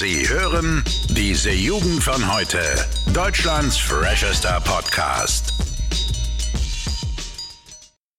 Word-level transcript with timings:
Sie 0.00 0.26
hören 0.26 0.82
diese 1.10 1.52
Jugend 1.52 2.02
von 2.02 2.34
heute. 2.34 2.58
Deutschlands 3.12 3.76
freshester 3.76 4.58
Podcast. 4.64 5.52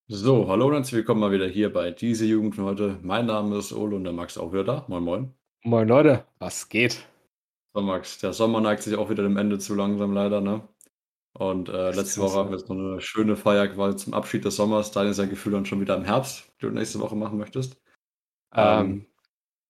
So, 0.07 0.47
hallo 0.47 0.67
und 0.67 0.73
herzlich 0.73 0.97
willkommen 0.97 1.21
mal 1.21 1.31
wieder 1.31 1.47
hier 1.47 1.73
bei 1.73 1.89
diese 1.89 2.27
Jugend 2.27 2.53
von 2.53 2.65
heute. 2.65 2.99
Mein 3.01 3.25
Name 3.25 3.57
ist 3.57 3.73
Ole 3.73 3.95
und 3.95 4.03
der 4.03 4.13
Max 4.13 4.37
auch 4.37 4.53
wieder 4.53 4.63
da. 4.63 4.85
Moin, 4.89 5.03
moin. 5.03 5.33
Moin 5.63 5.87
Leute, 5.87 6.23
was 6.37 6.69
geht? 6.69 7.03
So, 7.73 7.81
Max, 7.81 8.19
der 8.19 8.33
Sommer 8.33 8.61
neigt 8.61 8.83
sich 8.83 8.95
auch 8.95 9.09
wieder 9.09 9.23
dem 9.23 9.37
Ende 9.37 9.57
zu 9.57 9.73
langsam 9.73 10.13
leider, 10.13 10.39
ne? 10.39 10.61
Und 11.33 11.67
äh, 11.67 11.89
letzte 11.93 12.21
Woche 12.21 12.35
haben 12.35 12.51
wir 12.51 12.59
jetzt 12.59 12.69
noch 12.69 12.77
eine 12.77 13.01
schöne 13.01 13.35
Feier 13.35 13.67
quasi 13.69 13.97
zum 13.97 14.13
Abschied 14.13 14.45
des 14.45 14.55
Sommers. 14.55 14.91
Dein 14.91 15.07
ist 15.07 15.17
ja 15.17 15.25
Gefühl 15.25 15.53
dann 15.53 15.65
schon 15.65 15.81
wieder 15.81 15.97
im 15.97 16.03
Herbst, 16.03 16.43
die 16.61 16.67
du 16.67 16.69
nächste 16.69 16.99
Woche 16.99 17.15
machen 17.15 17.39
möchtest. 17.39 17.81
Ähm, 18.53 18.79
ähm, 18.85 19.05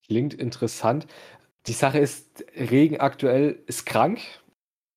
klingt 0.06 0.34
interessant. 0.34 1.08
Die 1.68 1.74
Sache 1.74 2.00
ist, 2.00 2.44
Regen 2.56 3.00
aktuell 3.00 3.62
ist 3.68 3.86
krank, 3.86 4.20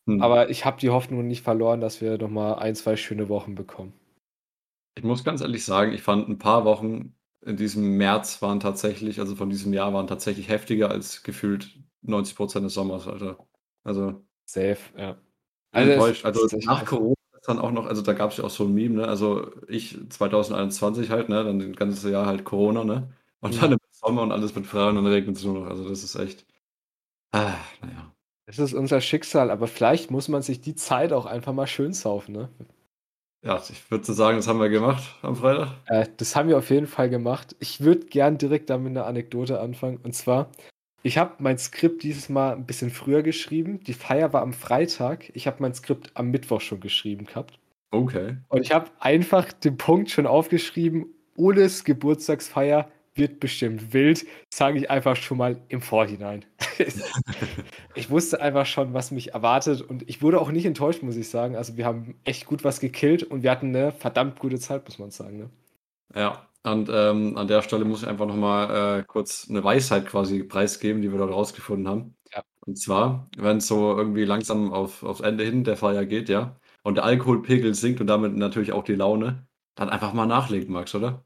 hm. 0.07 0.23
aber 0.23 0.51
ich 0.51 0.65
habe 0.65 0.81
die 0.81 0.91
Hoffnung 0.91 1.27
nicht 1.27 1.43
verloren, 1.43 1.81
dass 1.81 2.01
wir 2.01 2.19
noch 2.19 2.31
mal 2.31 2.55
ein, 2.55 2.75
zwei 2.75 2.97
schöne 2.97 3.29
Wochen 3.29 3.55
bekommen. 3.55 3.93
Ich 4.97 5.05
muss 5.05 5.25
ganz 5.25 5.41
ehrlich 5.41 5.65
sagen, 5.65 5.93
ich 5.93 6.03
fand 6.03 6.29
ein 6.29 6.39
paar 6.39 6.65
Wochen 6.65 7.15
in 7.45 7.57
diesem 7.57 7.97
März 7.97 8.41
waren 8.43 8.61
tatsächlich, 8.61 9.21
also 9.21 9.37
von 9.37 9.51
diesem 9.51 9.73
Jahr 9.73 9.93
waren 9.93 10.07
tatsächlich 10.07 10.49
heftiger 10.49 10.91
als 10.91 11.23
gefühlt 11.23 11.79
90 12.03 12.37
Prozent 12.37 12.65
des 12.65 12.75
Sommers, 12.75 13.07
Alter. 13.07 13.39
Also. 13.83 14.25
Safe, 14.47 14.79
ja. 14.97 15.17
Also, 15.73 15.93
enttäuscht. 15.93 16.25
also 16.25 16.57
nach 16.65 16.85
Corona 16.85 17.15
ist 17.39 17.49
dann 17.49 17.59
auch 17.59 17.73
noch, 17.73 17.87
also 17.87 18.03
da 18.03 18.13
gab 18.13 18.31
es 18.31 18.37
ja 18.37 18.45
auch 18.45 18.51
so 18.51 18.65
ein 18.65 18.75
Meme, 18.75 18.97
ne? 18.97 19.09
Also 19.09 19.51
ich 19.69 19.99
2021 20.09 21.11
halt, 21.11 21.29
ne? 21.29 21.45
Dann 21.45 21.59
das 21.59 21.77
ganze 21.77 22.11
Jahr 22.11 22.27
halt 22.27 22.45
Corona, 22.45 22.85
ne? 22.85 23.13
Und 23.41 23.61
dann 23.61 23.73
im 23.73 23.79
Sommer 23.91 24.23
und 24.23 24.33
alles 24.33 24.55
mit 24.55 24.67
Frauen 24.67 24.97
und 24.97 25.05
dann 25.05 25.13
regnet 25.13 25.37
es 25.37 25.45
nur 25.45 25.61
noch. 25.61 25.67
Also 25.67 25.89
das 25.89 26.05
ist 26.05 26.15
echt. 26.15 26.47
Ah, 27.35 27.59
naja. 27.83 28.13
Das 28.47 28.61
ist 28.61 28.75
unser 28.75 29.01
Schicksal, 29.01 29.51
aber 29.51 29.67
vielleicht 29.67 30.11
muss 30.13 30.29
man 30.29 30.43
sich 30.43 30.61
die 30.61 30.77
Zeit 30.77 31.13
auch 31.13 31.27
einfach 31.27 31.53
mal 31.53 31.67
schön 31.67 31.93
saufen, 31.93 32.33
ne? 32.33 32.49
Ja, 33.45 33.61
ich 33.69 33.91
würde 33.91 34.13
sagen, 34.13 34.37
das 34.39 34.47
haben 34.47 34.61
wir 34.61 34.69
gemacht 34.69 35.03
am 35.23 35.35
Freitag. 35.35 35.69
Äh, 35.87 36.07
das 36.17 36.37
haben 36.37 36.49
wir 36.49 36.57
auf 36.57 36.71
jeden 36.71 36.87
Fall 36.87 37.11
gemacht. 37.11 37.57
Ich 37.59 37.81
würde 37.81 38.07
gern 38.07 38.39
direkt 38.39 38.71
damit 38.71 38.91
eine 38.91 39.05
Anekdote 39.05 39.61
anfangen. 39.61 39.99
Und 40.03 40.15
zwar, 40.15 40.49
ich 41.03 41.19
habe 41.19 41.35
mein 41.39 41.59
Skript 41.59 42.05
dieses 42.05 42.29
Mal 42.29 42.53
ein 42.53 42.67
bisschen 42.67 42.91
früher 42.91 43.23
geschrieben. 43.23 43.81
Die 43.81 43.93
Feier 43.95 44.33
war 44.33 44.43
am 44.43 44.53
Freitag. 44.53 45.31
Ich 45.35 45.47
habe 45.47 45.57
mein 45.59 45.75
Skript 45.75 46.13
am 46.15 46.31
Mittwoch 46.31 46.61
schon 46.61 46.81
geschrieben 46.81 47.27
gehabt. 47.27 47.59
Okay. 47.91 48.37
Und 48.49 48.63
ich 48.63 48.73
habe 48.73 48.91
einfach 49.01 49.53
den 49.53 49.77
Punkt 49.77 50.11
schon 50.11 50.27
aufgeschrieben, 50.27 51.07
Oles 51.37 51.85
Geburtstagsfeier 51.85 52.89
wird 53.15 53.41
bestimmt 53.41 53.93
wild, 53.93 54.27
sage 54.53 54.79
ich 54.79 54.91
einfach 54.91 55.17
schon 55.17 55.39
mal 55.39 55.61
im 55.69 55.81
Vorhinein. 55.81 56.45
ich 57.95 58.11
wusste 58.11 58.41
einfach 58.41 58.67
schon, 58.67 58.95
was 58.95 59.11
mich 59.11 59.33
erwartet 59.33 59.81
und 59.83 60.09
ich 60.09 60.23
wurde 60.23 60.41
auch 60.41 60.51
nicht 60.51 60.67
enttäuscht, 60.67 61.03
muss 61.03 61.17
ich 61.17 61.29
sagen. 61.29 61.57
Also 61.57 61.77
wir 61.77 61.85
haben 61.85 62.17
echt 62.25 62.47
gut 62.47 62.65
was 62.65 62.81
gekillt 62.81 63.23
und 63.23 63.43
wir 63.43 63.51
hatten 63.51 63.69
eine 63.69 63.93
verdammt 63.93 64.39
gute 64.39 64.59
Zeit, 64.59 64.85
muss 64.85 64.99
man 64.99 65.11
sagen. 65.11 65.39
Ne? 65.39 65.51
Ja, 66.15 66.49
und 66.65 66.89
ähm, 66.91 67.37
an 67.37 67.47
der 67.47 67.63
Stelle 67.63 67.85
muss 67.85 68.03
ich 68.03 68.09
einfach 68.09 68.27
nochmal 68.27 69.01
äh, 69.01 69.05
kurz 69.05 69.47
eine 69.51 69.63
Weisheit 69.63 70.07
quasi 70.07 70.43
preisgeben, 70.43 71.03
die 71.03 71.13
wir 71.13 71.19
dort 71.19 71.33
rausgefunden 71.33 71.87
haben. 71.87 72.17
Ja. 72.35 72.43
Und 72.67 72.79
zwar, 72.79 73.29
wenn 73.37 73.59
es 73.59 73.67
so 73.67 73.97
irgendwie 73.97 74.25
langsam 74.25 74.73
auf, 74.73 75.03
aufs 75.03 75.21
Ende 75.21 75.45
hin 75.45 75.65
der 75.65 75.77
Feier 75.77 76.07
geht, 76.07 76.29
ja, 76.31 76.57
und 76.83 76.97
der 76.97 77.05
Alkoholpegel 77.05 77.75
sinkt 77.75 78.01
und 78.01 78.07
damit 78.07 78.35
natürlich 78.35 78.73
auch 78.73 78.85
die 78.85 78.95
Laune, 78.95 79.47
dann 79.75 79.91
einfach 79.91 80.15
mal 80.15 80.27
nachlegen, 80.27 80.73
Max, 80.73 80.95
oder? 80.95 81.25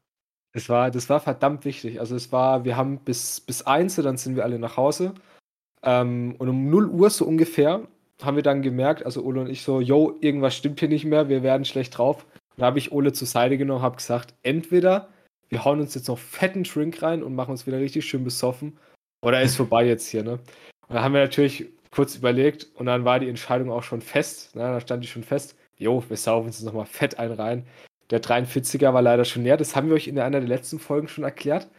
Das 0.53 0.69
war, 0.69 0.91
das 0.91 1.09
war 1.09 1.19
verdammt 1.19 1.65
wichtig. 1.65 1.99
Also 1.99 2.15
es 2.15 2.31
war, 2.31 2.65
wir 2.65 2.75
haben 2.75 2.99
bis, 2.99 3.39
bis 3.39 3.61
1, 3.61 3.95
dann 3.97 4.17
sind 4.17 4.35
wir 4.35 4.43
alle 4.43 4.59
nach 4.59 4.77
Hause. 4.77 5.13
Ähm, 5.83 6.35
und 6.37 6.49
um 6.49 6.69
0 6.69 6.89
Uhr 6.89 7.09
so 7.09 7.25
ungefähr 7.25 7.87
haben 8.21 8.35
wir 8.35 8.43
dann 8.43 8.61
gemerkt, 8.61 9.05
also 9.05 9.23
Ole 9.23 9.41
und 9.41 9.49
ich 9.49 9.61
so, 9.61 9.79
yo, 9.79 10.17
irgendwas 10.19 10.55
stimmt 10.55 10.79
hier 10.79 10.89
nicht 10.89 11.05
mehr, 11.05 11.29
wir 11.29 11.43
werden 11.43 11.65
schlecht 11.65 11.97
drauf. 11.97 12.25
Da 12.57 12.65
habe 12.65 12.79
ich 12.79 12.91
Ole 12.91 13.13
zur 13.13 13.27
Seite 13.27 13.57
genommen, 13.57 13.81
habe 13.81 13.95
gesagt, 13.95 14.33
entweder 14.43 15.09
wir 15.47 15.63
hauen 15.63 15.79
uns 15.79 15.95
jetzt 15.95 16.07
noch 16.07 16.19
fetten 16.19 16.63
Drink 16.63 17.01
rein 17.01 17.23
und 17.23 17.35
machen 17.35 17.51
uns 17.51 17.65
wieder 17.65 17.79
richtig 17.79 18.05
schön 18.05 18.23
besoffen, 18.23 18.77
oder 19.21 19.41
ist 19.41 19.55
vorbei 19.55 19.85
jetzt 19.85 20.07
hier, 20.07 20.23
ne? 20.23 20.39
Und 20.87 20.95
da 20.95 21.03
haben 21.03 21.13
wir 21.13 21.21
natürlich 21.21 21.67
kurz 21.91 22.15
überlegt 22.15 22.67
und 22.75 22.85
dann 22.85 23.05
war 23.05 23.19
die 23.19 23.29
Entscheidung 23.29 23.71
auch 23.71 23.83
schon 23.83 24.01
fest, 24.01 24.55
ne? 24.55 24.61
da 24.61 24.79
stand 24.79 25.03
die 25.03 25.07
schon 25.07 25.23
fest, 25.23 25.55
jo, 25.77 26.03
wir 26.07 26.17
saufen 26.17 26.47
uns 26.47 26.61
nochmal 26.61 26.85
fett 26.85 27.17
ein 27.19 27.31
rein. 27.31 27.65
Der 28.11 28.21
43er 28.21 28.93
war 28.93 29.01
leider 29.01 29.25
schon 29.25 29.43
leer. 29.43 29.57
Das 29.57 29.75
haben 29.75 29.87
wir 29.89 29.95
euch 29.95 30.07
in 30.07 30.19
einer 30.19 30.39
der 30.39 30.49
letzten 30.49 30.79
Folgen 30.79 31.07
schon 31.07 31.23
erklärt. 31.23 31.69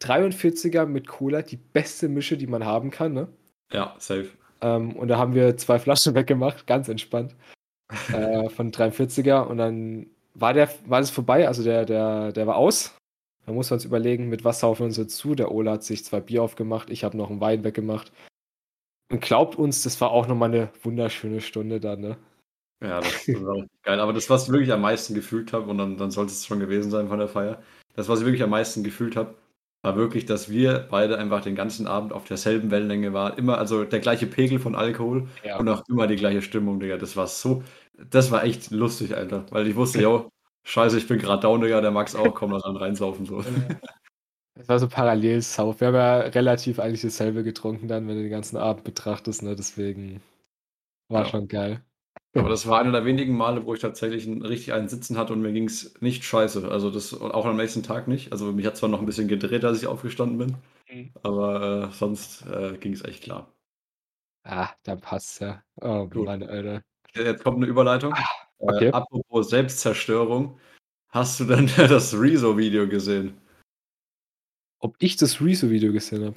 43er 0.00 0.86
mit 0.86 1.06
Cola, 1.06 1.42
die 1.42 1.56
beste 1.56 2.08
Mische, 2.08 2.36
die 2.36 2.46
man 2.46 2.64
haben 2.64 2.90
kann, 2.90 3.12
ne? 3.12 3.28
Ja, 3.72 3.94
safe. 3.98 4.30
Ähm, 4.60 4.96
und 4.96 5.08
da 5.08 5.18
haben 5.18 5.34
wir 5.34 5.56
zwei 5.56 5.78
Flaschen 5.78 6.14
weggemacht, 6.14 6.66
ganz 6.66 6.88
entspannt. 6.88 7.34
äh, 8.12 8.48
von 8.48 8.72
43er. 8.72 9.42
Und 9.42 9.58
dann 9.58 10.06
war 10.34 10.54
der, 10.54 10.68
war 10.86 11.00
das 11.00 11.10
vorbei, 11.10 11.46
also 11.48 11.62
der, 11.62 11.84
der, 11.84 12.32
der 12.32 12.46
war 12.46 12.56
aus. 12.56 12.94
Da 13.46 13.52
muss 13.52 13.70
man 13.70 13.78
uns 13.78 13.84
überlegen, 13.84 14.28
mit 14.28 14.44
was 14.44 14.60
saufen 14.60 14.80
wir 14.80 14.86
uns 14.86 14.96
jetzt 14.96 15.16
zu. 15.16 15.34
Der 15.34 15.50
Ola 15.50 15.72
hat 15.72 15.84
sich 15.84 16.04
zwei 16.04 16.20
Bier 16.20 16.42
aufgemacht, 16.42 16.90
ich 16.90 17.04
habe 17.04 17.16
noch 17.16 17.30
einen 17.30 17.40
Wein 17.40 17.64
weggemacht. 17.64 18.12
Und 19.10 19.20
glaubt 19.20 19.56
uns, 19.56 19.82
das 19.82 20.00
war 20.00 20.12
auch 20.12 20.28
nochmal 20.28 20.50
eine 20.50 20.68
wunderschöne 20.82 21.40
Stunde 21.40 21.80
dann, 21.80 22.00
ne? 22.00 22.16
Ja, 22.82 23.00
das, 23.00 23.28
war 23.28 23.54
richtig 23.54 23.82
geil. 23.82 24.00
Aber 24.00 24.12
das, 24.12 24.30
was 24.30 24.44
ich 24.44 24.52
wirklich 24.52 24.72
am 24.72 24.80
meisten 24.80 25.14
gefühlt 25.14 25.52
habe, 25.52 25.70
und 25.70 25.78
dann, 25.78 25.96
dann 25.96 26.10
sollte 26.10 26.32
es 26.32 26.46
schon 26.46 26.60
gewesen 26.60 26.90
sein 26.90 27.08
von 27.08 27.18
der 27.18 27.28
Feier, 27.28 27.62
das, 27.94 28.08
was 28.08 28.20
ich 28.20 28.26
wirklich 28.26 28.42
am 28.42 28.50
meisten 28.50 28.82
gefühlt 28.82 29.16
habe, 29.16 29.34
war 29.82 29.96
wirklich, 29.96 30.26
dass 30.26 30.50
wir 30.50 30.86
beide 30.90 31.18
einfach 31.18 31.42
den 31.42 31.54
ganzen 31.54 31.86
Abend 31.86 32.12
auf 32.12 32.24
derselben 32.24 32.70
Wellenlänge 32.70 33.12
waren. 33.12 33.38
Immer, 33.38 33.58
also 33.58 33.84
der 33.84 34.00
gleiche 34.00 34.26
Pegel 34.26 34.58
von 34.58 34.74
Alkohol 34.74 35.28
ja. 35.42 35.58
und 35.58 35.68
auch 35.68 35.82
immer 35.88 36.06
die 36.06 36.16
gleiche 36.16 36.42
Stimmung, 36.42 36.80
Digga. 36.80 36.98
Das 36.98 37.16
war 37.16 37.26
so, 37.26 37.62
das 38.10 38.30
war 38.30 38.44
echt 38.44 38.70
lustig, 38.70 39.16
Alter. 39.16 39.46
Weil 39.50 39.66
ich 39.66 39.76
wusste, 39.76 40.02
jo, 40.02 40.30
scheiße, 40.64 40.98
ich 40.98 41.08
bin 41.08 41.18
gerade 41.18 41.42
down, 41.42 41.60
Digga, 41.60 41.80
der 41.80 41.90
Max 41.90 42.14
auch, 42.14 42.34
komm, 42.34 42.52
lass 42.52 42.62
dann 42.62 42.76
reinsaufen, 42.76 43.24
so. 43.24 43.42
Es 44.54 44.68
war 44.68 44.78
so 44.78 44.88
parallel 44.88 45.40
Sauf. 45.40 45.80
Wir 45.80 45.88
haben 45.88 45.94
ja 45.94 46.18
relativ 46.18 46.78
eigentlich 46.80 47.00
dasselbe 47.00 47.42
getrunken 47.42 47.88
dann, 47.88 48.06
wenn 48.06 48.16
du 48.16 48.22
den 48.22 48.30
ganzen 48.30 48.58
Abend 48.58 48.84
betrachtest, 48.84 49.42
ne? 49.42 49.56
Deswegen 49.56 50.20
war 51.08 51.22
ja. 51.22 51.28
schon 51.28 51.48
geil. 51.48 51.82
Aber 52.34 52.48
das 52.48 52.66
war 52.68 52.78
einer 52.78 52.92
der 52.92 53.04
wenigen 53.04 53.36
Male, 53.36 53.66
wo 53.66 53.74
ich 53.74 53.80
tatsächlich 53.80 54.26
einen, 54.26 54.42
richtig 54.44 54.72
einen 54.72 54.88
Sitzen 54.88 55.18
hatte 55.18 55.32
und 55.32 55.40
mir 55.40 55.52
ging 55.52 55.64
es 55.64 56.00
nicht 56.00 56.24
scheiße. 56.24 56.70
Also 56.70 56.90
das 56.90 57.12
auch 57.12 57.44
am 57.44 57.56
nächsten 57.56 57.82
Tag 57.82 58.06
nicht. 58.06 58.30
Also 58.30 58.52
mich 58.52 58.66
hat 58.66 58.76
zwar 58.76 58.88
noch 58.88 59.00
ein 59.00 59.06
bisschen 59.06 59.26
gedreht, 59.26 59.64
als 59.64 59.82
ich 59.82 59.88
aufgestanden 59.88 60.38
bin, 60.38 60.56
mhm. 60.88 61.10
aber 61.22 61.88
äh, 61.90 61.92
sonst 61.92 62.46
äh, 62.46 62.76
ging 62.78 62.92
es 62.92 63.04
echt 63.04 63.24
klar. 63.24 63.52
Ah, 64.44 64.70
dann 64.84 65.00
passt 65.00 65.40
ja. 65.40 65.62
Oh 65.80 66.06
Gut. 66.06 66.26
Mann, 66.26 66.42
Alter. 66.42 66.82
Jetzt 67.14 67.42
kommt 67.42 67.56
eine 67.56 67.66
Überleitung. 67.66 68.14
Ah, 68.14 68.24
okay. 68.58 68.86
Äh, 68.86 68.92
apropos 68.92 69.50
Selbstzerstörung. 69.50 70.58
Hast 71.08 71.40
du 71.40 71.44
denn 71.44 71.66
das 71.76 72.14
Rezo-Video 72.14 72.88
gesehen? 72.88 73.40
Ob 74.78 74.94
ich 75.00 75.16
das 75.16 75.40
Rezo-Video 75.40 75.92
gesehen 75.92 76.24
habe? 76.26 76.36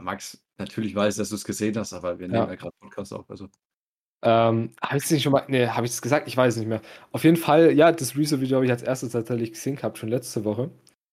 Max, 0.00 0.40
natürlich 0.58 0.94
weiß 0.94 1.14
ich, 1.14 1.18
dass 1.18 1.30
du 1.30 1.34
es 1.34 1.44
gesehen 1.44 1.76
hast, 1.76 1.92
aber 1.92 2.18
wir 2.18 2.28
nehmen 2.28 2.44
ja, 2.44 2.48
ja 2.48 2.54
gerade 2.54 2.74
Podcast 2.80 3.12
auf. 3.12 3.28
Also. 3.28 3.48
Ähm, 4.22 4.72
habe 4.82 4.98
ich 4.98 5.04
es 5.04 5.10
nicht 5.10 5.22
schon 5.22 5.32
mal, 5.32 5.44
ne, 5.48 5.74
habe 5.74 5.86
ich 5.86 5.92
es 5.92 6.02
gesagt? 6.02 6.26
Ich 6.26 6.36
weiß 6.36 6.54
es 6.54 6.58
nicht 6.58 6.68
mehr. 6.68 6.80
Auf 7.12 7.24
jeden 7.24 7.36
Fall, 7.36 7.72
ja, 7.72 7.92
das 7.92 8.16
Rezo-Video 8.16 8.56
habe 8.56 8.66
ich 8.66 8.72
als 8.72 8.82
erstes 8.82 9.12
tatsächlich 9.12 9.52
gesehen 9.52 9.76
gehabt, 9.76 9.98
schon 9.98 10.08
letzte 10.08 10.44
Woche. 10.44 10.70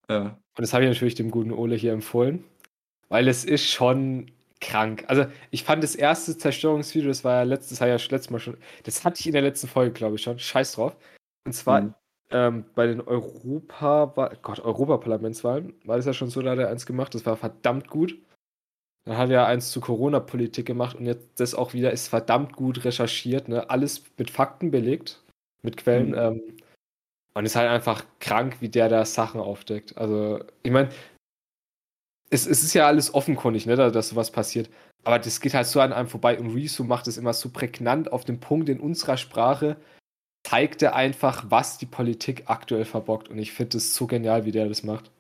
Ja. 0.10 0.22
Und 0.22 0.62
das 0.62 0.74
habe 0.74 0.84
ich 0.84 0.90
natürlich 0.90 1.16
dem 1.16 1.30
guten 1.32 1.52
Ole 1.52 1.76
hier 1.76 1.94
empfohlen, 1.94 2.44
weil 3.10 3.28
es 3.28 3.46
ist 3.46 3.70
schon 3.70 4.32
krank. 4.62 5.04
Also, 5.08 5.26
ich 5.52 5.64
fand 5.64 5.84
das 5.84 5.96
erste 5.96 6.38
Zerstörungsvideo, 6.38 7.10
das 7.10 7.24
war 7.24 7.36
ja 7.36 7.44
letztes 7.44 7.80
Jahr 7.80 7.90
ja 7.90 7.96
letztes 7.96 8.30
Mal 8.32 8.40
schon, 8.40 8.58
das 8.84 9.06
hatte 9.06 9.20
ich 9.20 9.28
in 9.28 9.34
der 9.34 9.42
letzten 9.44 9.68
Folge, 9.68 9.92
glaube 9.92 10.16
ich, 10.16 10.24
schon. 10.24 10.40
Scheiß 10.40 10.74
drauf. 10.74 10.96
Und 11.46 11.54
zwar 11.54 11.82
mhm. 11.82 11.94
ähm, 12.32 12.66
bei 12.74 12.88
den 12.88 13.02
Europa, 13.02 14.34
Gott, 14.42 14.60
Europaparlamentswahlen 14.62 15.76
war 15.86 15.98
das 15.98 16.08
ja 16.08 16.14
schon 16.14 16.30
so, 16.30 16.42
da 16.42 16.52
hat 16.52 16.60
er 16.60 16.70
eins 16.70 16.88
gemacht, 16.88 17.14
das 17.14 17.26
war 17.26 17.38
verdammt 17.38 17.88
gut. 17.88 18.18
Dann 19.06 19.18
hat 19.18 19.30
er 19.30 19.46
eins 19.46 19.72
zu 19.72 19.82
Corona-Politik 19.82 20.66
gemacht 20.66 20.96
und 20.96 21.06
jetzt 21.06 21.40
das 21.40 21.54
auch 21.54 21.74
wieder 21.74 21.92
ist 21.92 22.08
verdammt 22.08 22.54
gut 22.54 22.84
recherchiert, 22.86 23.48
ne? 23.48 23.70
Alles 23.70 24.04
mit 24.18 24.32
Fakten 24.32 24.72
belegt, 24.72 25.24
mit 25.62 25.78
Quellen. 25.78 26.10
Mhm. 26.10 26.18
Ähm, 26.18 26.42
und 27.36 27.46
ist 27.46 27.56
halt 27.56 27.70
einfach 27.70 28.06
krank, 28.20 28.58
wie 28.62 28.70
der 28.70 28.90
da 28.90 29.06
Sachen 29.06 29.42
aufdeckt. 29.42 29.98
Also, 29.98 30.40
ich 30.64 30.72
meine, 30.72 30.90
es, 32.30 32.48
es, 32.48 32.64
ist 32.64 32.74
ja 32.74 32.88
alles 32.88 33.14
offenkundig, 33.14 33.66
ne, 33.66 33.76
dass 33.76 34.10
sowas 34.10 34.32
passiert. 34.32 34.70
Aber 35.04 35.20
das 35.20 35.42
geht 35.42 35.54
halt 35.54 35.68
so 35.68 35.82
an 35.82 35.94
einem 35.94 36.08
vorbei 36.08 36.40
und 36.40 36.54
Risu 36.54 36.84
macht 36.84 37.08
es 37.08 37.18
immer 37.18 37.34
so 37.34 37.50
prägnant 37.50 38.12
auf 38.12 38.26
den 38.26 38.40
Punkt 38.40 38.70
in 38.70 38.80
unserer 38.80 39.18
Sprache, 39.18 39.78
zeigt 40.48 40.82
er 40.82 40.96
einfach, 40.96 41.46
was 41.50 41.78
die 41.78 41.86
Politik 41.86 42.44
aktuell 42.48 42.86
verbockt. 42.86 43.30
Und 43.30 43.38
ich 43.38 43.52
finde 43.52 43.78
es 43.78 43.94
so 43.94 44.08
genial, 44.08 44.46
wie 44.46 44.52
der 44.52 44.68
das 44.68 44.84
macht. 44.84 45.12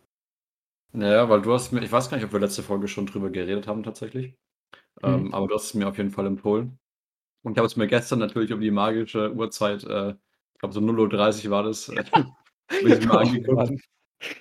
Naja, 0.95 1.29
weil 1.29 1.41
du 1.41 1.53
hast 1.53 1.71
mir, 1.71 1.83
ich 1.83 1.91
weiß 1.91 2.09
gar 2.09 2.17
nicht, 2.17 2.25
ob 2.25 2.33
wir 2.33 2.39
letzte 2.39 2.63
Folge 2.63 2.87
schon 2.87 3.05
drüber 3.05 3.29
geredet 3.29 3.67
haben 3.67 3.83
tatsächlich, 3.83 4.35
ähm, 5.03 5.25
mhm. 5.25 5.33
aber 5.33 5.47
du 5.47 5.55
hast 5.55 5.65
es 5.65 5.73
mir 5.73 5.87
auf 5.87 5.97
jeden 5.97 6.11
Fall 6.11 6.25
empfohlen. 6.25 6.79
Und 7.43 7.53
ich 7.53 7.57
habe 7.57 7.67
es 7.67 7.75
mir 7.75 7.87
gestern 7.87 8.19
natürlich 8.19 8.53
um 8.53 8.61
die 8.61 8.71
magische 8.71 9.33
Uhrzeit, 9.33 9.83
äh, 9.83 10.11
ich 10.11 10.59
glaube 10.59 10.73
so 10.73 10.79
0:30 10.79 11.45
Uhr 11.45 11.51
war 11.51 11.63
das, 11.63 11.89
äh, 11.89 12.03
ich 12.85 13.05
mir 13.05 13.13
Oh 13.13 13.17
angeguckt. 13.17 13.71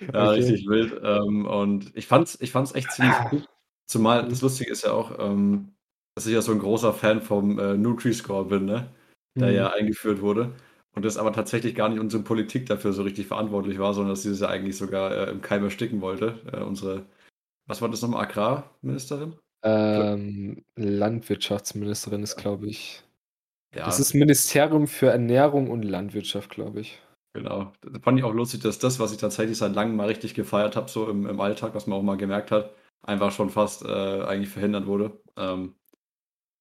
Ja, 0.01 0.31
Okay. 0.31 0.39
richtig 0.39 0.67
wild. 0.67 0.99
Ähm, 1.03 1.45
und 1.45 1.95
ich 1.95 2.07
fand's 2.07 2.37
ich 2.41 2.51
fand's 2.51 2.73
echt 2.73 2.91
ziemlich 2.91 3.15
cool. 3.31 3.45
Zumal 3.87 4.23
mhm. 4.23 4.29
das 4.29 4.41
Lustige 4.41 4.71
ist 4.71 4.83
ja 4.83 4.93
auch, 4.93 5.19
ähm, 5.19 5.75
dass 6.15 6.25
ich 6.25 6.33
ja 6.33 6.41
so 6.41 6.51
ein 6.53 6.59
großer 6.59 6.93
Fan 6.93 7.21
vom 7.21 7.59
äh, 7.59 7.75
Nutri-Score 7.77 8.45
bin, 8.45 8.65
ne? 8.65 8.89
Der 9.37 9.49
mhm. 9.49 9.55
ja 9.55 9.69
eingeführt 9.71 10.21
wurde. 10.21 10.53
Und 10.95 11.03
das 11.03 11.17
aber 11.17 11.33
tatsächlich 11.33 11.75
gar 11.75 11.89
nicht 11.89 11.99
unsere 11.99 12.23
Politik 12.23 12.65
dafür 12.67 12.93
so 12.93 13.03
richtig 13.03 13.27
verantwortlich 13.27 13.79
war, 13.79 13.93
sondern 13.93 14.13
dass 14.13 14.23
sie 14.23 14.29
das 14.29 14.39
ja 14.39 14.47
eigentlich 14.47 14.77
sogar 14.77 15.11
äh, 15.11 15.29
im 15.29 15.41
Keim 15.41 15.63
ersticken 15.63 16.01
wollte. 16.01 16.39
Äh, 16.51 16.61
unsere, 16.61 17.05
was 17.67 17.81
war 17.81 17.89
das 17.89 18.01
nochmal, 18.01 18.23
Agrarministerin? 18.23 19.35
Ähm, 19.63 20.63
Landwirtschaftsministerin 20.75 22.23
ist, 22.23 22.37
glaube 22.37 22.67
ich. 22.67 23.03
Ja. 23.75 23.85
Das 23.85 23.99
ist 23.99 24.13
Ministerium 24.13 24.87
für 24.87 25.07
Ernährung 25.07 25.69
und 25.69 25.83
Landwirtschaft, 25.83 26.49
glaube 26.49 26.79
ich. 26.79 27.01
Genau. 27.33 27.73
Da 27.81 27.99
fand 27.99 28.17
ich 28.17 28.23
auch 28.23 28.33
lustig, 28.33 28.61
dass 28.61 28.79
das, 28.79 28.99
was 28.99 29.11
ich 29.11 29.17
tatsächlich 29.17 29.57
seit 29.57 29.75
langem 29.75 29.97
mal 29.97 30.07
richtig 30.07 30.33
gefeiert 30.33 30.77
habe, 30.77 30.89
so 30.89 31.09
im, 31.09 31.25
im 31.27 31.41
Alltag, 31.41 31.75
was 31.75 31.85
man 31.87 31.99
auch 31.99 32.03
mal 32.03 32.15
gemerkt 32.15 32.51
hat, 32.51 32.73
einfach 33.03 33.33
schon 33.33 33.49
fast 33.49 33.83
äh, 33.83 34.23
eigentlich 34.23 34.49
verhindert 34.49 34.85
wurde. 34.85 35.19
Ähm, 35.35 35.75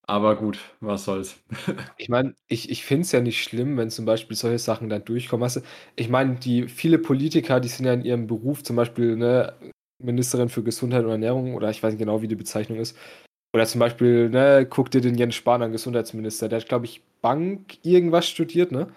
aber 0.06 0.36
gut, 0.36 0.58
was 0.80 1.04
soll's. 1.04 1.36
Ich 1.98 2.08
meine, 2.08 2.34
ich, 2.48 2.70
ich 2.70 2.84
finde 2.84 3.02
es 3.02 3.12
ja 3.12 3.20
nicht 3.20 3.42
schlimm, 3.42 3.76
wenn 3.76 3.90
zum 3.90 4.04
Beispiel 4.04 4.36
solche 4.36 4.58
Sachen 4.58 4.88
dann 4.88 5.04
durchkommen. 5.04 5.48
Du, 5.52 5.62
ich 5.96 6.08
meine, 6.08 6.36
die 6.36 6.68
viele 6.68 6.98
Politiker, 6.98 7.60
die 7.60 7.68
sind 7.68 7.86
ja 7.86 7.92
in 7.92 8.04
ihrem 8.04 8.26
Beruf, 8.26 8.62
zum 8.62 8.76
Beispiel 8.76 9.16
ne, 9.16 9.54
Ministerin 10.02 10.48
für 10.48 10.62
Gesundheit 10.62 11.04
und 11.04 11.10
Ernährung, 11.10 11.54
oder 11.54 11.70
ich 11.70 11.82
weiß 11.82 11.92
nicht 11.94 12.00
genau, 12.00 12.22
wie 12.22 12.28
die 12.28 12.36
Bezeichnung 12.36 12.78
ist. 12.78 12.96
Oder 13.54 13.66
zum 13.66 13.78
Beispiel, 13.78 14.28
ne, 14.30 14.66
guck 14.68 14.90
dir 14.90 15.00
den 15.00 15.16
Jens 15.16 15.36
Spahn 15.36 15.62
an, 15.62 15.72
Gesundheitsminister, 15.72 16.48
der 16.48 16.60
hat, 16.60 16.68
glaube 16.68 16.86
ich, 16.86 17.02
Bank 17.22 17.78
irgendwas 17.84 18.28
studiert, 18.28 18.72
ne? 18.72 18.88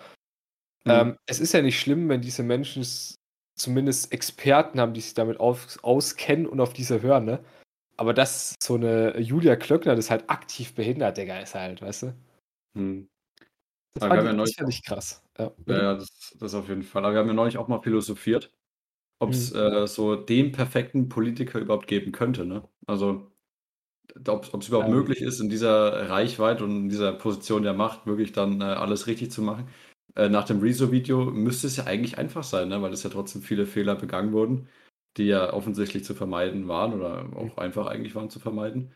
Mhm. 0.85 0.91
Ähm, 0.91 1.17
es 1.27 1.39
ist 1.39 1.53
ja 1.53 1.61
nicht 1.61 1.79
schlimm, 1.79 2.09
wenn 2.09 2.21
diese 2.21 2.43
Menschen 2.43 2.85
zumindest 3.55 4.11
Experten 4.11 4.79
haben, 4.79 4.93
die 4.93 5.01
sich 5.01 5.13
damit 5.13 5.39
auf, 5.39 5.77
auskennen 5.83 6.47
und 6.47 6.59
auf 6.59 6.73
diese 6.73 7.01
hören, 7.01 7.25
ne? 7.25 7.39
Aber 7.97 8.13
dass 8.13 8.55
so 8.61 8.75
eine 8.75 9.19
Julia 9.19 9.55
Klöckner 9.55 9.95
das 9.95 10.11
halt 10.11 10.29
aktiv 10.29 10.75
behindert, 10.75 11.17
Digga, 11.17 11.39
ist 11.39 11.55
halt, 11.55 11.81
weißt 11.81 12.03
du? 12.03 12.15
Hm. 12.77 13.09
Das, 13.95 14.07
fand 14.07 14.47
ich, 14.47 14.55
das 14.55 14.81
krass. 14.83 15.23
Ja, 15.39 15.51
ja 15.65 15.93
das, 15.95 16.35
das 16.39 16.53
auf 16.53 16.69
jeden 16.69 16.83
Fall. 16.83 17.03
Aber 17.03 17.13
wir 17.13 17.19
haben 17.19 17.27
ja 17.27 17.33
neulich 17.33 17.57
auch 17.57 17.67
mal 17.67 17.81
philosophiert, 17.81 18.53
ob 19.19 19.31
es 19.31 19.51
hm. 19.51 19.59
äh, 19.59 19.87
so 19.87 20.15
den 20.15 20.51
perfekten 20.51 21.09
Politiker 21.09 21.59
überhaupt 21.59 21.87
geben 21.87 22.11
könnte, 22.11 22.45
ne? 22.45 22.63
Also, 22.85 23.31
ob 24.27 24.61
es 24.61 24.67
überhaupt 24.67 24.89
ja. 24.89 24.93
möglich 24.93 25.21
ist, 25.21 25.39
in 25.39 25.49
dieser 25.49 26.09
Reichweite 26.09 26.63
und 26.63 26.71
in 26.71 26.89
dieser 26.89 27.13
Position 27.13 27.63
der 27.63 27.73
Macht 27.73 28.05
wirklich 28.05 28.31
dann 28.31 28.61
äh, 28.61 28.65
alles 28.65 29.07
richtig 29.07 29.31
zu 29.31 29.41
machen. 29.41 29.67
Äh, 30.15 30.29
nach 30.29 30.45
dem 30.45 30.59
Rezo-Video 30.59 31.25
müsste 31.25 31.65
es 31.65 31.77
ja 31.77 31.85
eigentlich 31.85 32.19
einfach 32.19 32.43
sein, 32.43 32.69
ne? 32.69 32.81
weil 32.81 32.93
es 32.93 33.03
ja 33.03 33.09
trotzdem 33.09 33.41
viele 33.41 33.65
Fehler 33.65 33.95
begangen 33.95 34.33
wurden 34.33 34.69
die 35.17 35.25
ja 35.25 35.53
offensichtlich 35.53 36.03
zu 36.03 36.13
vermeiden 36.13 36.67
waren 36.67 36.93
oder 36.93 37.25
auch 37.35 37.57
einfach 37.57 37.87
eigentlich 37.87 38.15
waren 38.15 38.29
zu 38.29 38.39
vermeiden. 38.39 38.93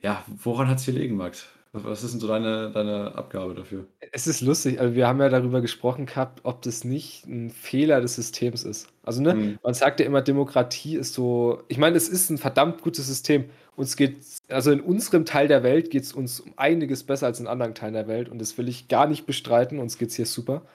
Ja, 0.00 0.24
woran 0.42 0.68
hat 0.68 0.78
es 0.78 0.84
hier 0.84 0.94
liegen, 0.94 1.16
Max? 1.16 1.48
Was 1.74 2.04
ist 2.04 2.12
denn 2.12 2.20
so 2.20 2.28
deine, 2.28 2.70
deine 2.70 3.14
Abgabe 3.14 3.54
dafür? 3.54 3.86
Es 4.12 4.26
ist 4.26 4.42
lustig, 4.42 4.78
also 4.78 4.94
wir 4.94 5.08
haben 5.08 5.20
ja 5.20 5.30
darüber 5.30 5.62
gesprochen 5.62 6.04
gehabt, 6.04 6.40
ob 6.42 6.60
das 6.60 6.84
nicht 6.84 7.26
ein 7.26 7.48
Fehler 7.48 8.02
des 8.02 8.14
Systems 8.16 8.62
ist. 8.64 8.88
Also, 9.02 9.22
ne, 9.22 9.34
mhm. 9.34 9.58
man 9.62 9.72
sagt 9.72 9.98
ja 9.98 10.04
immer, 10.04 10.20
Demokratie 10.20 10.96
ist 10.96 11.14
so, 11.14 11.62
ich 11.68 11.78
meine, 11.78 11.96
es 11.96 12.10
ist 12.10 12.28
ein 12.28 12.36
verdammt 12.36 12.82
gutes 12.82 13.06
System. 13.06 13.46
Uns 13.74 13.96
geht, 13.96 14.18
also 14.48 14.70
in 14.70 14.82
unserem 14.82 15.24
Teil 15.24 15.48
der 15.48 15.62
Welt 15.62 15.88
geht 15.88 16.02
es 16.02 16.12
uns 16.12 16.40
um 16.40 16.52
einiges 16.56 17.04
besser 17.04 17.24
als 17.24 17.40
in 17.40 17.46
anderen 17.46 17.74
Teilen 17.74 17.94
der 17.94 18.06
Welt 18.06 18.28
und 18.28 18.38
das 18.38 18.58
will 18.58 18.68
ich 18.68 18.88
gar 18.88 19.06
nicht 19.06 19.24
bestreiten, 19.24 19.78
uns 19.78 19.96
geht 19.96 20.10
es 20.10 20.16
hier 20.16 20.26
super. 20.26 20.66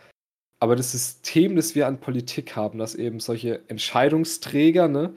Aber 0.60 0.76
das 0.76 0.92
System, 0.92 1.56
das 1.56 1.76
wir 1.76 1.88
an 1.88 2.00
Politik 2.00 2.56
haben, 2.56 2.80
dass 2.80 2.96
eben 2.96 3.20
solche 3.20 3.62
Entscheidungsträger 3.70 4.88
ne, 4.88 5.14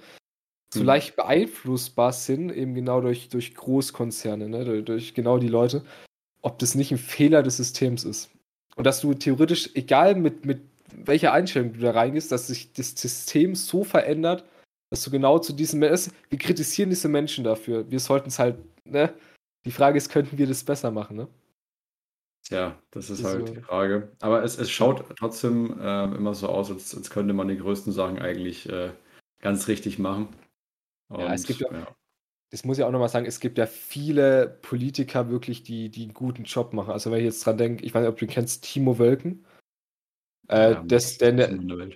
so 0.73 0.81
hm. 0.81 0.87
leicht 0.87 1.17
beeinflussbar 1.17 2.13
sind, 2.13 2.51
eben 2.51 2.75
genau 2.75 3.01
durch, 3.01 3.29
durch 3.29 3.55
Großkonzerne, 3.55 4.49
ne, 4.49 4.65
durch, 4.65 4.85
durch 4.85 5.15
genau 5.15 5.39
die 5.39 5.49
Leute, 5.49 5.83
ob 6.43 6.59
das 6.59 6.75
nicht 6.75 6.93
ein 6.93 6.99
Fehler 6.99 7.43
des 7.43 7.57
Systems 7.57 8.05
ist. 8.05 8.31
Und 8.77 8.87
dass 8.87 9.01
du 9.01 9.15
theoretisch, 9.15 9.71
egal 9.75 10.15
mit, 10.15 10.45
mit 10.45 10.61
welcher 10.93 11.33
Einstellung 11.33 11.73
du 11.73 11.81
da 11.81 11.93
reingehst, 11.93 12.33
dass 12.33 12.47
sich 12.47 12.73
das 12.73 12.91
System 12.91 13.55
so 13.55 13.85
verändert, 13.85 14.45
dass 14.91 15.03
du 15.03 15.11
genau 15.11 15.39
zu 15.39 15.53
diesen 15.53 15.81
Menschen, 15.81 16.13
wir 16.29 16.39
kritisieren 16.39 16.91
diese 16.91 17.09
Menschen 17.09 17.45
dafür, 17.45 17.91
wir 17.91 18.01
sollten 18.01 18.29
es 18.29 18.39
halt, 18.39 18.57
ne? 18.85 19.13
Die 19.65 19.71
Frage 19.71 19.99
ist, 19.99 20.09
könnten 20.09 20.39
wir 20.39 20.47
das 20.47 20.65
besser 20.65 20.91
machen, 20.91 21.17
ne? 21.17 21.29
Ja, 22.49 22.79
das 22.91 23.11
ist 23.11 23.23
halt 23.23 23.49
die 23.49 23.61
Frage. 23.61 24.11
Aber 24.21 24.43
es, 24.43 24.59
es 24.59 24.71
schaut 24.71 25.05
trotzdem 25.19 25.79
äh, 25.81 26.05
immer 26.05 26.35
so 26.35 26.49
aus, 26.49 26.71
als, 26.71 26.97
als 26.97 27.11
könnte 27.11 27.35
man 27.35 27.49
die 27.49 27.59
größten 27.59 27.93
Sachen 27.93 28.19
eigentlich 28.19 28.69
äh, 28.69 28.91
ganz 29.41 29.69
richtig 29.69 29.99
machen. 29.99 30.29
Ja, 31.11 31.33
es 31.33 31.47
gibt 31.47 31.61
ja, 31.61 31.73
ja. 31.73 31.97
das 32.51 32.65
muss 32.65 32.79
ich 32.79 32.85
auch 32.85 32.91
nochmal 32.91 33.09
sagen, 33.09 33.27
es 33.27 33.41
gibt 33.41 33.59
ja 33.59 33.67
viele 33.67 34.59
Politiker 34.63 35.31
wirklich, 35.31 35.63
die, 35.63 35.91
die 35.91 36.05
einen 36.05 36.15
guten 36.15 36.45
Job 36.45 36.73
machen. 36.73 36.93
Also 36.93 37.11
wenn 37.11 37.19
ich 37.19 37.25
jetzt 37.25 37.45
dran 37.45 37.59
denke, 37.59 37.85
ich 37.85 37.95
weiß 37.95 38.03
nicht, 38.03 38.11
ob 38.11 38.19
du 38.19 38.25
ihn 38.25 38.31
kennst, 38.31 38.65
Timo 38.65 38.99
Wölken. 38.99 39.45
Äh, 40.49 40.73
ja, 40.73 40.83
das, 40.83 41.19
der, 41.19 41.33
der, 41.33 41.49
der 41.49 41.89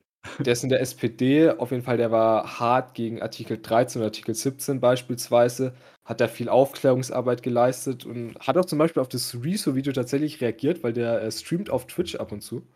ist 0.46 0.62
in 0.62 0.70
der 0.70 0.80
SPD, 0.80 1.50
auf 1.50 1.70
jeden 1.70 1.82
Fall, 1.82 1.96
der 1.96 2.10
war 2.10 2.58
hart 2.58 2.94
gegen 2.94 3.22
Artikel 3.22 3.58
13 3.60 4.00
und 4.00 4.06
Artikel 4.06 4.34
17 4.34 4.80
beispielsweise, 4.80 5.74
hat 6.04 6.20
da 6.20 6.28
viel 6.28 6.48
Aufklärungsarbeit 6.48 7.42
geleistet 7.42 8.04
und 8.04 8.38
hat 8.38 8.56
auch 8.56 8.64
zum 8.64 8.78
Beispiel 8.78 9.00
auf 9.00 9.08
das 9.08 9.34
Rezo-Video 9.42 9.92
tatsächlich 9.92 10.40
reagiert, 10.40 10.82
weil 10.82 10.92
der 10.92 11.22
äh, 11.22 11.30
streamt 11.30 11.70
auf 11.70 11.86
Twitch 11.86 12.16
ab 12.16 12.32
und 12.32 12.42
zu. 12.42 12.66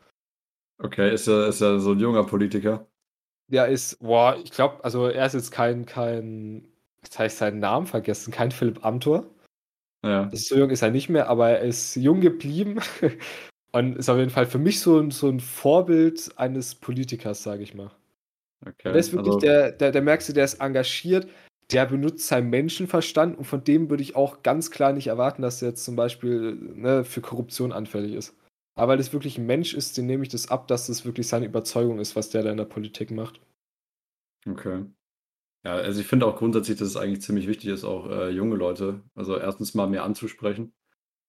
Okay, 0.80 1.12
ist 1.12 1.26
er, 1.26 1.48
ist 1.48 1.60
er 1.60 1.80
so 1.80 1.92
ein 1.92 1.98
junger 1.98 2.24
Politiker? 2.24 2.86
Der 3.50 3.68
ist, 3.68 3.98
boah, 4.00 4.36
ich 4.42 4.50
glaube, 4.50 4.82
also 4.84 5.08
er 5.08 5.26
ist 5.26 5.32
jetzt 5.32 5.50
kein, 5.50 5.86
kein, 5.86 6.68
jetzt 7.02 7.18
habe 7.18 7.26
ich 7.26 7.34
seinen 7.34 7.60
Namen 7.60 7.86
vergessen, 7.86 8.30
kein 8.30 8.50
Philipp 8.50 8.84
Amthor. 8.84 9.26
Ja. 10.04 10.30
So 10.32 10.56
jung 10.56 10.70
ist 10.70 10.82
er 10.82 10.90
nicht 10.90 11.08
mehr, 11.08 11.28
aber 11.28 11.50
er 11.50 11.62
ist 11.62 11.96
jung 11.96 12.20
geblieben 12.20 12.78
Und 13.72 13.96
ist 13.96 14.08
auf 14.08 14.18
jeden 14.18 14.30
Fall 14.30 14.46
für 14.46 14.58
mich 14.58 14.80
so 14.80 14.98
ein, 14.98 15.10
so 15.10 15.28
ein 15.28 15.40
Vorbild 15.40 16.30
eines 16.36 16.74
Politikers, 16.74 17.42
sage 17.42 17.62
ich 17.62 17.74
mal. 17.74 17.90
Okay, 18.66 18.90
der 18.90 18.96
ist 18.96 19.12
wirklich, 19.12 19.34
also, 19.34 19.40
der, 19.40 19.72
der, 19.72 19.92
der 19.92 20.02
merkst 20.02 20.28
du, 20.28 20.32
der 20.32 20.44
ist 20.44 20.60
engagiert, 20.60 21.28
der 21.70 21.86
benutzt 21.86 22.26
seinen 22.26 22.50
Menschenverstand 22.50 23.36
und 23.36 23.44
von 23.44 23.62
dem 23.62 23.90
würde 23.90 24.02
ich 24.02 24.16
auch 24.16 24.42
ganz 24.42 24.70
klar 24.70 24.92
nicht 24.92 25.08
erwarten, 25.08 25.42
dass 25.42 25.60
er 25.60 25.68
jetzt 25.68 25.84
zum 25.84 25.96
Beispiel 25.96 26.54
ne, 26.54 27.04
für 27.04 27.20
Korruption 27.20 27.72
anfällig 27.72 28.14
ist. 28.14 28.34
Aber 28.74 28.92
weil 28.92 29.00
es 29.00 29.12
wirklich 29.12 29.38
ein 29.38 29.46
Mensch 29.46 29.74
ist, 29.74 29.98
dem 29.98 30.06
nehme 30.06 30.22
ich 30.22 30.28
das 30.28 30.50
ab, 30.50 30.66
dass 30.68 30.86
das 30.86 31.04
wirklich 31.04 31.28
seine 31.28 31.46
Überzeugung 31.46 31.98
ist, 31.98 32.16
was 32.16 32.30
der 32.30 32.42
da 32.42 32.50
in 32.50 32.56
der 32.56 32.64
Politik 32.64 33.10
macht. 33.10 33.40
Okay. 34.48 34.86
Ja, 35.64 35.74
also 35.74 36.00
ich 36.00 36.06
finde 36.06 36.26
auch 36.26 36.36
grundsätzlich, 36.36 36.78
dass 36.78 36.88
es 36.88 36.96
eigentlich 36.96 37.20
ziemlich 37.20 37.48
wichtig 37.48 37.70
ist, 37.70 37.84
auch 37.84 38.08
äh, 38.08 38.30
junge 38.30 38.56
Leute, 38.56 39.02
also 39.14 39.36
erstens 39.36 39.74
mal 39.74 39.88
mehr 39.88 40.04
anzusprechen 40.04 40.72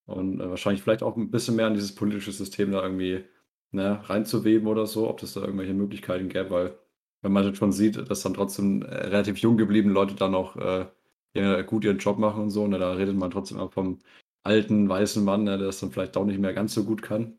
und 0.09 0.39
äh, 0.41 0.49
wahrscheinlich 0.49 0.81
vielleicht 0.81 1.03
auch 1.03 1.15
ein 1.15 1.31
bisschen 1.31 1.55
mehr 1.55 1.67
in 1.67 1.73
dieses 1.73 1.95
politische 1.95 2.31
System 2.31 2.71
da 2.71 2.81
irgendwie 2.81 3.23
ne, 3.71 4.01
reinzuweben 4.09 4.67
oder 4.67 4.85
so, 4.85 5.09
ob 5.09 5.19
das 5.19 5.33
da 5.33 5.41
irgendwelche 5.41 5.73
Möglichkeiten 5.73 6.29
gäbe, 6.29 6.49
weil 6.49 6.79
wenn 7.21 7.31
man 7.31 7.45
jetzt 7.45 7.57
schon 7.57 7.71
sieht, 7.71 8.09
dass 8.09 8.21
dann 8.21 8.33
trotzdem 8.33 8.81
äh, 8.81 8.95
relativ 9.07 9.37
jung 9.37 9.57
gebliebene 9.57 9.93
Leute 9.93 10.15
dann 10.15 10.31
noch 10.31 10.55
äh, 10.55 10.85
ja, 11.33 11.61
gut 11.61 11.83
ihren 11.83 11.97
Job 11.99 12.17
machen 12.17 12.43
und 12.43 12.49
so, 12.49 12.67
ne, 12.67 12.79
da 12.79 12.93
redet 12.93 13.15
man 13.15 13.31
trotzdem 13.31 13.59
auch 13.59 13.71
vom 13.73 13.99
alten 14.43 14.87
weißen 14.87 15.23
Mann, 15.23 15.43
ne, 15.43 15.57
der 15.57 15.67
das 15.67 15.79
dann 15.79 15.91
vielleicht 15.91 16.17
auch 16.17 16.25
nicht 16.25 16.39
mehr 16.39 16.53
ganz 16.53 16.73
so 16.73 16.83
gut 16.85 17.01
kann. 17.01 17.37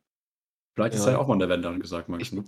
Vielleicht 0.74 0.94
ja. 0.94 1.00
ist 1.00 1.06
ja 1.06 1.18
auch 1.18 1.26
mal 1.26 1.34
eine 1.34 1.48
Wende 1.48 1.68
angesagt, 1.68 2.08
Max. 2.08 2.32
Ne? 2.32 2.44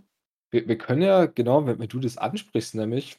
Wir, 0.51 0.69
wir, 0.69 0.79
können 0.79 1.03
ja, 1.03 1.27
genau, 1.27 1.67
wenn, 1.67 1.79
wenn, 1.79 1.89
du 1.89 1.99
das 1.99 2.19
ansprichst, 2.19 2.75
nämlich, 2.75 3.19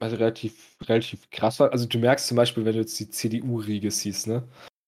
also 0.00 0.16
relativ, 0.16 0.76
relativ 0.82 1.30
krass 1.30 1.60
war. 1.60 1.72
Also 1.72 1.86
du 1.86 1.98
merkst 1.98 2.26
zum 2.26 2.36
Beispiel, 2.36 2.64
wenn 2.64 2.74
du 2.74 2.80
jetzt 2.80 2.98
die 2.98 3.08
CDU-Riege 3.08 3.90
siehst, 3.90 4.26
ne? 4.26 4.46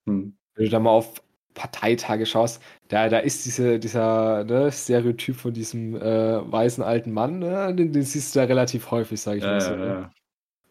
Hm. 0.08 0.36
Wenn 0.54 0.64
du 0.64 0.70
da 0.70 0.80
mal 0.80 0.90
auf 0.90 1.22
Parteitage 1.56 2.26
schaust, 2.26 2.62
da, 2.88 3.08
da 3.08 3.18
ist 3.18 3.44
diese, 3.46 3.80
dieser 3.80 4.44
ne, 4.44 4.70
Stereotyp 4.70 5.34
von 5.34 5.52
diesem 5.52 5.96
äh, 5.96 6.52
weißen 6.52 6.84
alten 6.84 7.10
Mann, 7.10 7.40
ne, 7.40 7.74
den, 7.74 7.92
den, 7.92 8.02
siehst 8.02 8.34
du 8.34 8.40
da 8.40 8.44
relativ 8.44 8.90
häufig, 8.92 9.20
sage 9.20 9.38
ich 9.38 9.44
mal 9.44 9.60
so. 9.60 9.74
Ne? 9.74 10.10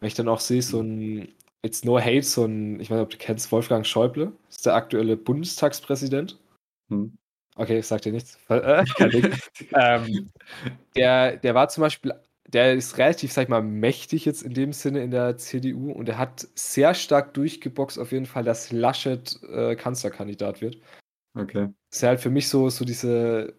Wenn 0.00 0.06
ich 0.06 0.14
dann 0.14 0.28
auch 0.28 0.40
sehe, 0.40 0.62
so 0.62 0.80
ein, 0.80 1.34
jetzt 1.62 1.84
no 1.84 1.98
hate, 1.98 2.22
so 2.22 2.44
ein, 2.44 2.80
ich 2.80 2.90
weiß 2.90 2.96
nicht, 2.96 3.04
ob 3.04 3.10
du 3.10 3.18
kennst, 3.18 3.52
Wolfgang 3.52 3.84
Schäuble, 3.84 4.32
ist 4.48 4.64
der 4.64 4.74
aktuelle 4.74 5.16
Bundestagspräsident. 5.16 6.38
Hm. 6.88 7.18
Okay, 7.56 7.78
ich 7.78 7.86
sag 7.86 8.02
dir 8.02 8.12
nichts. 8.12 8.38
Äh, 8.48 8.84
ähm, 9.74 10.30
der, 10.94 11.36
der 11.38 11.54
war 11.54 11.68
zum 11.68 11.82
Beispiel 11.82 12.14
der 12.48 12.74
ist 12.74 12.98
relativ, 12.98 13.32
sag 13.32 13.44
ich 13.44 13.48
mal, 13.48 13.62
mächtig 13.62 14.24
jetzt 14.24 14.42
in 14.42 14.54
dem 14.54 14.72
Sinne 14.72 15.02
in 15.02 15.10
der 15.10 15.36
CDU 15.36 15.92
und 15.92 16.08
er 16.08 16.18
hat 16.18 16.46
sehr 16.54 16.94
stark 16.94 17.34
durchgeboxt 17.34 17.98
auf 17.98 18.12
jeden 18.12 18.26
Fall, 18.26 18.44
dass 18.44 18.72
Laschet 18.72 19.38
äh, 19.50 19.74
Kanzlerkandidat 19.74 20.60
wird. 20.60 20.78
Okay. 21.34 21.68
Das 21.90 21.98
ist 21.98 22.02
halt 22.02 22.20
für 22.20 22.30
mich 22.30 22.48
so, 22.48 22.68
so 22.70 22.84
diese 22.84 23.54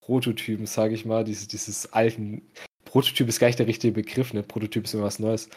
Prototypen, 0.00 0.66
sage 0.66 0.94
ich 0.94 1.04
mal, 1.04 1.24
diese, 1.24 1.46
dieses 1.46 1.92
alten. 1.92 2.42
Prototyp 2.84 3.28
ist 3.28 3.38
gar 3.38 3.46
nicht 3.46 3.58
der 3.58 3.68
richtige 3.68 3.94
Begriff, 3.94 4.34
ne? 4.34 4.42
Prototyp 4.42 4.84
ist 4.84 4.94
immer 4.94 5.04
was 5.04 5.18
Neues. 5.18 5.48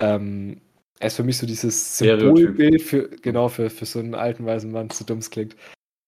Ähm, 0.00 0.60
er 0.98 1.06
ist 1.06 1.16
für 1.16 1.22
mich 1.22 1.38
so 1.38 1.46
dieses 1.46 1.98
Symbolbild 1.98 2.82
für, 2.82 3.08
genau, 3.08 3.48
für, 3.48 3.70
für 3.70 3.86
so 3.86 3.98
einen 3.98 4.14
alten 4.14 4.44
weißen 4.44 4.70
Mann, 4.70 4.90
so 4.90 5.04
dumm 5.04 5.18
es 5.18 5.30
klingt. 5.30 5.56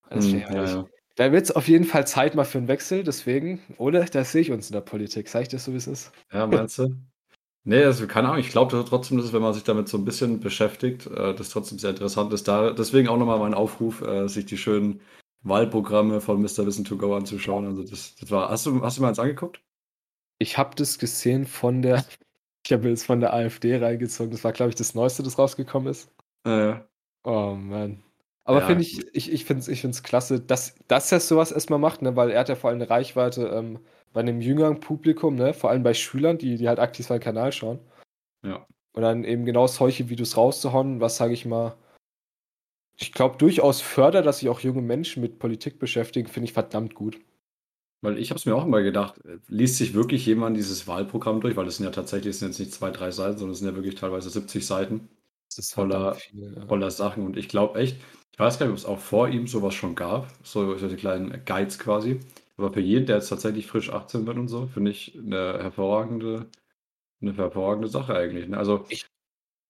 Das 0.09 0.25
hm, 0.25 0.39
ja, 0.39 0.65
ja. 0.65 0.85
Da 1.15 1.31
wird 1.31 1.45
es 1.45 1.51
auf 1.51 1.67
jeden 1.67 1.85
Fall 1.85 2.05
Zeit 2.05 2.35
mal 2.35 2.43
für 2.43 2.57
einen 2.57 2.67
Wechsel, 2.67 3.03
deswegen, 3.03 3.61
oder? 3.77 4.03
Da 4.05 4.23
sehe 4.25 4.41
ich 4.41 4.51
uns 4.51 4.69
in 4.69 4.73
der 4.73 4.81
Politik. 4.81 5.29
Sag 5.29 5.43
ich 5.43 5.47
das 5.47 5.65
so, 5.65 5.71
wie 5.71 5.77
es 5.77 5.87
ist? 5.87 6.11
Ja, 6.31 6.45
meinst 6.45 6.77
du? 6.77 6.95
Nee, 7.63 7.83
also 7.83 8.05
keine 8.05 8.27
Ahnung. 8.27 8.41
Ich 8.41 8.49
glaube 8.49 8.85
trotzdem, 8.87 9.17
dass 9.17 9.33
wenn 9.33 9.41
man 9.41 9.53
sich 9.53 9.63
damit 9.63 9.87
so 9.87 9.97
ein 9.97 10.05
bisschen 10.05 10.39
beschäftigt, 10.39 11.07
äh, 11.07 11.33
das 11.33 11.49
trotzdem 11.49 11.79
sehr 11.79 11.91
interessant 11.91 12.31
ist. 12.33 12.47
Da, 12.47 12.71
deswegen 12.71 13.07
auch 13.07 13.17
nochmal 13.17 13.39
mein 13.39 13.53
Aufruf, 13.55 14.01
äh, 14.01 14.27
sich 14.27 14.45
die 14.45 14.57
schönen 14.57 15.01
Wahlprogramme 15.41 16.21
von 16.21 16.41
Mr. 16.41 16.65
Wissen 16.65 16.85
to 16.85 16.97
Go 16.97 17.15
anzuschauen. 17.15 17.65
Also 17.65 17.83
das, 17.83 18.15
das 18.15 18.29
war. 18.29 18.49
Hast 18.49 18.65
du, 18.65 18.81
hast 18.83 18.97
du 18.97 19.01
mal 19.01 19.09
eins 19.09 19.19
angeguckt? 19.19 19.61
Ich 20.37 20.57
habe 20.57 20.75
das 20.75 20.99
gesehen 20.99 21.45
von 21.47 21.81
der. 21.81 22.05
Ich 22.65 22.73
habe 22.73 22.89
jetzt 22.89 23.05
von 23.05 23.19
der 23.19 23.33
AfD 23.33 23.77
reingezogen. 23.77 24.31
Das 24.31 24.43
war, 24.43 24.51
glaube 24.51 24.69
ich, 24.69 24.75
das 24.75 24.95
Neueste, 24.95 25.23
das 25.23 25.37
rausgekommen 25.37 25.89
ist. 25.89 26.11
Äh, 26.43 26.75
Oh 27.23 27.55
Mann. 27.55 28.04
Aber 28.45 28.59
Ja, 28.61 28.67
finde 28.67 28.83
ich, 28.83 29.05
ich, 29.13 29.31
ich 29.33 29.43
finde 29.45 29.61
es 29.61 29.67
ich 29.67 29.81
find's 29.81 30.03
klasse, 30.03 30.39
dass, 30.39 30.75
dass 30.87 31.11
er 31.11 31.19
sowas 31.19 31.51
erstmal 31.51 31.79
macht, 31.79 32.01
ne? 32.01 32.15
weil 32.15 32.29
er 32.29 32.39
hat 32.41 32.49
ja 32.49 32.55
vor 32.55 32.69
allem 32.69 32.79
eine 32.79 32.89
Reichweite 32.89 33.47
ähm, 33.47 33.79
bei 34.13 34.21
einem 34.21 34.39
jüngeren 34.39 34.79
Publikum, 34.79 35.35
ne? 35.35 35.53
vor 35.53 35.71
allem 35.71 35.83
bei 35.83 35.93
Schülern, 35.93 36.37
die, 36.37 36.55
die 36.55 36.67
halt 36.69 36.79
aktiv 36.79 37.05
seinen 37.07 37.19
Kanal 37.19 37.51
schauen. 37.51 37.79
ja. 38.43 38.65
Und 38.93 39.01
dann 39.01 39.25
eben 39.25 39.43
genau 39.43 39.67
solche 39.67 40.07
Videos 40.07 40.37
rauszuhauen, 40.37 41.01
was 41.01 41.17
sage 41.17 41.33
ich 41.33 41.45
mal, 41.45 41.75
ich 42.97 43.11
glaube 43.11 43.37
durchaus 43.37 43.81
fördert, 43.81 44.25
dass 44.25 44.39
sich 44.39 44.47
auch 44.47 44.61
junge 44.61 44.81
Menschen 44.81 45.21
mit 45.21 45.37
Politik 45.37 45.79
beschäftigen, 45.79 46.29
finde 46.29 46.45
ich 46.45 46.53
verdammt 46.53 46.95
gut. 46.95 47.19
Weil 48.01 48.17
ich 48.17 48.29
habe 48.29 48.37
es 48.39 48.45
mir 48.45 48.55
auch 48.55 48.65
immer 48.65 48.81
gedacht, 48.83 49.19
äh, 49.25 49.39
liest 49.49 49.77
sich 49.79 49.93
wirklich 49.95 50.25
jemand 50.25 50.55
dieses 50.55 50.87
Wahlprogramm 50.87 51.41
durch? 51.41 51.57
Weil 51.57 51.65
das 51.65 51.75
sind 51.77 51.85
ja 51.85 51.91
tatsächlich, 51.91 52.33
das 52.35 52.39
sind 52.39 52.49
jetzt 52.49 52.59
nicht 52.59 52.71
zwei, 52.73 52.89
drei 52.91 53.11
Seiten, 53.11 53.37
sondern 53.37 53.51
es 53.53 53.59
sind 53.59 53.67
ja 53.67 53.75
wirklich 53.75 53.95
teilweise 53.95 54.29
70 54.29 54.65
Seiten 54.65 55.09
Das 55.49 55.57
ist 55.59 55.73
Voller- 55.73 56.15
viel. 56.15 56.53
Ja. 56.55 56.65
voller 56.65 56.91
Sachen. 56.91 57.25
Und 57.25 57.35
ich 57.35 57.49
glaube 57.49 57.77
echt, 57.79 57.97
ich 58.35 58.39
weiß 58.39 58.59
gar 58.59 58.65
nicht, 58.67 58.73
ob 58.73 58.77
es 58.79 58.85
auch 58.85 58.99
vor 58.99 59.29
ihm 59.29 59.47
sowas 59.47 59.73
schon 59.75 59.95
gab, 59.95 60.27
so 60.43 60.77
solche 60.77 60.97
kleinen 60.97 61.45
Guides 61.45 61.79
quasi. 61.79 62.19
Aber 62.57 62.71
für 62.73 62.81
jeden, 62.81 63.05
der 63.05 63.17
jetzt 63.17 63.29
tatsächlich 63.29 63.67
frisch 63.67 63.91
18 63.91 64.27
wird 64.27 64.37
und 64.37 64.47
so, 64.49 64.67
finde 64.67 64.91
ich 64.91 65.17
eine 65.17 65.59
hervorragende, 65.61 66.47
eine 67.21 67.35
hervorragende 67.35 67.87
Sache 67.89 68.15
eigentlich. 68.15 68.47
Ne? 68.49 68.57
Also, 68.57 68.85
Ich- 68.89 69.05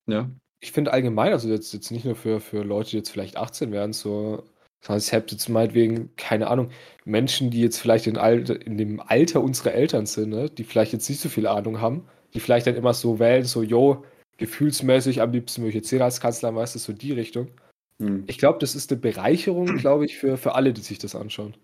ja, 0.08 0.30
Ich 0.62 0.72
finde 0.72 0.94
allgemein, 0.94 1.32
also 1.34 1.48
jetzt, 1.50 1.74
jetzt 1.74 1.92
nicht 1.92 2.06
nur 2.06 2.16
für, 2.16 2.40
für 2.42 2.64
Leute, 2.64 2.92
die 2.92 2.98
jetzt 2.98 3.10
vielleicht 3.12 3.38
18 3.38 3.72
werden, 3.72 3.94
so, 3.94 4.44
sondern 4.82 5.00
ich 5.04 5.14
habe 5.14 5.26
jetzt 5.30 5.48
meinetwegen, 5.50 6.16
keine 6.16 6.48
Ahnung, 6.48 6.72
Menschen, 7.06 7.52
die 7.52 7.62
jetzt 7.62 7.80
vielleicht 7.80 8.08
in, 8.08 8.18
Alter, 8.18 8.66
in 8.66 8.78
dem 8.78 9.00
Alter 9.00 9.42
unserer 9.42 9.74
Eltern 9.74 10.06
sind, 10.06 10.30
ne, 10.30 10.50
die 10.50 10.64
vielleicht 10.64 10.94
jetzt 10.94 11.10
nicht 11.10 11.22
so 11.22 11.30
viel 11.30 11.48
Ahnung 11.48 11.82
haben, 11.82 12.08
die 12.34 12.40
vielleicht 12.40 12.68
dann 12.68 12.76
immer 12.76 12.94
so 12.94 13.20
wählen, 13.20 13.44
so, 13.46 13.62
yo, 13.64 14.04
gefühlsmäßig 14.38 15.22
am 15.22 15.32
liebsten 15.32 15.62
möchte 15.62 15.78
ich 15.78 15.84
jetzt 15.84 15.90
sehen 15.90 16.02
als 16.02 16.20
Kanzlermeister, 16.20 16.80
so 16.80 16.94
die 16.94 17.12
Richtung. 17.14 17.50
Hm. 18.00 18.24
Ich 18.28 18.38
glaube, 18.38 18.60
das 18.60 18.76
ist 18.76 18.92
eine 18.92 19.00
Bereicherung, 19.00 19.66
glaube 19.78 20.06
ich, 20.06 20.18
für, 20.18 20.38
für 20.38 20.56
alle, 20.56 20.74
die 20.74 20.82
sich 20.82 21.00
das 21.00 21.16
anschauen. 21.16 21.56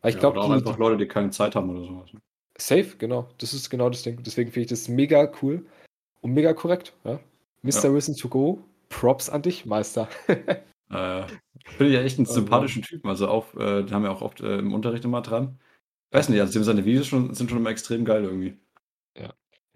Weil 0.00 0.10
ich 0.10 0.14
ja, 0.16 0.20
glaube, 0.20 0.38
oder 0.38 0.46
auch 0.46 0.48
die, 0.48 0.54
einfach 0.54 0.78
Leute, 0.78 0.96
die 0.96 1.06
keine 1.06 1.30
Zeit 1.30 1.54
haben 1.54 1.70
oder 1.70 1.84
sowas. 1.84 2.10
Safe, 2.56 2.96
genau. 2.98 3.28
Das 3.38 3.52
ist 3.52 3.70
genau 3.70 3.90
das 3.90 4.02
Ding. 4.02 4.22
Deswegen 4.22 4.50
finde 4.50 4.64
ich 4.64 4.70
das 4.70 4.88
mega 4.88 5.30
cool 5.42 5.66
und 6.20 6.32
mega 6.34 6.52
korrekt. 6.52 6.92
Ja? 7.04 7.18
Mr. 7.62 7.92
Wissen 7.94 8.16
to 8.16 8.28
go. 8.28 8.62
Props 8.88 9.28
an 9.28 9.42
dich, 9.42 9.66
Meister. 9.66 10.08
Äh, 10.90 11.26
Finde 11.64 11.86
ich 11.88 11.94
ja 11.94 12.02
echt 12.02 12.18
einen 12.18 12.28
Oh 12.28 12.32
sympathischen 12.32 12.82
Typen. 12.82 13.08
Also 13.08 13.26
auch, 13.26 13.54
äh, 13.54 13.82
den 13.82 13.90
haben 13.90 14.02
wir 14.02 14.12
auch 14.12 14.20
oft 14.20 14.42
äh, 14.42 14.58
im 14.58 14.74
Unterricht 14.74 15.04
immer 15.04 15.22
dran. 15.22 15.58
Weiß 16.12 16.28
nicht, 16.28 16.38
also 16.38 16.62
seine 16.62 16.84
Videos 16.84 17.06
schon, 17.06 17.34
sind 17.34 17.48
schon 17.48 17.58
immer 17.58 17.70
extrem 17.70 18.04
geil 18.04 18.22
irgendwie. 18.22 18.58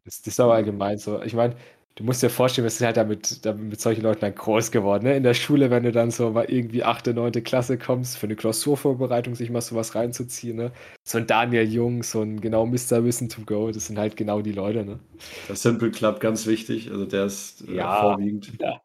Das, 0.08 0.22
das 0.22 0.34
ist 0.34 0.40
aber 0.40 0.54
allgemein 0.54 0.96
so. 0.96 1.20
Ich 1.22 1.34
meine, 1.34 1.54
du 1.96 2.04
musst 2.04 2.22
dir 2.22 2.30
vorstellen, 2.30 2.64
wir 2.64 2.70
sind 2.70 2.86
halt 2.86 2.96
damit, 2.96 3.44
damit 3.44 3.62
mit 3.64 3.80
solchen 3.80 4.02
Leuten 4.02 4.20
dann 4.20 4.34
groß 4.34 4.70
geworden. 4.70 5.04
Ne? 5.04 5.16
In 5.16 5.22
der 5.22 5.34
Schule, 5.34 5.70
wenn 5.70 5.82
du 5.82 5.92
dann 5.92 6.10
so 6.10 6.30
mal 6.30 6.44
irgendwie 6.44 6.84
8., 6.84 7.08
9. 7.08 7.32
Klasse 7.44 7.76
kommst, 7.78 8.18
für 8.18 8.26
eine 8.26 8.36
Klausurvorbereitung 8.36 9.34
sich 9.34 9.50
mal 9.50 9.60
sowas 9.60 9.94
reinzuziehen. 9.94 10.56
Ne? 10.56 10.72
So 11.04 11.18
ein 11.18 11.26
Daniel 11.26 11.68
Jung, 11.68 12.02
so 12.02 12.22
ein 12.22 12.40
genau 12.40 12.66
Mr. 12.66 13.04
Wissen 13.04 13.28
to 13.28 13.42
go, 13.44 13.70
das 13.70 13.86
sind 13.86 13.98
halt 13.98 14.16
genau 14.16 14.40
die 14.42 14.52
Leute. 14.52 14.84
Ne? 14.84 15.00
Der 15.48 15.56
Simple 15.56 15.90
Club 15.90 16.20
ganz 16.20 16.46
wichtig. 16.46 16.90
Also 16.90 17.04
der 17.06 17.26
ist 17.26 17.66
äh, 17.68 17.74
Ja, 17.76 18.00
vorwiegend 18.00 18.52
ja. 18.60 18.80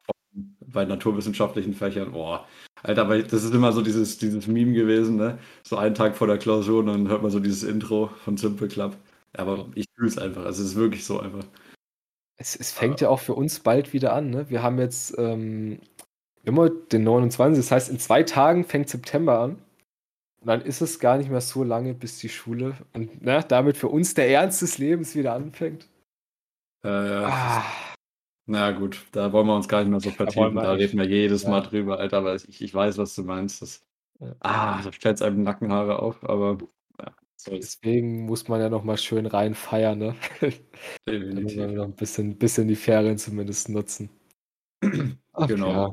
bei 0.61 0.85
naturwissenschaftlichen 0.85 1.73
Fächern. 1.73 2.11
Boah, 2.11 2.47
Alter, 2.83 3.01
aber 3.03 3.21
das 3.21 3.43
ist 3.43 3.53
immer 3.53 3.71
so 3.71 3.81
dieses, 3.81 4.17
dieses 4.17 4.47
Meme 4.47 4.73
gewesen, 4.73 5.15
ne? 5.15 5.37
So 5.63 5.77
einen 5.77 5.95
Tag 5.95 6.15
vor 6.17 6.27
der 6.27 6.37
Klausur 6.37 6.79
und 6.79 6.87
dann 6.87 7.07
hört 7.07 7.21
man 7.21 7.31
so 7.31 7.39
dieses 7.39 7.63
Intro 7.63 8.07
von 8.25 8.35
Simple 8.37 8.67
Club. 8.67 8.97
Aber 9.33 9.67
ich 9.75 9.85
fühle 9.95 10.07
es 10.09 10.17
einfach. 10.17 10.43
Also 10.45 10.61
es 10.63 10.69
ist 10.71 10.75
wirklich 10.75 11.05
so 11.05 11.19
einfach. 11.19 11.45
Es, 12.37 12.55
es 12.55 12.71
fängt 12.71 12.99
ja 13.01 13.09
auch 13.09 13.19
für 13.19 13.33
uns 13.35 13.59
bald 13.59 13.93
wieder 13.93 14.13
an. 14.13 14.29
Ne? 14.29 14.49
Wir 14.49 14.63
haben 14.63 14.79
jetzt 14.79 15.17
ähm, 15.17 15.79
immer 16.43 16.69
den 16.69 17.03
29. 17.03 17.63
Das 17.63 17.71
heißt, 17.71 17.89
in 17.89 17.99
zwei 17.99 18.23
Tagen 18.23 18.63
fängt 18.65 18.89
September 18.89 19.39
an. 19.39 19.51
Und 20.41 20.47
dann 20.47 20.61
ist 20.61 20.81
es 20.81 20.99
gar 20.99 21.17
nicht 21.17 21.29
mehr 21.29 21.39
so 21.41 21.63
lange, 21.63 21.93
bis 21.93 22.17
die 22.19 22.27
Schule 22.29 22.75
und 22.93 23.21
ne, 23.23 23.45
damit 23.47 23.77
für 23.77 23.87
uns 23.87 24.13
der 24.13 24.29
Ernst 24.29 24.61
des 24.61 24.77
Lebens 24.77 25.15
wieder 25.15 25.33
anfängt. 25.33 25.87
Äh, 26.83 26.89
ja. 26.89 27.27
Ah, 27.27 27.63
Na 28.45 28.71
gut, 28.71 29.05
da 29.13 29.31
wollen 29.31 29.47
wir 29.47 29.55
uns 29.55 29.69
gar 29.69 29.79
nicht 29.79 29.89
mehr 29.89 30.01
so 30.01 30.09
vertiefen. 30.11 30.55
Da 30.55 30.73
echt- 30.73 30.81
reden 30.81 30.97
wir 30.99 31.05
jedes 31.07 31.43
ja. 31.43 31.49
Mal 31.49 31.61
drüber, 31.61 31.97
Alter, 31.99 32.17
aber 32.17 32.35
ich, 32.35 32.61
ich 32.61 32.73
weiß, 32.73 32.97
was 32.97 33.15
du 33.15 33.23
meinst. 33.23 33.61
Das, 33.61 33.85
Ja. 34.19 34.35
ah, 34.41 34.81
da 34.83 34.91
stellt 34.91 35.15
es 35.15 35.21
einem 35.21 35.43
Nackenhaare 35.43 35.99
auf, 35.99 36.21
aber 36.27 36.57
deswegen 37.47 38.25
muss 38.25 38.47
man 38.47 38.61
ja 38.61 38.69
noch 38.69 38.83
mal 38.83 38.97
schön 38.97 39.25
rein 39.25 39.55
feiern. 39.55 39.99
Ne? 39.99 40.15
Definitiv. 41.07 41.57
man 41.57 41.73
noch 41.75 41.85
ein 41.85 41.95
bisschen, 41.95 42.37
bisschen 42.37 42.67
die 42.67 42.75
Ferien 42.75 43.17
zumindest 43.17 43.69
nutzen. 43.69 44.09
Ach, 45.33 45.47
Genau. 45.47 45.71
ja. 45.71 45.91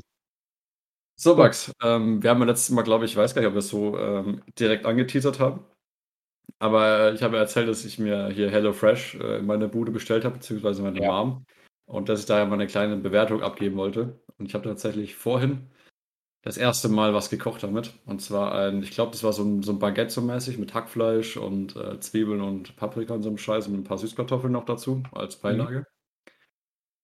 So, 1.17 1.37
Max, 1.37 1.71
ähm, 1.83 2.23
wir 2.23 2.31
haben 2.31 2.41
ja 2.41 2.47
letztes 2.47 2.71
Mal, 2.71 2.83
glaube 2.83 3.05
ich, 3.05 3.13
ich 3.13 3.17
weiß 3.17 3.35
gar 3.35 3.43
nicht, 3.43 3.49
ob 3.49 3.55
wir 3.55 3.59
es 3.59 3.69
so 3.69 3.99
ähm, 3.99 4.43
direkt 4.59 4.87
angeteasert 4.87 5.39
haben. 5.39 5.65
Aber 6.59 7.13
ich 7.15 7.23
habe 7.23 7.37
erzählt, 7.39 7.69
dass 7.69 7.85
ich 7.85 7.99
mir 7.99 8.29
hier 8.31 8.51
HelloFresh 8.51 9.17
äh, 9.17 9.39
in 9.39 9.47
meine 9.47 9.69
Bude 9.69 9.93
bestellt 9.93 10.25
habe, 10.25 10.37
beziehungsweise 10.37 10.83
meine 10.83 11.01
Ja. 11.01 11.09
Mom. 11.13 11.45
Und 11.87 12.09
dass 12.09 12.21
ich 12.21 12.27
da 12.27 12.39
ja 12.39 12.45
mal 12.47 12.55
eine 12.55 12.67
kleine 12.69 12.97
Bewertung 12.97 13.43
abgeben 13.43 13.77
wollte. 13.77 14.21
Und 14.39 14.47
ich 14.47 14.55
habe 14.55 14.65
tatsächlich 14.69 15.15
vorhin 15.17 15.71
das 16.43 16.57
erste 16.57 16.89
Mal 16.89 17.15
was 17.15 17.31
gekocht 17.31 17.63
damit. 17.63 17.93
Und 18.07 18.23
zwar 18.23 18.55
ein, 18.55 18.83
ich 18.83 18.91
glaube, 18.93 19.13
das 19.13 19.23
war 19.23 19.33
so 19.33 19.43
ein, 19.45 19.63
so 19.63 19.73
ein 19.73 19.79
Baguette 19.79 20.11
so 20.11 20.23
mäßig 20.23 20.59
mit 20.59 20.75
Hackfleisch 20.75 21.37
und 21.37 21.77
äh, 21.77 22.01
Zwiebeln 22.01 22.41
und 22.41 22.77
Paprika 22.77 23.15
und 23.15 23.23
so 23.23 23.29
einem 23.29 23.39
Scheiß 23.39 23.69
und 23.69 23.75
ein 23.75 23.85
paar 23.85 23.99
Süßkartoffeln 23.99 24.53
noch 24.53 24.65
dazu 24.65 25.03
als 25.13 25.37
Beilage. 25.37 25.87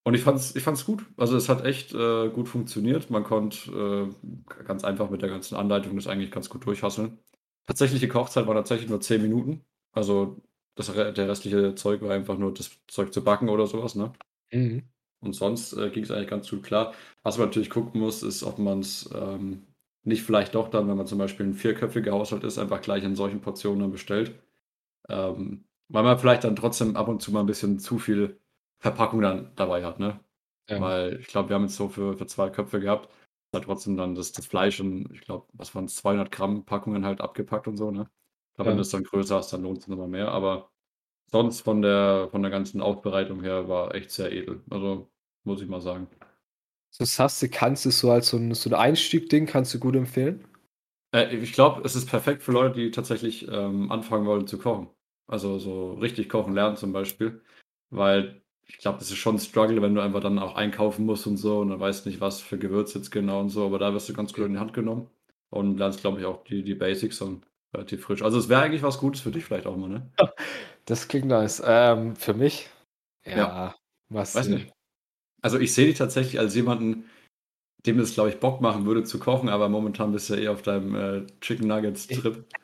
Und 0.05 0.15
ich 0.15 0.23
fand's, 0.23 0.55
ich 0.55 0.63
fand's 0.63 0.85
gut. 0.85 1.05
Also 1.17 1.37
es 1.37 1.49
hat 1.49 1.65
echt 1.65 1.93
äh, 1.93 2.29
gut 2.31 2.49
funktioniert. 2.49 3.11
Man 3.11 3.25
konnte 3.25 4.15
äh, 4.23 4.65
ganz 4.65 4.85
einfach 4.85 5.11
mit 5.11 5.21
der 5.21 5.29
ganzen 5.29 5.57
Anleitung 5.57 5.97
das 5.97 6.07
eigentlich 6.07 6.31
ganz 6.31 6.49
gut 6.49 6.65
durchhasseln. 6.65 7.19
Tatsächliche 7.67 8.07
Kochzeit 8.07 8.47
war 8.47 8.55
tatsächlich 8.55 8.89
nur 8.89 9.01
10 9.01 9.21
Minuten. 9.21 9.65
Also 9.91 10.41
das, 10.77 10.93
der 10.93 11.29
restliche 11.29 11.75
Zeug 11.75 12.03
war 12.03 12.13
einfach 12.13 12.39
nur 12.39 12.55
das 12.55 12.71
Zeug 12.87 13.13
zu 13.13 13.25
backen 13.25 13.49
oder 13.49 13.67
sowas, 13.67 13.97
ne? 13.97 14.13
Mhm. 14.53 14.85
Und 15.21 15.33
sonst 15.35 15.73
äh, 15.75 15.91
ging 15.91 16.05
es 16.05 16.11
eigentlich 16.11 16.29
ganz 16.31 16.51
gut 16.51 16.63
klar. 16.63 16.95
Was 17.23 17.39
man 17.39 17.49
natürlich 17.49 17.71
gucken 17.71 18.01
muss, 18.01 18.23
ist, 18.23 18.43
ob 18.45 18.59
man 18.59 18.81
es 18.81 19.11
ähm, 19.15 19.67
nicht 20.05 20.23
vielleicht 20.23 20.55
doch 20.55 20.69
dann, 20.69 20.89
wenn 20.89 20.97
man 20.97 21.07
zum 21.07 21.19
Beispiel 21.19 21.47
ein 21.47 21.55
vierköpfiger 21.55 22.13
Haushalt 22.13 22.45
ist, 22.45 22.59
einfach 22.59 22.81
gleich 22.83 23.03
in 23.05 23.17
solchen 23.17 23.41
Portionen 23.41 23.81
dann 23.81 23.91
bestellt. 23.93 24.35
Ähm, 25.09 25.65
weil 25.89 26.03
man 26.03 26.19
vielleicht 26.19 26.45
dann 26.45 26.57
trotzdem 26.57 26.97
ab 26.97 27.09
und 27.09 27.23
zu 27.23 27.33
mal 27.33 27.41
ein 27.41 27.47
bisschen 27.47 27.79
zu 27.79 27.99
viel 27.99 28.41
Verpackung 28.81 29.21
dann 29.23 29.53
dabei 29.57 29.85
hat, 29.85 29.99
ne? 30.01 30.21
Ja. 30.69 30.81
Weil 30.81 31.19
ich 31.21 31.29
glaube, 31.29 31.49
wir 31.51 31.57
haben 31.57 31.63
jetzt 31.65 31.77
so 31.77 31.89
für, 31.89 32.17
für 32.17 32.27
zwei 32.27 32.51
Köpfe 32.51 32.81
gehabt. 32.81 33.09
Hat 33.55 33.65
trotzdem 33.65 33.97
dann 33.97 34.15
das, 34.15 34.33
das 34.33 34.47
Fleisch 34.47 34.81
in, 34.81 35.09
ich 35.13 35.23
glaube, 35.23 35.47
was 35.55 35.75
waren 35.75 35.87
es, 35.87 35.97
200 35.97 36.31
Gramm 36.33 36.65
Packungen 36.67 37.05
halt 37.07 37.21
abgepackt 37.21 37.69
und 37.69 37.77
so, 37.77 37.91
ne? 37.91 38.11
Aber 38.57 38.69
wenn 38.71 38.77
Ja. 38.77 38.79
das 38.79 38.91
dann 38.91 39.05
größer 39.05 39.39
ist, 39.41 39.53
dann 39.53 39.63
lohnt 39.63 39.79
es 39.79 39.89
nochmal 39.89 40.09
mehr. 40.09 40.29
Aber 40.33 40.71
sonst 41.31 41.61
von 41.61 41.83
der, 41.83 42.29
von 42.31 42.43
der 42.43 42.51
ganzen 42.51 42.81
Aufbereitung 42.81 43.43
her 43.43 43.69
war 43.69 43.95
echt 43.95 44.11
sehr 44.11 44.33
edel. 44.33 44.63
Also 44.71 45.09
muss 45.45 45.63
ich 45.63 45.69
mal 45.69 45.81
sagen. 45.81 46.09
So 46.91 47.05
Sasse 47.05 47.49
kannst 47.49 47.85
du 47.85 47.91
so 47.91 48.11
als 48.11 48.29
so 48.29 48.37
ein, 48.37 48.55
so 48.55 48.71
ein 48.71 48.75
Einstieg-Ding, 48.75 49.47
kannst 49.47 49.75
du 49.75 49.79
gut 49.79 49.97
empfehlen. 49.97 50.47
Äh, 51.13 51.35
ich 51.37 51.53
glaube, 51.53 51.83
es 51.85 51.95
ist 51.95 52.07
perfekt 52.09 52.43
für 52.43 52.53
Leute, 52.53 52.81
die 52.81 52.91
tatsächlich 52.91 53.47
ähm, 53.49 53.91
anfangen 53.91 54.27
wollen 54.27 54.47
zu 54.47 54.59
kochen. 54.59 54.89
Also 55.27 55.59
so 55.59 55.95
richtig 55.95 56.29
kochen 56.29 56.55
lernen 56.55 56.77
zum 56.77 56.93
Beispiel. 56.93 57.43
Weil 57.91 58.43
ich 58.67 58.79
glaube, 58.79 58.99
das 58.99 59.11
ist 59.11 59.19
schon 59.19 59.37
ein 59.37 59.41
Struggle, 59.41 59.83
wenn 59.83 59.95
du 59.95 60.01
einfach 60.01 60.21
dann 60.21 60.39
auch 60.39 60.57
einkaufen 60.57 61.07
musst 61.07 61.27
und 61.27 61.37
so 61.37 61.61
und 61.61 61.71
dann 61.71 61.81
weißt 61.81 62.07
nicht, 62.07 62.21
was 62.21 62.41
für 62.41 62.59
Gewürz 62.59 62.95
jetzt 62.95 63.11
genau 63.11 63.41
und 63.41 63.51
so. 63.51 63.67
Aber 63.67 63.79
da 63.79 63.93
wirst 63.93 64.09
du 64.09 64.13
ganz 64.13 64.33
gut 64.33 64.47
in 64.47 64.55
die 64.55 64.59
Hand 64.59 64.73
genommen 64.73 65.09
und 65.51 65.79
lernst, 65.79 66.01
glaube 66.01 66.21
ich, 66.21 66.27
auch 66.27 66.45
die, 66.45 66.63
die 66.65 66.75
Basics 66.75 67.21
und 67.21 67.47
relativ 67.75 68.05
frisch. 68.05 68.23
Also 68.23 68.39
es 68.39 68.49
wäre 68.49 68.63
eigentlich 68.63 68.83
was 68.83 68.99
Gutes 68.99 69.21
für 69.21 69.31
dich 69.31 69.45
vielleicht 69.45 69.67
auch 69.67 69.77
mal, 69.77 69.89
ne? 69.89 70.11
Das 70.85 71.09
klingt 71.09 71.27
nice. 71.27 71.63
Ähm, 71.65 72.17
für 72.17 72.35
mich? 72.35 72.69
Ja. 73.25 73.37
Ja. 73.37 73.75
Was? 74.09 74.35
Weiß 74.35 74.49
nicht. 74.49 74.73
Also 75.43 75.59
ich 75.59 75.75
sehe 75.75 75.87
dich 75.87 75.99
tatsächlich 75.99 76.39
als 76.39 76.55
jemanden, 76.55 77.09
dem 77.87 77.99
es, 77.99 78.15
glaube 78.15 78.31
ich, 78.31 78.41
Bock 78.41 78.61
machen 78.61 78.87
würde 78.87 79.05
zu 79.05 79.19
kochen, 79.19 79.49
aber 79.49 79.69
momentan 79.69 80.13
bist 80.13 80.31
du 80.31 80.35
ja 80.35 80.43
eh 80.43 80.49
auf 80.49 80.63
deinem 80.63 80.95
äh, 80.95 81.27
Chicken 81.41 81.69
Nuggets 81.69 82.07
Trip. 82.07 82.45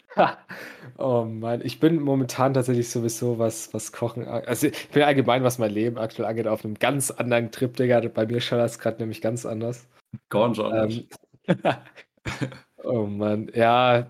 Oh 0.98 1.24
Mann, 1.24 1.62
ich 1.64 1.80
bin 1.80 2.02
momentan 2.02 2.52
tatsächlich 2.52 2.90
sowieso 2.90 3.38
was, 3.38 3.72
was 3.72 3.92
Kochen. 3.92 4.26
Also 4.28 4.66
ich 4.66 4.90
bin 4.90 5.04
allgemein, 5.04 5.42
was 5.42 5.58
mein 5.58 5.70
Leben 5.70 5.96
aktuell 5.96 6.28
angeht, 6.28 6.46
auf 6.46 6.66
einem 6.66 6.74
ganz 6.74 7.10
anderen 7.10 7.50
Trip, 7.50 7.74
Digga. 7.74 8.00
Bei 8.08 8.26
mir 8.26 8.42
schaut 8.42 8.58
das 8.58 8.78
gerade 8.78 8.98
nämlich 8.98 9.22
ganz 9.22 9.46
anders. 9.46 9.88
Schon. 10.30 10.54
Ähm, 10.54 11.08
oh 12.84 13.06
Mann, 13.06 13.50
ja, 13.54 14.06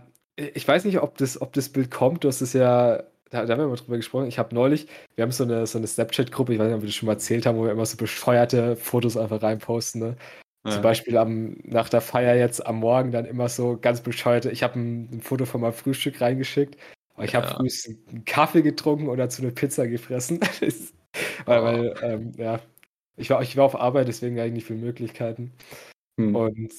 ich 0.55 0.67
weiß 0.67 0.85
nicht, 0.85 1.01
ob 1.01 1.17
das, 1.19 1.41
ob 1.41 1.53
das 1.53 1.69
Bild 1.69 1.91
kommt. 1.91 2.25
Du 2.25 2.29
hast 2.29 2.41
es 2.41 2.53
ja 2.53 3.03
da, 3.33 3.47
da 3.47 3.55
haben 3.55 3.61
wir 3.61 3.69
mal 3.69 3.77
drüber 3.77 3.97
gesprochen. 3.97 4.27
Ich 4.27 4.39
habe 4.39 4.55
neulich, 4.55 4.87
wir 5.15 5.23
haben 5.23 5.33
so 5.33 5.45
eine, 5.45 5.67
so 5.67 5.79
eine 5.79 5.87
Snapchat-Gruppe, 5.87 6.53
ich 6.53 6.59
weiß 6.59 6.67
nicht, 6.67 6.77
ob 6.77 6.83
wir 6.83 6.87
das 6.87 6.95
schon 6.95 7.07
mal 7.07 7.15
erzählt 7.15 7.47
haben, 7.47 7.57
wo 7.57 7.65
wir 7.65 7.73
immer 7.73 7.87
so 7.87 7.97
bescheuerte 7.97 8.77
Fotos 8.77 9.17
einfach 9.17 9.43
reinposten. 9.43 10.03
Ne? 10.03 10.17
Ja. 10.67 10.73
Zum 10.73 10.83
Beispiel 10.83 11.17
am, 11.17 11.57
nach 11.65 11.89
der 11.89 12.03
Feier 12.03 12.37
jetzt 12.37 12.65
am 12.65 12.77
Morgen 12.77 13.11
dann 13.11 13.25
immer 13.25 13.49
so 13.49 13.79
ganz 13.81 14.03
bescheuerte. 14.03 14.51
Ich 14.51 14.63
habe 14.63 14.79
ein, 14.79 15.09
ein, 15.11 15.21
Foto 15.23 15.47
von 15.47 15.63
meinem 15.63 15.73
Frühstück 15.73 16.21
reingeschickt. 16.21 16.77
Aber 17.15 17.25
ich 17.25 17.35
habe 17.35 17.47
ja. 17.47 17.55
früh 17.55 17.69
einen 18.11 18.25
Kaffee 18.27 18.63
getrunken 18.63 19.09
oder 19.09 19.31
zu 19.31 19.41
einer 19.41 19.51
Pizza 19.51 19.89
gefressen. 19.89 20.39
weil, 21.47 21.61
oh. 21.61 21.65
weil 21.65 21.95
ähm, 22.03 22.33
ja, 22.37 22.61
ich 23.17 23.31
war, 23.31 23.41
ich 23.41 23.57
war 23.57 23.65
auf 23.65 23.77
Arbeit, 23.77 24.09
deswegen 24.09 24.39
eigentlich 24.39 24.53
nicht 24.53 24.67
viele 24.67 24.79
Möglichkeiten. 24.79 25.53
Hm. 26.19 26.37
Und 26.37 26.73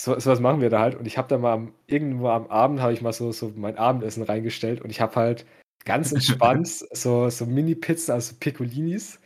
so, 0.00 0.18
so 0.18 0.30
was 0.30 0.40
machen 0.40 0.60
wir 0.60 0.70
da 0.70 0.80
halt. 0.80 0.96
Und 0.96 1.06
ich 1.06 1.18
habe 1.18 1.28
da 1.28 1.38
mal 1.38 1.52
am, 1.52 1.74
irgendwo 1.86 2.28
am 2.28 2.46
Abend 2.48 2.80
habe 2.80 2.92
ich 2.92 3.02
mal 3.02 3.12
so, 3.12 3.32
so 3.32 3.52
mein 3.56 3.78
Abendessen 3.78 4.22
reingestellt 4.22 4.80
und 4.80 4.90
ich 4.90 5.00
habe 5.00 5.16
halt 5.16 5.46
ganz 5.84 6.12
entspannt 6.12 6.68
so, 6.68 7.28
so 7.30 7.46
Mini-Pizzen, 7.46 8.12
also 8.12 8.34
Piccolinis, 8.38 9.20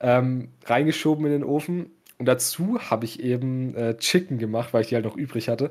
ähm, 0.00 0.48
reingeschoben 0.64 1.26
in 1.26 1.32
den 1.32 1.44
Ofen 1.44 1.90
und 2.20 2.26
dazu 2.26 2.78
habe 2.78 3.06
ich 3.06 3.20
eben 3.20 3.74
äh, 3.74 3.96
Chicken 3.96 4.36
gemacht, 4.36 4.74
weil 4.74 4.82
ich 4.82 4.88
die 4.88 4.94
halt 4.94 5.06
noch 5.06 5.16
übrig 5.16 5.48
hatte. 5.48 5.70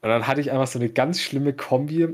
Und 0.00 0.08
dann 0.08 0.26
hatte 0.26 0.40
ich 0.40 0.50
einfach 0.50 0.66
so 0.66 0.78
eine 0.78 0.88
ganz 0.88 1.20
schlimme 1.20 1.52
Kombi. 1.52 2.08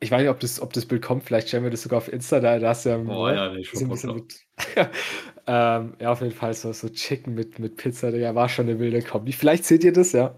Ich 0.00 0.10
weiß 0.10 0.20
nicht, 0.20 0.28
ob 0.28 0.38
das, 0.40 0.60
ob 0.60 0.72
das 0.74 0.84
Bild 0.84 1.00
kommt, 1.00 1.24
vielleicht 1.24 1.48
stellen 1.48 1.64
wir 1.64 1.70
das 1.70 1.82
sogar 1.82 1.96
auf 1.96 2.12
Insta, 2.12 2.40
da, 2.40 2.58
da 2.58 2.68
hast 2.68 2.84
du 2.84 2.90
ja, 2.90 2.98
oh, 2.98 3.28
ja 3.28 3.52
nee, 3.52 3.64
schon 3.64 3.88
mit, 3.88 4.44
ähm, 5.46 5.94
ja, 5.98 6.12
auf 6.12 6.20
jeden 6.20 6.34
Fall 6.34 6.54
so, 6.54 6.72
so 6.72 6.88
Chicken 6.88 7.34
mit, 7.34 7.58
mit 7.58 7.76
Pizza, 7.76 8.10
der 8.10 8.34
war 8.34 8.48
schon 8.48 8.68
eine 8.68 8.78
wilde 8.78 9.02
Kombi. 9.02 9.32
Vielleicht 9.32 9.64
seht 9.64 9.84
ihr 9.84 9.92
das, 9.92 10.12
ja. 10.12 10.34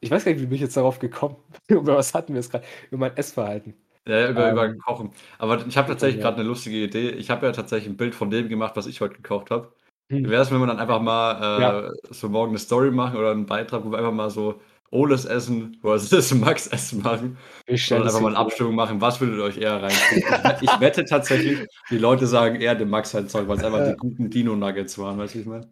Ich 0.00 0.10
weiß 0.10 0.24
gar 0.24 0.32
nicht, 0.32 0.40
wie 0.40 0.46
bin 0.46 0.54
ich 0.54 0.60
jetzt 0.60 0.76
darauf 0.76 0.98
gekommen? 0.98 1.36
über 1.68 1.96
was 1.96 2.14
hatten 2.14 2.34
wir 2.34 2.40
es 2.40 2.50
gerade? 2.50 2.64
Über 2.90 3.00
mein 3.00 3.16
Essverhalten. 3.16 3.74
Ja, 4.06 4.30
über, 4.30 4.46
ähm, 4.46 4.52
über 4.52 4.74
Kochen. 4.76 5.10
Aber 5.38 5.66
ich 5.66 5.76
habe 5.76 5.88
tatsächlich 5.88 6.22
gerade 6.22 6.38
eine 6.38 6.48
lustige 6.48 6.76
Idee. 6.76 7.10
Ich 7.10 7.30
habe 7.30 7.46
ja 7.46 7.52
tatsächlich 7.52 7.90
ein 7.90 7.96
Bild 7.96 8.14
von 8.14 8.30
dem 8.30 8.48
gemacht, 8.48 8.76
was 8.76 8.86
ich 8.86 9.00
heute 9.00 9.16
gekocht 9.16 9.50
habe. 9.50 9.72
Hm. 10.10 10.24
Wie 10.24 10.30
wäre 10.30 10.42
es, 10.42 10.50
wenn 10.50 10.60
wir 10.60 10.66
dann 10.66 10.78
einfach 10.78 11.02
mal 11.02 11.58
äh, 11.58 11.62
ja. 11.62 11.92
so 12.10 12.28
morgen 12.28 12.52
eine 12.52 12.58
Story 12.58 12.90
machen 12.90 13.18
oder 13.18 13.32
einen 13.32 13.46
Beitrag, 13.46 13.84
wo 13.84 13.90
wir 13.90 13.98
einfach 13.98 14.12
mal 14.12 14.30
so 14.30 14.60
Oles 14.90 15.24
Essen 15.24 15.76
versus 15.80 16.34
Max 16.34 16.66
Essen 16.66 17.02
machen. 17.02 17.36
Ich 17.66 17.92
und 17.92 18.02
einfach 18.02 18.20
mal 18.20 18.28
eine 18.28 18.38
Abstimmung 18.38 18.74
machen, 18.74 19.00
was 19.00 19.20
würdet 19.20 19.38
ihr 19.38 19.44
euch 19.44 19.58
eher 19.58 19.82
reinziehen? 19.82 20.24
ich 20.62 20.80
wette 20.80 21.04
tatsächlich, 21.04 21.66
die 21.90 21.98
Leute 21.98 22.26
sagen 22.26 22.60
eher 22.60 22.74
dem 22.74 22.88
Max 22.88 23.12
halt 23.14 23.30
Zeug, 23.30 23.48
weil 23.48 23.58
es 23.58 23.64
einfach 23.64 23.86
die 23.86 23.96
guten 23.96 24.30
Dino-Nuggets 24.30 24.98
waren, 24.98 25.18
weißt 25.18 25.34
du, 25.34 25.40
ich 25.40 25.46
meine? 25.46 25.68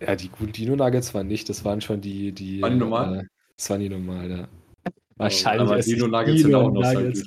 Ja, 0.00 0.14
die 0.14 0.28
guten 0.28 0.52
Dino-Nuggets 0.52 1.14
waren 1.14 1.26
nicht, 1.26 1.48
das 1.48 1.64
waren 1.64 1.80
schon 1.80 2.00
die. 2.00 2.32
die 2.32 2.62
waren 2.62 2.74
die 2.74 2.78
normal? 2.78 3.20
Äh, 3.20 3.24
das 3.56 3.70
waren 3.70 3.80
die 3.80 3.88
normal, 3.88 4.30
ja. 4.30 4.48
Wahrscheinlich. 5.16 5.68
Aber 5.68 5.80
Dino-Nuggets 5.80 6.42
sind 6.42 6.54
auch 6.54 6.70
Nostalgie. 6.70 7.22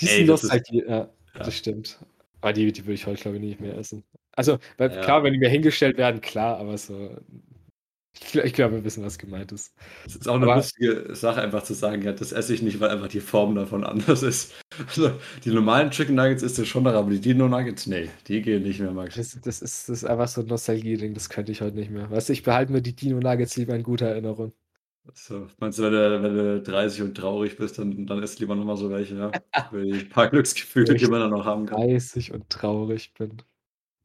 Die 0.00 0.06
sind 0.06 0.26
Nostalgie, 0.26 0.84
ja, 0.86 1.08
das 1.34 1.56
stimmt. 1.56 1.98
Aber 2.42 2.52
die, 2.52 2.72
die 2.72 2.84
würde 2.84 2.94
ich 2.94 3.06
heute, 3.06 3.22
glaube 3.22 3.36
ich, 3.38 3.42
nicht 3.42 3.60
mehr 3.60 3.78
essen. 3.78 4.02
Also, 4.32 4.58
weil, 4.76 4.90
ja. 4.90 5.00
klar, 5.00 5.22
wenn 5.22 5.32
die 5.32 5.38
mir 5.38 5.48
hingestellt 5.48 5.96
werden, 5.96 6.20
klar, 6.20 6.58
aber 6.58 6.76
so. 6.76 7.16
Ich, 8.20 8.34
ich 8.34 8.52
glaube, 8.52 8.76
wir 8.76 8.84
wissen, 8.84 9.04
was 9.04 9.18
gemeint 9.18 9.52
ist. 9.52 9.74
Es 10.06 10.16
ist 10.16 10.28
auch 10.28 10.34
eine 10.34 10.44
aber, 10.44 10.56
lustige 10.56 11.14
Sache, 11.14 11.40
einfach 11.40 11.62
zu 11.62 11.74
sagen, 11.74 12.02
ja, 12.02 12.12
das 12.12 12.32
esse 12.32 12.52
ich 12.52 12.62
nicht, 12.62 12.78
weil 12.78 12.90
einfach 12.90 13.08
die 13.08 13.20
Form 13.20 13.54
davon 13.54 13.84
anders 13.84 14.22
ist. 14.22 14.52
Also, 14.86 15.12
die 15.44 15.50
normalen 15.50 15.90
Chicken 15.90 16.14
Nuggets 16.14 16.42
ist 16.42 16.58
es 16.58 16.68
schon 16.68 16.82
noch, 16.82 16.92
aber 16.92 17.10
die 17.10 17.20
Dino 17.20 17.48
Nuggets, 17.48 17.86
nee, 17.86 18.10
die 18.28 18.42
gehen 18.42 18.62
nicht 18.62 18.80
mehr, 18.80 18.92
Max. 18.92 19.14
Das, 19.14 19.38
das, 19.40 19.62
ist, 19.62 19.88
das 19.88 20.02
ist 20.02 20.04
einfach 20.04 20.28
so 20.28 20.42
ein 20.42 20.46
Nostalgie-Ding, 20.46 21.14
das 21.14 21.30
könnte 21.30 21.52
ich 21.52 21.62
heute 21.62 21.76
nicht 21.76 21.90
mehr. 21.90 22.10
Weißt 22.10 22.28
du, 22.28 22.34
ich 22.34 22.42
behalte 22.42 22.72
mir 22.72 22.82
die 22.82 22.94
Dino 22.94 23.18
Nuggets 23.18 23.56
lieber 23.56 23.74
in 23.74 23.82
guter 23.82 24.06
Erinnerung. 24.06 24.52
So, 25.14 25.48
meinst 25.58 25.78
du, 25.78 25.82
wenn 25.82 25.92
du, 25.92 26.22
wenn 26.22 26.34
du 26.34 26.62
30 26.62 27.02
und 27.02 27.16
traurig 27.16 27.56
bist, 27.56 27.78
dann, 27.78 28.06
dann 28.06 28.22
isst 28.22 28.38
lieber 28.38 28.54
nochmal 28.54 28.76
so 28.76 28.88
welche, 28.88 29.16
ja? 29.16 29.32
Für 29.70 29.84
die 29.84 30.04
paar 30.04 30.28
Glücksgefühle, 30.30 30.94
die 30.94 31.06
man 31.06 31.20
dann 31.20 31.30
noch 31.30 31.44
haben 31.44 31.66
kann. 31.66 31.80
30 31.80 32.32
und 32.32 32.48
traurig 32.50 33.12
bin. 33.14 33.42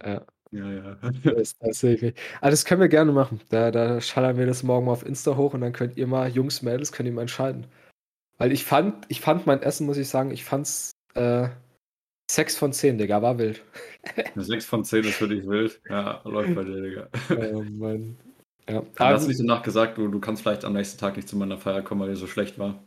Ja. 0.04 0.26
Ja, 0.52 0.72
ja. 0.72 0.98
Das, 1.24 1.58
das, 1.58 1.84
Aber 1.84 2.12
ah, 2.42 2.50
das 2.50 2.66
können 2.66 2.82
wir 2.82 2.88
gerne 2.88 3.12
machen. 3.12 3.42
Da, 3.50 3.72
da 3.72 4.00
schallern 4.02 4.38
wir 4.38 4.46
das 4.46 4.64
morgen 4.64 4.86
mal 4.86 4.94
auf 4.94 5.06
Insta 5.06 5.36
hoch 5.36 5.54
und 5.54 5.62
dann 5.62 5.74
könnt 5.74 5.98
ihr 5.98 6.08
mal, 6.08 6.30
Jungs, 6.30 6.62
Mädels, 6.62 6.92
könnt 6.92 7.08
ihr 7.08 7.14
mal 7.14 7.22
entscheiden. 7.22 7.68
Weil 8.38 8.52
ich 8.52 8.66
fand, 8.66 9.06
ich 9.10 9.22
fand 9.22 9.48
mein 9.48 9.62
Essen, 9.62 9.86
muss 9.86 9.98
ich 9.98 10.10
sagen, 10.10 10.32
ich 10.32 10.46
fand's 10.46 10.92
äh, 11.16 11.50
6 12.30 12.58
von 12.58 12.74
10, 12.74 12.98
Digga, 12.98 13.22
war 13.22 13.38
wild. 13.40 13.64
Eine 14.36 14.44
6 14.44 14.66
von 14.66 14.84
10 14.84 15.06
ist 15.06 15.16
für 15.16 15.28
dich 15.28 15.48
wild. 15.48 15.82
Ja, 15.90 16.22
läuft 16.24 16.56
bei 16.56 16.64
dir, 16.64 16.82
Digga. 16.82 17.08
Oh 17.54 17.64
Mann. 17.64 18.18
Ja. 18.70 18.84
Aber 18.98 19.14
hast 19.14 19.24
du 19.24 19.30
nicht 19.30 19.40
danach 19.40 19.64
gesagt, 19.64 19.98
du, 19.98 20.10
du 20.10 20.20
kannst 20.20 20.42
vielleicht 20.42 20.66
am 20.66 20.74
nächsten 20.74 21.00
Tag 21.00 21.16
nicht 21.16 21.30
zu 21.30 21.38
meiner 21.38 21.58
Feier 21.58 21.82
kommen, 21.82 22.02
weil 22.02 22.10
dir 22.10 22.18
so 22.18 22.28
schlecht 22.28 22.60
war? 22.60 22.84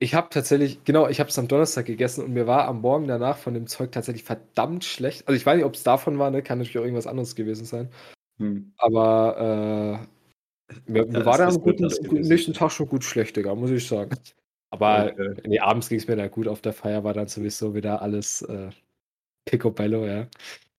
Ich 0.00 0.14
habe 0.14 0.28
tatsächlich, 0.30 0.82
genau, 0.84 1.08
ich 1.08 1.20
habe 1.20 1.30
es 1.30 1.38
am 1.38 1.48
Donnerstag 1.48 1.86
gegessen 1.86 2.24
und 2.24 2.32
mir 2.32 2.46
war 2.46 2.66
am 2.66 2.80
Morgen 2.80 3.06
danach 3.06 3.36
von 3.36 3.54
dem 3.54 3.66
Zeug 3.66 3.92
tatsächlich 3.92 4.24
verdammt 4.24 4.84
schlecht. 4.84 5.26
Also 5.28 5.36
ich 5.36 5.46
weiß 5.46 5.56
nicht, 5.56 5.64
ob 5.64 5.74
es 5.74 5.84
davon 5.84 6.18
war, 6.18 6.30
ne? 6.30 6.42
kann 6.42 6.58
natürlich 6.58 6.78
auch 6.78 6.82
irgendwas 6.82 7.06
anderes 7.06 7.36
gewesen 7.36 7.64
sein. 7.64 7.88
Hm. 8.38 8.72
Aber 8.76 10.08
äh, 10.68 10.84
mir, 10.86 11.06
mir 11.06 11.24
war 11.24 11.38
da 11.38 11.48
am 11.48 11.60
guten 11.60 11.86
nächsten 12.10 12.52
Tag 12.52 12.72
schon 12.72 12.88
gut 12.88 13.04
schlecht, 13.04 13.36
Digga, 13.36 13.54
muss 13.54 13.70
ich 13.70 13.86
sagen. 13.86 14.16
Aber 14.70 15.12
okay. 15.12 15.34
nee, 15.46 15.60
abends 15.60 15.88
ging 15.88 15.98
es 15.98 16.08
mir 16.08 16.16
da 16.16 16.26
gut. 16.26 16.48
Auf 16.48 16.60
der 16.60 16.72
Feier 16.72 17.04
war 17.04 17.14
dann 17.14 17.28
sowieso 17.28 17.74
wieder 17.74 18.02
alles 18.02 18.42
äh, 18.42 18.70
Picobello, 19.44 20.04
ja. 20.06 20.26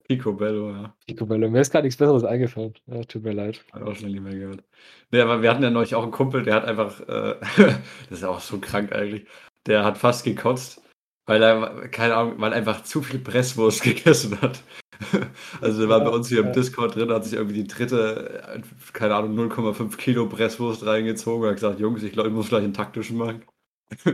Picobello, 0.07 0.69
ja. 0.71 0.95
Picobello. 1.07 1.49
Mir 1.49 1.61
ist 1.61 1.71
gar 1.71 1.81
nichts 1.81 1.97
Besseres 1.97 2.23
eingefallen. 2.23 2.75
Ja, 2.85 3.01
tut 3.03 3.23
mir 3.23 3.33
leid. 3.33 3.63
Ich 3.67 3.73
auch 3.73 3.95
schon 3.95 4.11
nicht 4.11 4.21
mehr 4.21 4.35
gehört. 4.35 4.63
Nee, 5.11 5.21
aber 5.21 5.41
wir 5.41 5.49
hatten 5.49 5.63
ja 5.63 5.71
neulich 5.71 5.95
auch 5.95 6.03
einen 6.03 6.11
Kumpel, 6.11 6.43
der 6.43 6.55
hat 6.55 6.65
einfach, 6.65 6.99
äh, 7.01 7.35
das 7.57 8.11
ist 8.11 8.21
ja 8.21 8.29
auch 8.29 8.39
so 8.39 8.59
krank 8.59 8.91
eigentlich, 8.91 9.25
der 9.65 9.83
hat 9.83 9.97
fast 9.97 10.23
gekotzt, 10.23 10.83
weil 11.25 11.41
er, 11.41 11.87
keine 11.89 12.15
Ahnung, 12.15 12.35
weil 12.37 12.51
er 12.51 12.57
einfach 12.57 12.83
zu 12.83 13.01
viel 13.01 13.19
Presswurst 13.19 13.81
gegessen 13.83 14.39
hat. 14.41 14.61
also 15.59 15.79
der 15.79 15.89
war 15.89 16.01
bei 16.01 16.11
uns 16.11 16.29
hier 16.29 16.39
im 16.41 16.53
Discord 16.53 16.95
drin, 16.95 17.11
hat 17.11 17.25
sich 17.25 17.33
irgendwie 17.33 17.63
die 17.63 17.67
dritte, 17.67 18.43
äh, 18.47 18.61
keine 18.93 19.15
Ahnung, 19.15 19.51
0,5 19.51 19.97
Kilo 19.97 20.29
Presswurst 20.29 20.85
reingezogen 20.85 21.41
und 21.41 21.49
hat 21.49 21.55
gesagt, 21.55 21.79
Jungs, 21.79 22.03
ich 22.03 22.11
glaube, 22.13 22.29
ich 22.29 22.35
muss 22.35 22.49
gleich 22.49 22.63
einen 22.63 22.75
taktischen 22.75 23.17
machen. 23.17 23.43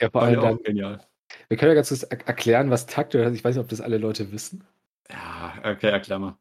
ja, 0.00 0.10
vor 0.10 0.22
allem 0.22 0.40
dann, 0.40 0.58
genial. 0.58 1.06
Wir 1.48 1.56
können 1.56 1.70
ja 1.70 1.74
ganz 1.76 1.88
kurz 1.88 2.02
erklären, 2.02 2.70
was 2.70 2.86
taktisch 2.86 3.24
ist. 3.24 3.34
Ich 3.34 3.44
weiß 3.44 3.54
nicht, 3.54 3.62
ob 3.62 3.68
das 3.68 3.80
alle 3.80 3.98
Leute 3.98 4.32
wissen. 4.32 4.64
Ja, 5.10 5.35
okay, 5.64 5.90
erklär 5.90 6.18
mal. 6.18 6.38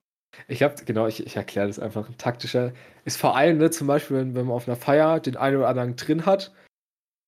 Ich 0.47 0.63
habe, 0.63 0.75
genau, 0.85 1.07
ich, 1.07 1.25
ich 1.25 1.35
erkläre 1.35 1.67
das 1.67 1.79
einfach. 1.79 2.09
Ein 2.09 2.17
taktischer 2.17 2.73
ist 3.05 3.17
vor 3.17 3.35
allem, 3.35 3.57
ne, 3.57 3.71
zum 3.71 3.87
Beispiel, 3.87 4.17
wenn, 4.17 4.35
wenn 4.35 4.45
man 4.45 4.55
auf 4.55 4.67
einer 4.67 4.75
Feier 4.75 5.19
den 5.19 5.37
einen 5.37 5.57
oder 5.57 5.67
anderen 5.67 5.95
drin 5.95 6.25
hat 6.25 6.53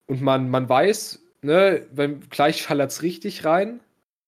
und 0.08 0.21
man, 0.21 0.50
man 0.50 0.67
weiß, 0.67 1.23
ne, 1.41 1.86
wenn, 1.91 2.21
gleich 2.30 2.62
schallert 2.62 2.91
es 2.91 3.02
richtig 3.04 3.45
rein, 3.45 3.80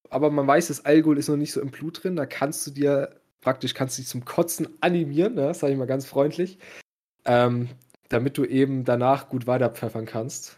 aber 0.10 0.32
man 0.32 0.48
weiß, 0.48 0.68
das 0.68 0.86
Alkohol 0.86 1.18
ist 1.18 1.30
noch 1.30 1.38
nicht 1.38 1.52
so 1.52 1.62
im 1.62 1.72
Blut 1.72 2.04
drin, 2.04 2.16
da 2.16 2.26
kannst 2.26 2.66
du 2.68 2.72
dir 2.72 3.20
praktisch, 3.42 3.74
kannst 3.74 3.98
du 3.98 4.02
dich 4.02 4.10
zum 4.10 4.26
Kotzen 4.26 4.68
animieren, 4.82 5.36
ne, 5.36 5.54
sage 5.54 5.74
ich 5.74 5.80
mal 5.80 5.86
ganz 5.86 6.06
freundlich, 6.06 6.58
ähm, 7.26 7.70
damit 8.10 8.38
du 8.38 8.46
eben 8.46 8.86
danach 8.86 9.30
gut 9.30 9.48
weiterpfeffern 9.48 10.06
kannst. 10.06 10.58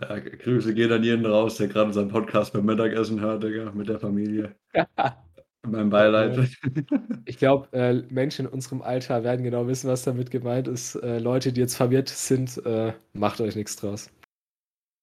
Ja, 0.00 0.18
Grüße 0.18 0.74
gehen 0.74 0.92
an 0.92 1.02
jeden 1.02 1.26
raus, 1.26 1.56
der 1.56 1.68
gerade 1.68 1.92
seinen 1.92 2.08
Podcast 2.08 2.52
beim 2.52 2.64
Mittagessen 2.64 3.20
hört, 3.20 3.42
Digga, 3.42 3.72
mit 3.72 3.88
der 3.88 3.98
Familie. 3.98 4.54
Mein 5.66 5.90
Beileid. 5.90 6.50
Ich 7.26 7.38
glaube, 7.38 7.68
äh, 7.72 7.94
Menschen 8.10 8.46
in 8.46 8.52
unserem 8.52 8.82
Alter 8.82 9.24
werden 9.24 9.44
genau 9.44 9.66
wissen, 9.66 9.88
was 9.88 10.02
damit 10.02 10.30
gemeint 10.30 10.68
ist. 10.68 10.94
Äh, 10.96 11.18
Leute, 11.18 11.52
die 11.52 11.60
jetzt 11.60 11.74
verwirrt 11.74 12.08
sind, 12.08 12.64
äh, 12.66 12.92
macht 13.14 13.40
euch 13.40 13.56
nichts 13.56 13.76
draus. 13.76 14.10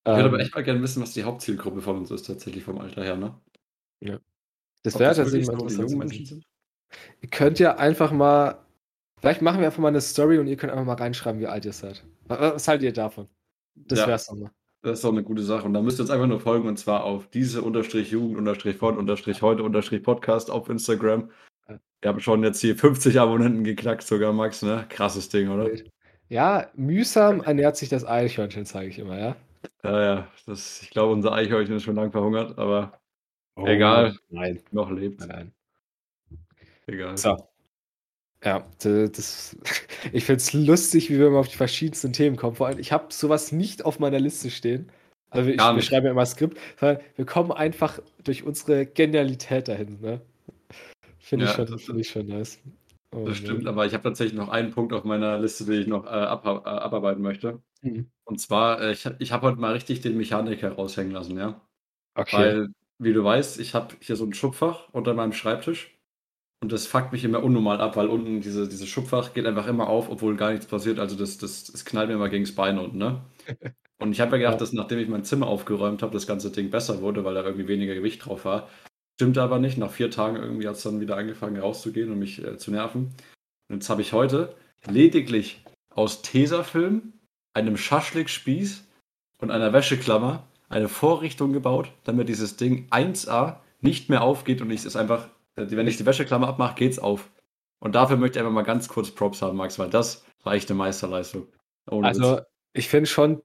Ich 0.05 0.11
würde 0.11 0.25
aber 0.25 0.39
ähm, 0.39 0.41
echt 0.41 0.53
mal 0.53 0.63
gerne 0.63 0.81
wissen, 0.81 1.01
was 1.01 1.13
die 1.13 1.23
Hauptzielgruppe 1.23 1.81
von 1.81 1.97
uns 1.97 2.11
ist, 2.11 2.27
tatsächlich 2.27 2.63
vom 2.63 2.77
Alter 2.77 3.03
her, 3.03 3.17
ne? 3.17 3.35
Ja. 4.01 4.19
Das 4.83 4.99
wäre 4.99 5.15
tatsächlich 5.15 5.47
mal 5.47 5.61
interessant. 5.61 6.45
Ihr 7.21 7.29
könnt 7.29 7.59
ja 7.59 7.77
einfach 7.77 8.11
mal, 8.11 8.65
vielleicht 9.19 9.41
machen 9.41 9.59
wir 9.59 9.67
einfach 9.67 9.81
mal 9.81 9.87
eine 9.87 10.01
Story 10.01 10.37
und 10.39 10.47
ihr 10.47 10.57
könnt 10.57 10.71
einfach 10.71 10.85
mal 10.85 10.95
reinschreiben, 10.95 11.39
wie 11.39 11.47
alt 11.47 11.65
ihr 11.65 11.73
seid. 11.73 12.03
Was 12.25 12.67
haltet 12.67 12.83
ihr 12.83 12.93
davon? 12.93 13.27
Das 13.75 13.99
ja. 13.99 14.07
wär's 14.07 14.27
doch 14.27 14.35
mal. 14.35 14.51
Das 14.83 14.93
ist 14.93 15.03
doch 15.03 15.11
eine 15.11 15.23
gute 15.23 15.43
Sache. 15.43 15.65
Und 15.65 15.73
da 15.73 15.81
müsst 15.81 15.99
ihr 15.99 16.03
uns 16.03 16.09
einfach 16.09 16.27
nur 16.27 16.39
folgen 16.39 16.67
und 16.67 16.77
zwar 16.77 17.03
auf 17.03 17.27
diese 17.27 17.61
unterstrich 17.61 18.11
Jugend 18.11 18.37
unterstrich 18.37 18.77
von 18.77 18.97
unterstrich 18.97 19.41
heute 19.41 19.63
unterstrich 19.63 20.01
Podcast 20.01 20.49
auf 20.49 20.69
Instagram. 20.69 21.29
Wir 21.67 22.09
haben 22.09 22.19
schon 22.19 22.43
jetzt 22.43 22.61
hier 22.61 22.75
50 22.75 23.19
Abonnenten 23.19 23.63
geknackt, 23.63 24.01
sogar 24.01 24.33
Max, 24.33 24.63
ne? 24.63 24.85
Krasses 24.89 25.29
Ding, 25.29 25.49
oder? 25.49 25.69
Ja, 26.29 26.71
mühsam 26.73 27.41
ernährt 27.41 27.77
sich 27.77 27.89
das 27.89 28.05
Eichhörnchen, 28.05 28.65
zeige 28.65 28.89
ich 28.89 28.97
immer, 28.97 29.19
ja. 29.19 29.35
Ja, 29.83 30.01
ja. 30.01 30.27
Das, 30.47 30.81
ich 30.81 30.89
glaube, 30.89 31.13
unser 31.13 31.33
Eichhörnchen 31.33 31.75
ist 31.75 31.83
schon 31.83 31.95
lang 31.95 32.11
verhungert, 32.11 32.57
aber 32.57 32.99
oh, 33.55 33.67
egal. 33.67 34.15
Nein. 34.29 34.63
Noch 34.71 34.89
lebt. 34.89 35.27
Nein. 35.27 35.53
Egal. 36.87 37.17
So. 37.17 37.50
Ja, 38.43 38.65
das, 38.79 39.55
ich 40.11 40.25
finde 40.25 40.37
es 40.37 40.53
lustig, 40.53 41.09
wie 41.09 41.19
wir 41.19 41.27
immer 41.27 41.39
auf 41.39 41.47
die 41.47 41.57
verschiedensten 41.57 42.13
Themen 42.13 42.37
kommen. 42.37 42.55
Vor 42.55 42.67
allem, 42.67 42.79
ich 42.79 42.91
habe 42.91 43.13
sowas 43.13 43.51
nicht 43.51 43.85
auf 43.85 43.99
meiner 43.99 44.19
Liste 44.19 44.49
stehen. 44.49 44.91
Also 45.29 45.49
ich, 45.49 45.57
wir 45.57 45.81
schreiben 45.81 46.05
ja 46.05 46.11
immer 46.11 46.25
Skript, 46.25 46.59
sondern 46.77 47.01
wir 47.15 47.25
kommen 47.25 47.51
einfach 47.51 47.99
durch 48.23 48.43
unsere 48.43 48.85
Genialität 48.85 49.67
dahin. 49.69 49.99
Ne? 50.01 50.21
Finde 51.19 51.45
ja, 51.45 51.51
ich, 51.51 51.55
schon, 51.55 51.79
find 51.79 51.99
ich 51.99 52.09
schon 52.09 52.27
nice. 52.27 52.59
Oh, 53.15 53.25
das 53.25 53.37
stimmt, 53.37 53.67
aber 53.67 53.85
ich 53.85 53.93
habe 53.93 54.03
tatsächlich 54.03 54.37
noch 54.37 54.49
einen 54.49 54.71
Punkt 54.71 54.93
auf 54.93 55.03
meiner 55.03 55.37
Liste, 55.37 55.65
den 55.65 55.81
ich 55.81 55.87
noch 55.87 56.05
äh, 56.05 56.09
ab, 56.09 56.45
äh, 56.45 56.69
abarbeiten 56.69 57.21
möchte. 57.21 57.61
Mhm. 57.81 58.09
Und 58.25 58.39
zwar, 58.39 58.81
äh, 58.81 58.91
ich, 58.91 59.09
ich 59.19 59.31
habe 59.31 59.47
heute 59.47 59.59
mal 59.59 59.73
richtig 59.73 60.01
den 60.01 60.17
Mechaniker 60.17 60.73
raushängen 60.73 61.13
lassen, 61.13 61.37
ja. 61.37 61.61
Okay. 62.15 62.37
Weil, 62.37 62.67
wie 62.99 63.13
du 63.13 63.23
weißt, 63.23 63.59
ich 63.59 63.73
habe 63.73 63.95
hier 63.99 64.15
so 64.15 64.25
ein 64.25 64.33
Schubfach 64.33 64.89
unter 64.91 65.13
meinem 65.13 65.33
Schreibtisch 65.33 65.97
und 66.61 66.71
das 66.71 66.85
fuckt 66.85 67.11
mich 67.11 67.23
immer 67.23 67.43
unnormal 67.43 67.81
ab, 67.81 67.97
weil 67.97 68.07
unten 68.07 68.41
diese, 68.41 68.67
dieses 68.67 68.87
Schubfach 68.87 69.33
geht 69.33 69.47
einfach 69.47 69.67
immer 69.67 69.87
auf, 69.87 70.09
obwohl 70.09 70.35
gar 70.35 70.51
nichts 70.51 70.67
passiert. 70.67 70.99
Also 70.99 71.15
das, 71.15 71.37
das, 71.39 71.65
das 71.65 71.85
knallt 71.85 72.09
mir 72.09 72.15
immer 72.15 72.29
gegen 72.29 72.43
das 72.43 72.53
Bein 72.53 72.77
unten, 72.77 72.97
ne? 72.97 73.21
Und 73.99 74.13
ich 74.13 74.21
habe 74.21 74.31
ja 74.31 74.45
gedacht, 74.45 74.61
dass 74.61 74.73
nachdem 74.73 74.97
ich 74.97 75.07
mein 75.07 75.23
Zimmer 75.23 75.45
aufgeräumt 75.45 76.01
habe, 76.01 76.13
das 76.13 76.25
ganze 76.25 76.51
Ding 76.51 76.71
besser 76.71 77.01
wurde, 77.01 77.23
weil 77.23 77.35
da 77.35 77.43
irgendwie 77.43 77.67
weniger 77.67 77.93
Gewicht 77.93 78.25
drauf 78.25 78.45
war. 78.45 78.67
Stimmte 79.19 79.43
aber 79.43 79.59
nicht. 79.59 79.77
Nach 79.77 79.91
vier 79.91 80.09
Tagen 80.09 80.37
irgendwie 80.37 80.67
hat 80.67 80.75
es 80.75 80.81
dann 80.81 80.99
wieder 80.99 81.17
angefangen 81.17 81.59
rauszugehen 81.59 82.11
und 82.11 82.17
mich 82.17 82.43
äh, 82.43 82.57
zu 82.57 82.71
nerven. 82.71 83.13
Und 83.69 83.75
jetzt 83.75 83.89
habe 83.91 84.01
ich 84.01 84.11
heute 84.11 84.55
lediglich 84.87 85.63
aus 85.93 86.23
Tesafilm, 86.23 87.13
einem 87.53 87.77
Schaschlik-Spieß 87.77 88.87
und 89.37 89.51
einer 89.51 89.71
Wäscheklammer 89.71 90.47
eine 90.67 90.89
Vorrichtung 90.89 91.53
gebaut, 91.53 91.91
damit 92.03 92.29
dieses 92.29 92.55
Ding 92.55 92.87
1A 92.89 93.57
nicht 93.81 94.09
mehr 94.09 94.23
aufgeht 94.23 94.61
und 94.61 94.71
ich 94.71 94.85
es 94.85 94.95
einfach, 94.95 95.27
wenn 95.55 95.87
ich 95.87 95.97
die 95.97 96.05
Wäscheklammer 96.05 96.47
abmache, 96.47 96.75
geht 96.75 96.91
es 96.91 96.99
auf. 96.99 97.29
Und 97.79 97.95
dafür 97.95 98.17
möchte 98.17 98.37
ich 98.37 98.41
einfach 98.41 98.53
mal 98.53 98.61
ganz 98.63 98.87
kurz 98.87 99.11
Props 99.11 99.41
haben, 99.41 99.57
Max, 99.57 99.79
weil 99.79 99.89
das 99.89 100.23
war 100.43 100.53
echt 100.53 100.69
eine 100.69 100.77
Meisterleistung. 100.77 101.47
Ohne 101.89 102.07
also, 102.07 102.37
Witz. 102.37 102.45
ich 102.73 102.89
finde 102.89 103.07
schon, 103.07 103.41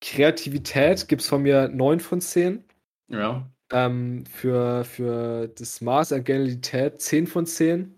Kreativität 0.00 1.08
gibt 1.08 1.22
es 1.22 1.28
von 1.28 1.42
mir 1.42 1.68
9 1.68 2.00
von 2.00 2.20
10. 2.20 2.64
Ja. 3.08 3.50
Ähm, 3.70 4.24
für, 4.26 4.84
für 4.84 5.48
das 5.48 5.80
Maß 5.80 6.12
an 6.12 6.24
Genialität 6.24 7.00
10 7.00 7.26
von 7.26 7.46
10. 7.46 7.94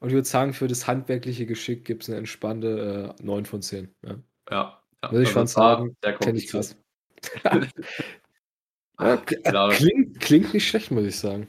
Und 0.00 0.08
ich 0.08 0.14
würde 0.14 0.26
sagen, 0.26 0.54
für 0.54 0.66
das 0.66 0.86
handwerkliche 0.86 1.46
Geschick 1.46 1.84
gibt 1.84 2.02
es 2.02 2.08
eine 2.08 2.18
entspannte 2.18 3.14
äh, 3.18 3.22
9 3.22 3.44
von 3.44 3.62
10. 3.62 3.94
Ja. 4.02 4.16
ja, 4.50 4.82
ja. 5.02 5.12
Würde 5.12 5.22
ich 5.22 5.30
schon 5.30 5.46
sagen, 5.46 5.96
kenne 6.00 6.38
ich 6.38 6.48
krass. 6.48 6.76
ja, 8.98 9.16
klingt, 9.70 10.20
klingt 10.20 10.54
nicht 10.54 10.66
schlecht, 10.66 10.90
muss 10.90 11.04
ich 11.04 11.18
sagen. 11.18 11.46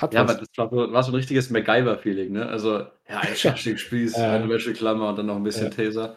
Hat 0.00 0.14
ja, 0.14 0.24
was. 0.24 0.36
aber 0.36 0.40
das 0.40 0.48
war 0.56 0.70
so, 0.70 0.92
war 0.92 1.02
so 1.02 1.12
ein 1.12 1.16
richtiges 1.16 1.50
MacGyver-Feeling, 1.50 2.32
ne? 2.32 2.46
Also, 2.46 2.78
ja, 2.78 2.88
ein 3.20 3.36
Schaschlik-Spieß, 3.36 4.14
eine 4.14 4.48
Wäscheklammer 4.48 5.10
und 5.10 5.18
dann 5.18 5.26
noch 5.26 5.36
ein 5.36 5.42
bisschen 5.42 5.70
ja. 5.70 5.70
Taser. 5.70 6.16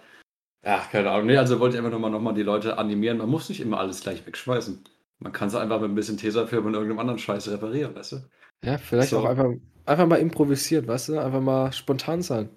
Ja, 0.65 0.79
keine 0.89 1.11
Ahnung. 1.11 1.27
Nee, 1.27 1.37
also 1.37 1.59
wollte 1.59 1.75
ich 1.75 1.79
einfach 1.79 1.91
nochmal 1.91 2.11
noch 2.11 2.21
mal 2.21 2.33
die 2.33 2.43
Leute 2.43 2.77
animieren. 2.77 3.17
Man 3.17 3.29
muss 3.29 3.49
nicht 3.49 3.59
immer 3.59 3.79
alles 3.79 4.01
gleich 4.01 4.25
wegschmeißen. 4.25 4.81
Man 5.19 5.33
kann 5.33 5.49
es 5.49 5.55
einfach 5.55 5.81
mit 5.81 5.91
ein 5.91 5.95
bisschen 5.95 6.17
Tesafilm 6.17 6.65
und 6.65 6.73
irgendeinem 6.73 6.99
anderen 6.99 7.19
Scheiß 7.19 7.49
reparieren, 7.51 7.93
weißt 7.95 8.13
du? 8.13 8.17
Ja, 8.63 8.77
vielleicht 8.77 9.09
so. 9.09 9.19
auch 9.19 9.25
einfach, 9.25 9.49
einfach 9.85 10.07
mal 10.07 10.15
improvisieren, 10.15 10.87
weißt 10.87 11.09
du? 11.09 11.19
Einfach 11.19 11.41
mal 11.41 11.73
spontan 11.73 12.21
sein. 12.21 12.49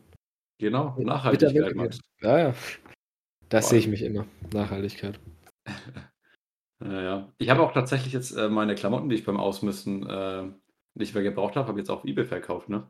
Genau, 0.58 0.94
Nachhaltigkeit, 0.98 1.74
Max. 1.74 2.00
Ja, 2.22 2.38
ja. 2.38 2.54
Das 3.48 3.68
sehe 3.68 3.80
ich 3.80 3.88
mich 3.88 4.02
immer. 4.02 4.26
Nachhaltigkeit. 4.52 5.18
Naja. 6.78 7.32
Ich 7.38 7.48
habe 7.48 7.62
auch 7.62 7.72
tatsächlich 7.72 8.12
jetzt 8.12 8.32
äh, 8.32 8.50
meine 8.50 8.74
Klamotten, 8.74 9.08
die 9.08 9.14
ich 9.14 9.24
beim 9.24 9.38
Ausmisten 9.38 10.06
äh, 10.06 10.42
nicht 10.96 11.14
mehr 11.14 11.22
gebraucht 11.22 11.56
habe, 11.56 11.68
habe 11.68 11.78
jetzt 11.78 11.90
auf 11.90 12.04
Ebay 12.04 12.24
verkauft, 12.24 12.68
ne? 12.68 12.86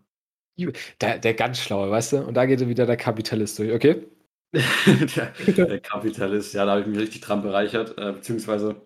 Der, 1.01 1.19
der 1.19 1.35
ganz 1.35 1.61
schlaue, 1.61 1.91
weißt 1.91 2.13
du? 2.13 2.17
Und 2.19 2.35
da 2.35 2.47
geht 2.47 2.67
wieder 2.67 2.87
der 2.87 2.97
Kapitalist 2.97 3.59
durch, 3.59 3.73
okay? 3.73 4.07
der, 4.53 5.33
der, 5.53 5.81
Kapitalist, 5.81 6.55
ja, 6.55 6.65
da 6.65 6.73
habe 6.73 6.81
ich 6.83 6.87
mich 6.87 6.99
richtig 6.99 7.21
dran 7.21 7.43
bereichert, 7.43 7.99
äh, 7.99 8.13
beziehungsweise 8.13 8.81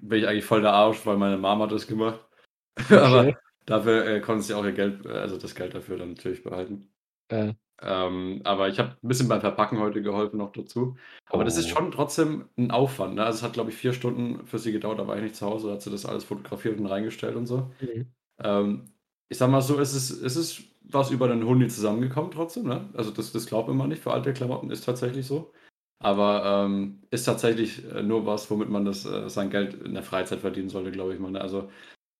bin 0.00 0.20
ich 0.20 0.28
eigentlich 0.28 0.44
voll 0.44 0.60
der 0.60 0.72
Arsch, 0.72 1.04
weil 1.06 1.16
meine 1.16 1.38
Mama 1.38 1.64
hat 1.64 1.72
das 1.72 1.86
gemacht. 1.86 2.20
Okay. 2.78 2.98
Aber 2.98 3.38
dafür 3.64 4.06
äh, 4.06 4.20
konnte 4.20 4.42
sie 4.42 4.52
auch 4.52 4.62
ihr 4.62 4.72
Geld, 4.72 5.06
äh, 5.06 5.08
also 5.08 5.38
das 5.38 5.54
Geld 5.54 5.74
dafür 5.74 5.96
dann 5.96 6.10
natürlich 6.10 6.44
behalten. 6.44 6.92
Äh. 7.28 7.54
Ähm, 7.80 8.42
aber 8.44 8.68
ich 8.68 8.78
habe 8.78 8.96
ein 9.02 9.08
bisschen 9.08 9.28
beim 9.28 9.40
Verpacken 9.40 9.78
heute 9.78 10.02
geholfen 10.02 10.36
noch 10.36 10.52
dazu. 10.52 10.96
Aber 11.26 11.40
oh. 11.40 11.44
das 11.44 11.56
ist 11.56 11.72
oh. 11.72 11.76
schon 11.76 11.90
trotzdem 11.90 12.50
ein 12.58 12.70
Aufwand. 12.70 13.14
Ne? 13.14 13.24
Also 13.24 13.38
es 13.38 13.42
hat, 13.42 13.54
glaube 13.54 13.70
ich, 13.70 13.76
vier 13.76 13.94
Stunden 13.94 14.46
für 14.46 14.58
sie 14.58 14.72
gedauert, 14.72 14.98
da 14.98 15.06
war 15.06 15.16
ich 15.16 15.22
nicht 15.22 15.36
zu 15.36 15.46
Hause, 15.46 15.68
da 15.68 15.74
hat 15.74 15.82
sie 15.82 15.90
das 15.90 16.04
alles 16.04 16.24
fotografiert 16.24 16.78
und 16.78 16.86
reingestellt 16.86 17.34
und 17.34 17.46
so. 17.46 17.72
Mhm. 17.80 18.12
Ähm, 18.42 18.92
ich 19.28 19.38
sag 19.38 19.50
mal 19.50 19.62
so, 19.62 19.78
es 19.78 19.94
ist, 19.94 20.10
es 20.10 20.36
ist 20.36 20.62
was 20.82 21.10
über 21.10 21.28
den 21.28 21.44
Hundi 21.44 21.68
zusammengekommen 21.68 22.30
trotzdem. 22.30 22.64
Ne? 22.64 22.88
Also 22.94 23.10
das, 23.10 23.32
das 23.32 23.46
glaubt 23.46 23.68
man 23.68 23.88
nicht, 23.88 24.02
für 24.02 24.12
alte 24.12 24.32
Klamotten 24.32 24.70
ist 24.70 24.84
tatsächlich 24.84 25.26
so. 25.26 25.52
Aber 25.98 26.64
ähm, 26.66 27.02
ist 27.10 27.24
tatsächlich 27.24 27.90
äh, 27.90 28.02
nur 28.02 28.26
was, 28.26 28.50
womit 28.50 28.68
man 28.68 28.84
das, 28.84 29.06
äh, 29.06 29.28
sein 29.30 29.50
Geld 29.50 29.74
in 29.82 29.94
der 29.94 30.02
Freizeit 30.02 30.40
verdienen 30.40 30.68
sollte, 30.68 30.92
glaube 30.92 31.14
ich 31.14 31.20
mal. 31.20 31.30
Ne? 31.30 31.40
Also 31.40 31.70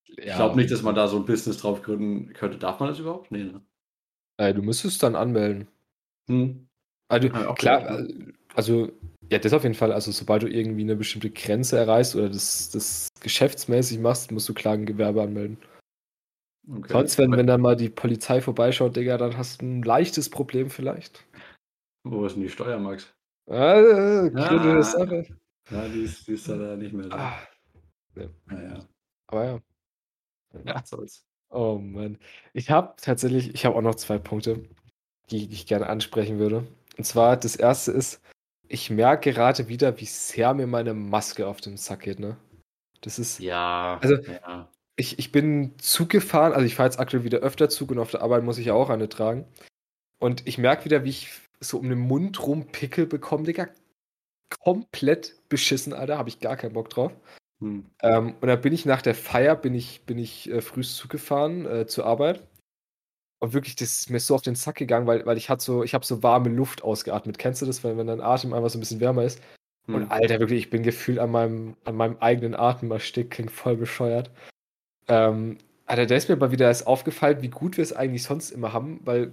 ich 0.08 0.34
glaube 0.34 0.56
nicht, 0.56 0.70
dass 0.70 0.82
man 0.82 0.94
da 0.94 1.08
so 1.08 1.16
ein 1.16 1.26
Business 1.26 1.58
drauf 1.58 1.82
gründen 1.82 2.32
könnte. 2.32 2.58
Darf 2.58 2.80
man 2.80 2.88
das 2.88 2.98
überhaupt? 2.98 3.30
Nee, 3.30 3.44
ne? 3.44 3.60
Äh, 4.38 4.54
du 4.54 4.62
müsstest 4.62 5.02
dann 5.02 5.16
anmelden. 5.16 5.68
Hm. 6.28 6.68
Also, 7.08 7.28
ja, 7.28 7.52
klar, 7.54 8.00
äh, 8.00 8.32
also, 8.54 8.90
ja, 9.30 9.38
das 9.38 9.52
auf 9.52 9.62
jeden 9.62 9.74
Fall. 9.74 9.92
Also, 9.92 10.10
sobald 10.12 10.42
du 10.42 10.48
irgendwie 10.48 10.82
eine 10.82 10.96
bestimmte 10.96 11.30
Grenze 11.30 11.78
erreichst 11.78 12.16
oder 12.16 12.28
das, 12.28 12.70
das 12.70 13.08
geschäftsmäßig 13.20 13.98
machst, 13.98 14.30
musst 14.32 14.48
du 14.48 14.54
Klagengewerbe 14.54 15.22
anmelden. 15.22 15.58
Okay. 16.68 16.92
Sonst, 16.92 17.18
wenn, 17.18 17.30
wenn 17.32 17.46
dann 17.46 17.60
mal 17.60 17.76
die 17.76 17.88
Polizei 17.88 18.40
vorbeischaut, 18.40 18.96
Digga, 18.96 19.18
dann 19.18 19.36
hast 19.36 19.62
du 19.62 19.66
ein 19.66 19.82
leichtes 19.82 20.28
Problem 20.28 20.68
vielleicht. 20.68 21.24
Wo 22.02 22.26
ist 22.26 22.34
denn 22.34 22.42
die 22.42 22.48
Steuer, 22.48 22.78
Max? 22.78 23.14
Ah, 23.48 24.28
kritische 24.28 24.78
ah. 24.78 24.82
Sache. 24.82 25.26
Ja, 25.70 25.88
die 25.88 26.02
ist, 26.02 26.26
die 26.26 26.32
ist 26.32 26.48
da 26.48 26.76
nicht 26.76 26.92
mehr 26.92 27.08
da. 27.08 27.16
Ah. 27.16 27.38
Ja. 28.16 28.28
Naja. 28.46 28.88
Aber 29.28 29.44
ja. 29.44 29.60
Ja, 30.64 30.82
soll's. 30.84 31.24
Oh 31.50 31.78
Mann. 31.78 32.18
Ich 32.52 32.70
habe 32.70 32.94
tatsächlich, 33.00 33.54
ich 33.54 33.64
habe 33.64 33.76
auch 33.76 33.82
noch 33.82 33.94
zwei 33.94 34.18
Punkte, 34.18 34.64
die, 35.30 35.46
die 35.46 35.54
ich 35.54 35.66
gerne 35.66 35.86
ansprechen 35.88 36.38
würde. 36.38 36.66
Und 36.98 37.04
zwar, 37.04 37.36
das 37.36 37.54
erste 37.54 37.92
ist, 37.92 38.20
ich 38.68 38.90
merke 38.90 39.32
gerade 39.32 39.68
wieder, 39.68 40.00
wie 40.00 40.06
sehr 40.06 40.54
mir 40.54 40.66
meine 40.66 40.94
Maske 40.94 41.46
auf 41.46 41.60
den 41.60 41.76
Sack 41.76 42.00
geht, 42.00 42.18
ne? 42.18 42.36
Das 43.02 43.20
ist. 43.20 43.38
Ja. 43.38 43.98
Also, 44.02 44.16
ja 44.16 44.68
ich, 44.96 45.18
ich 45.18 45.30
bin 45.30 45.74
Zug 45.78 46.08
gefahren, 46.08 46.52
also 46.52 46.64
ich 46.66 46.74
fahre 46.74 46.88
jetzt 46.88 46.98
aktuell 46.98 47.24
wieder 47.24 47.38
öfter 47.38 47.68
Zug 47.68 47.90
und 47.90 47.98
auf 47.98 48.10
der 48.10 48.22
Arbeit 48.22 48.44
muss 48.44 48.58
ich 48.58 48.66
ja 48.66 48.74
auch 48.74 48.90
eine 48.90 49.08
tragen. 49.08 49.44
Und 50.18 50.46
ich 50.46 50.56
merke 50.56 50.86
wieder, 50.86 51.04
wie 51.04 51.10
ich 51.10 51.30
so 51.60 51.78
um 51.78 51.88
den 51.88 51.98
Mund 51.98 52.46
rum 52.46 52.66
Pickel 52.66 53.06
bekomme, 53.06 53.44
Digga. 53.44 53.68
Komplett 54.62 55.36
beschissen, 55.48 55.92
Alter, 55.92 56.18
habe 56.18 56.28
ich 56.28 56.40
gar 56.40 56.56
keinen 56.56 56.72
Bock 56.72 56.88
drauf. 56.88 57.12
Hm. 57.60 57.86
Ähm, 58.02 58.34
und 58.40 58.48
dann 58.48 58.60
bin 58.60 58.72
ich 58.72 58.86
nach 58.86 59.02
der 59.02 59.14
Feier, 59.14 59.56
bin 59.56 59.74
ich, 59.74 60.02
bin 60.02 60.18
ich 60.18 60.50
äh, 60.50 60.60
früh 60.60 60.82
Zug 60.82 61.10
gefahren 61.10 61.66
äh, 61.66 61.86
zur 61.86 62.06
Arbeit. 62.06 62.46
Und 63.38 63.52
wirklich, 63.52 63.76
das 63.76 64.00
ist 64.00 64.10
mir 64.10 64.20
so 64.20 64.34
auf 64.34 64.42
den 64.42 64.54
Sack 64.54 64.76
gegangen, 64.76 65.06
weil, 65.06 65.26
weil 65.26 65.36
ich 65.36 65.50
hatte 65.50 65.62
so, 65.62 65.82
ich 65.82 65.92
habe 65.92 66.06
so 66.06 66.22
warme 66.22 66.48
Luft 66.48 66.82
ausgeatmet. 66.82 67.38
Kennst 67.38 67.60
du 67.60 67.66
das, 67.66 67.84
wenn, 67.84 67.98
wenn 67.98 68.06
dein 68.06 68.22
Atem 68.22 68.54
einfach 68.54 68.70
so 68.70 68.78
ein 68.78 68.80
bisschen 68.80 69.00
wärmer 69.00 69.24
ist? 69.24 69.42
Hm. 69.86 69.94
Und 69.94 70.10
Alter, 70.10 70.40
wirklich, 70.40 70.60
ich 70.60 70.70
bin 70.70 70.82
gefühlt 70.82 71.18
an 71.18 71.30
meinem, 71.30 71.76
an 71.84 71.96
meinem 71.96 72.16
eigenen 72.20 72.54
Atem 72.54 72.90
erstickt, 72.90 73.32
klingt 73.32 73.50
voll 73.50 73.76
bescheuert. 73.76 74.30
Ähm, 75.08 75.58
Alter, 75.86 76.06
da 76.06 76.16
ist 76.16 76.28
mir 76.28 76.34
aber 76.34 76.50
wieder 76.50 76.66
erst 76.66 76.86
aufgefallen, 76.86 77.42
wie 77.42 77.48
gut 77.48 77.76
wir 77.76 77.82
es 77.82 77.92
eigentlich 77.92 78.24
sonst 78.24 78.50
immer 78.50 78.72
haben, 78.72 79.00
weil, 79.04 79.32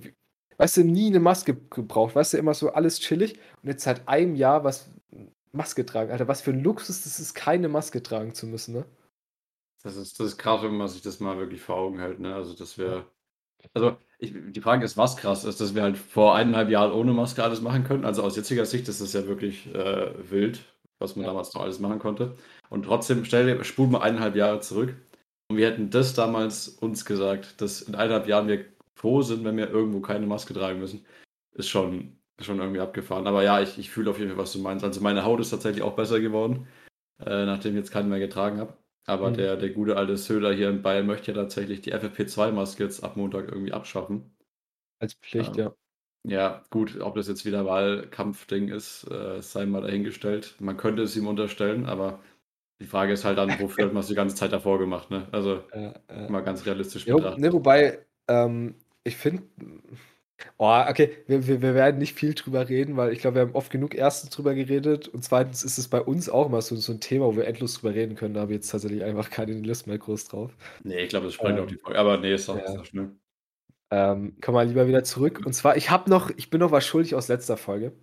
weißt 0.58 0.78
du, 0.78 0.84
nie 0.84 1.08
eine 1.08 1.20
Maske 1.20 1.56
gebraucht, 1.56 2.16
weißt 2.16 2.34
du, 2.34 2.38
immer 2.38 2.54
so 2.54 2.74
alles 2.74 3.00
chillig 3.00 3.40
und 3.62 3.70
jetzt 3.70 3.84
seit 3.84 4.08
einem 4.08 4.36
Jahr 4.36 4.64
was 4.64 4.90
Maske 5.52 5.86
tragen. 5.86 6.12
Alter, 6.12 6.28
was 6.28 6.42
für 6.42 6.52
ein 6.52 6.64
Luxus 6.64 7.04
das 7.04 7.20
ist, 7.20 7.34
keine 7.34 7.70
Maske 7.70 8.04
tragen 8.04 8.34
zu 8.34 8.48
müssen, 8.48 8.74
ne? 8.74 8.86
Das 9.84 9.98
ist, 9.98 10.20
das 10.20 10.28
ist 10.28 10.38
krass, 10.38 10.64
wenn 10.64 10.78
man 10.78 10.88
sich 10.88 11.02
das 11.02 11.20
mal 11.20 11.38
wirklich 11.38 11.62
vor 11.62 11.76
Augen 11.76 12.00
hält, 12.00 12.20
ne? 12.20 12.34
Also, 12.34 12.54
das 12.54 12.78
wäre. 12.78 13.06
Also, 13.74 13.98
ich, 14.18 14.34
die 14.34 14.62
Frage 14.62 14.86
ist, 14.86 14.98
was 14.98 15.18
krass 15.18 15.44
ist, 15.44 15.60
dass 15.60 15.76
wir 15.76 15.84
halt 15.84 15.98
vor 15.98 16.36
eineinhalb 16.36 16.70
Jahren 16.70 16.92
ohne 16.92 17.14
Maske 17.14 17.44
alles 17.44 17.62
machen 17.62 17.84
können. 17.84 18.06
Also, 18.06 18.24
aus 18.24 18.36
jetziger 18.36 18.66
Sicht 18.66 18.88
ist 18.88 19.02
das 19.02 19.14
ja 19.14 19.28
wirklich 19.28 19.74
äh, 19.74 20.12
wild, 20.30 20.64
was 21.00 21.16
man 21.16 21.26
ja. 21.26 21.32
damals 21.32 21.54
noch 21.54 21.62
alles 21.62 21.80
machen 21.80 22.00
konnte. 22.00 22.36
Und 22.70 22.84
trotzdem, 22.86 23.26
stell 23.26 23.46
dir, 23.46 23.64
spul 23.64 23.88
mal 23.88 24.02
eineinhalb 24.02 24.36
Jahre 24.36 24.62
zurück 24.62 24.96
und 25.54 25.58
wir 25.58 25.68
hätten 25.68 25.92
das 25.92 26.16
damals 26.16 26.68
uns 26.68 27.06
gesagt, 27.06 27.62
dass 27.62 27.84
in 27.84 27.94
eineinhalb 27.94 28.28
Jahren 28.28 28.48
wir 28.48 28.66
froh 28.96 29.22
sind, 29.22 29.44
wenn 29.46 29.56
wir 29.56 29.70
irgendwo 29.70 30.02
keine 30.02 30.26
Maske 30.26 30.56
tragen 30.56 30.80
müssen, 30.80 31.06
ist 31.52 31.70
schon, 31.70 32.18
schon 32.40 32.58
irgendwie 32.58 32.80
abgefahren. 32.80 33.28
Aber 33.28 33.44
ja, 33.44 33.62
ich, 33.62 33.78
ich 33.78 33.92
fühle 33.92 34.10
auf 34.10 34.18
jeden 34.18 34.32
Fall, 34.32 34.40
was 34.40 34.54
du 34.54 34.60
meinst. 34.60 34.84
Also 34.84 35.00
meine 35.02 35.26
Haut 35.26 35.40
ist 35.40 35.52
tatsächlich 35.52 35.84
auch 35.84 35.96
besser 35.96 36.20
geworden, 36.20 36.68
äh, 37.20 37.46
nachdem 37.46 37.74
ich 37.74 37.78
jetzt 37.82 37.92
keinen 37.92 38.10
mehr 38.10 38.18
getragen 38.18 38.58
habe. 38.60 38.76
Aber 39.06 39.30
mhm. 39.30 39.36
der, 39.36 39.58
der 39.58 39.70
gute 39.70 39.96
alte 39.96 40.18
Söder 40.18 40.52
hier 40.54 40.72
in 40.72 40.82
Bayern 40.82 41.06
möchte 41.06 41.32
ja 41.32 41.38
tatsächlich 41.38 41.82
die 41.82 41.94
FFP2-Maske 41.94 42.84
jetzt 42.84 43.04
ab 43.04 43.16
Montag 43.16 43.50
irgendwie 43.52 43.74
abschaffen. 43.74 44.36
Als 44.98 45.14
Pflicht, 45.14 45.56
ähm, 45.58 45.66
ja. 45.66 45.76
Ja, 46.26 46.64
gut, 46.72 47.00
ob 47.00 47.14
das 47.14 47.28
jetzt 47.28 47.46
wieder 47.46 47.66
Wahlkampfding 47.66 48.70
ist, 48.70 49.04
äh, 49.12 49.40
sei 49.42 49.68
mal 49.68 49.82
dahingestellt. 49.82 50.56
Man 50.60 50.78
könnte 50.78 51.04
es 51.04 51.16
ihm 51.16 51.28
unterstellen, 51.28 51.86
aber 51.86 52.24
die 52.80 52.86
Frage 52.86 53.14
ist 53.14 53.26
halt 53.26 53.38
dann, 53.38 53.50
wofür 53.60 53.86
hat 53.86 53.94
man 53.94 54.02
es 54.02 54.08
die 54.08 54.16
ganze 54.16 54.36
Zeit 54.36 54.52
davor 54.52 54.80
gemacht, 54.80 55.10
ne? 55.10 55.28
Also 55.32 55.62
äh, 55.72 55.94
äh. 56.08 56.30
mal 56.30 56.42
ganz 56.42 56.66
realistisch 56.66 57.06
jo, 57.06 57.18
betrachtet. 57.18 57.42
Ne, 57.42 57.54
wobei, 57.54 58.00
ähm, 58.28 58.76
ich 59.04 59.18
finde, 59.18 59.44
oh, 60.58 60.84
okay, 60.88 61.12
wir, 61.28 61.48
wir, 61.48 61.62
wir, 61.62 61.74
werden 61.76 61.98
nicht 61.98 62.14
viel 62.14 62.34
drüber 62.34 62.68
reden, 62.70 62.98
weil 62.98 63.12
ich 63.14 63.20
glaube, 63.20 63.36
wir 63.36 63.42
haben 63.42 63.56
oft 63.56 63.72
genug 63.72 63.96
erstens 63.96 64.32
drüber 64.32 64.54
geredet 64.54 65.08
und 65.08 65.24
zweitens 65.24 65.64
ist 65.64 65.78
es 65.78 65.88
bei 65.88 66.02
uns 66.02 66.30
auch 66.30 66.48
immer 66.48 66.62
so, 66.62 66.76
so 66.76 66.94
ein 66.94 67.00
Thema, 67.00 67.26
wo 67.26 67.36
wir 67.36 67.48
endlos 67.48 67.76
drüber 67.76 67.94
reden 67.94 68.16
können. 68.16 68.34
Da 68.34 68.42
habe 68.42 68.52
ich 68.52 68.58
jetzt 68.58 68.70
tatsächlich 68.70 69.04
einfach 69.04 69.30
keine 69.30 69.54
Lust 69.54 69.88
mehr 69.88 69.98
groß 69.98 70.26
drauf. 70.26 70.56
Nee, 70.84 71.04
ich 71.04 71.10
glaube, 71.10 71.26
das 71.26 71.36
sprengt 71.36 71.58
ähm, 71.58 71.66
auch 71.66 71.68
die 71.68 71.78
Folge. 71.78 72.00
Aber 72.00 72.18
nee, 72.18 72.34
ist 72.34 72.48
doch, 72.48 72.58
ja. 72.58 72.76
doch 72.76 72.86
schlimm. 72.86 73.20
Ähm, 73.92 74.38
komm 74.42 74.56
mal 74.56 74.68
lieber 74.68 74.88
wieder 74.88 75.04
zurück. 75.04 75.44
Und 75.46 75.54
zwar, 75.54 75.78
ich 75.78 75.92
habe 75.92 76.10
noch, 76.10 76.32
ich 76.36 76.50
bin 76.50 76.60
noch 76.60 76.72
was 76.72 76.86
schuldig 76.86 77.14
aus 77.14 77.28
letzter 77.28 77.58
Folge. 77.58 77.94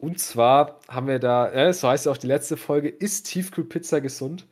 Und 0.00 0.18
zwar 0.18 0.80
haben 0.88 1.08
wir 1.08 1.18
da, 1.18 1.52
äh, 1.52 1.74
so 1.74 1.86
heißt 1.86 2.06
ja 2.06 2.12
auch 2.12 2.16
die 2.16 2.26
letzte 2.26 2.56
Folge, 2.56 2.88
ist 2.88 3.24
Tiefkühlpizza 3.24 3.98
gesund? 3.98 4.48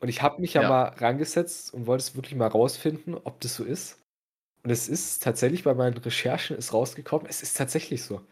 Und 0.00 0.08
ich 0.08 0.22
habe 0.22 0.40
mich 0.40 0.54
ja, 0.54 0.62
ja, 0.62 0.68
mal 0.68 0.84
rangesetzt 0.84 1.74
und 1.74 1.86
wollte 1.86 2.02
es 2.02 2.16
wirklich 2.16 2.36
mal 2.36 2.46
rausfinden, 2.46 3.14
ob 3.14 3.38
das 3.40 3.54
so 3.54 3.64
ist. 3.64 4.00
Und 4.64 4.70
es 4.70 4.88
ist 4.88 5.22
tatsächlich 5.22 5.64
bei 5.64 5.74
meinen 5.74 5.96
Recherchen 5.98 6.56
ist 6.56 6.72
rausgekommen, 6.72 7.26
es 7.28 7.42
ist 7.42 7.56
tatsächlich 7.56 8.02
so. 8.02 8.22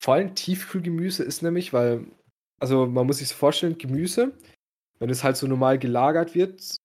Vor 0.00 0.14
allem 0.14 0.34
Tiefkühlgemüse 0.36 1.24
ist 1.24 1.42
nämlich, 1.42 1.72
weil, 1.72 2.06
also 2.60 2.86
man 2.86 3.06
muss 3.06 3.18
sich 3.18 3.28
so 3.28 3.34
vorstellen, 3.34 3.78
Gemüse, 3.78 4.32
wenn 5.00 5.10
es 5.10 5.24
halt 5.24 5.36
so 5.36 5.48
normal 5.48 5.78
gelagert 5.78 6.36
wird, 6.36 6.76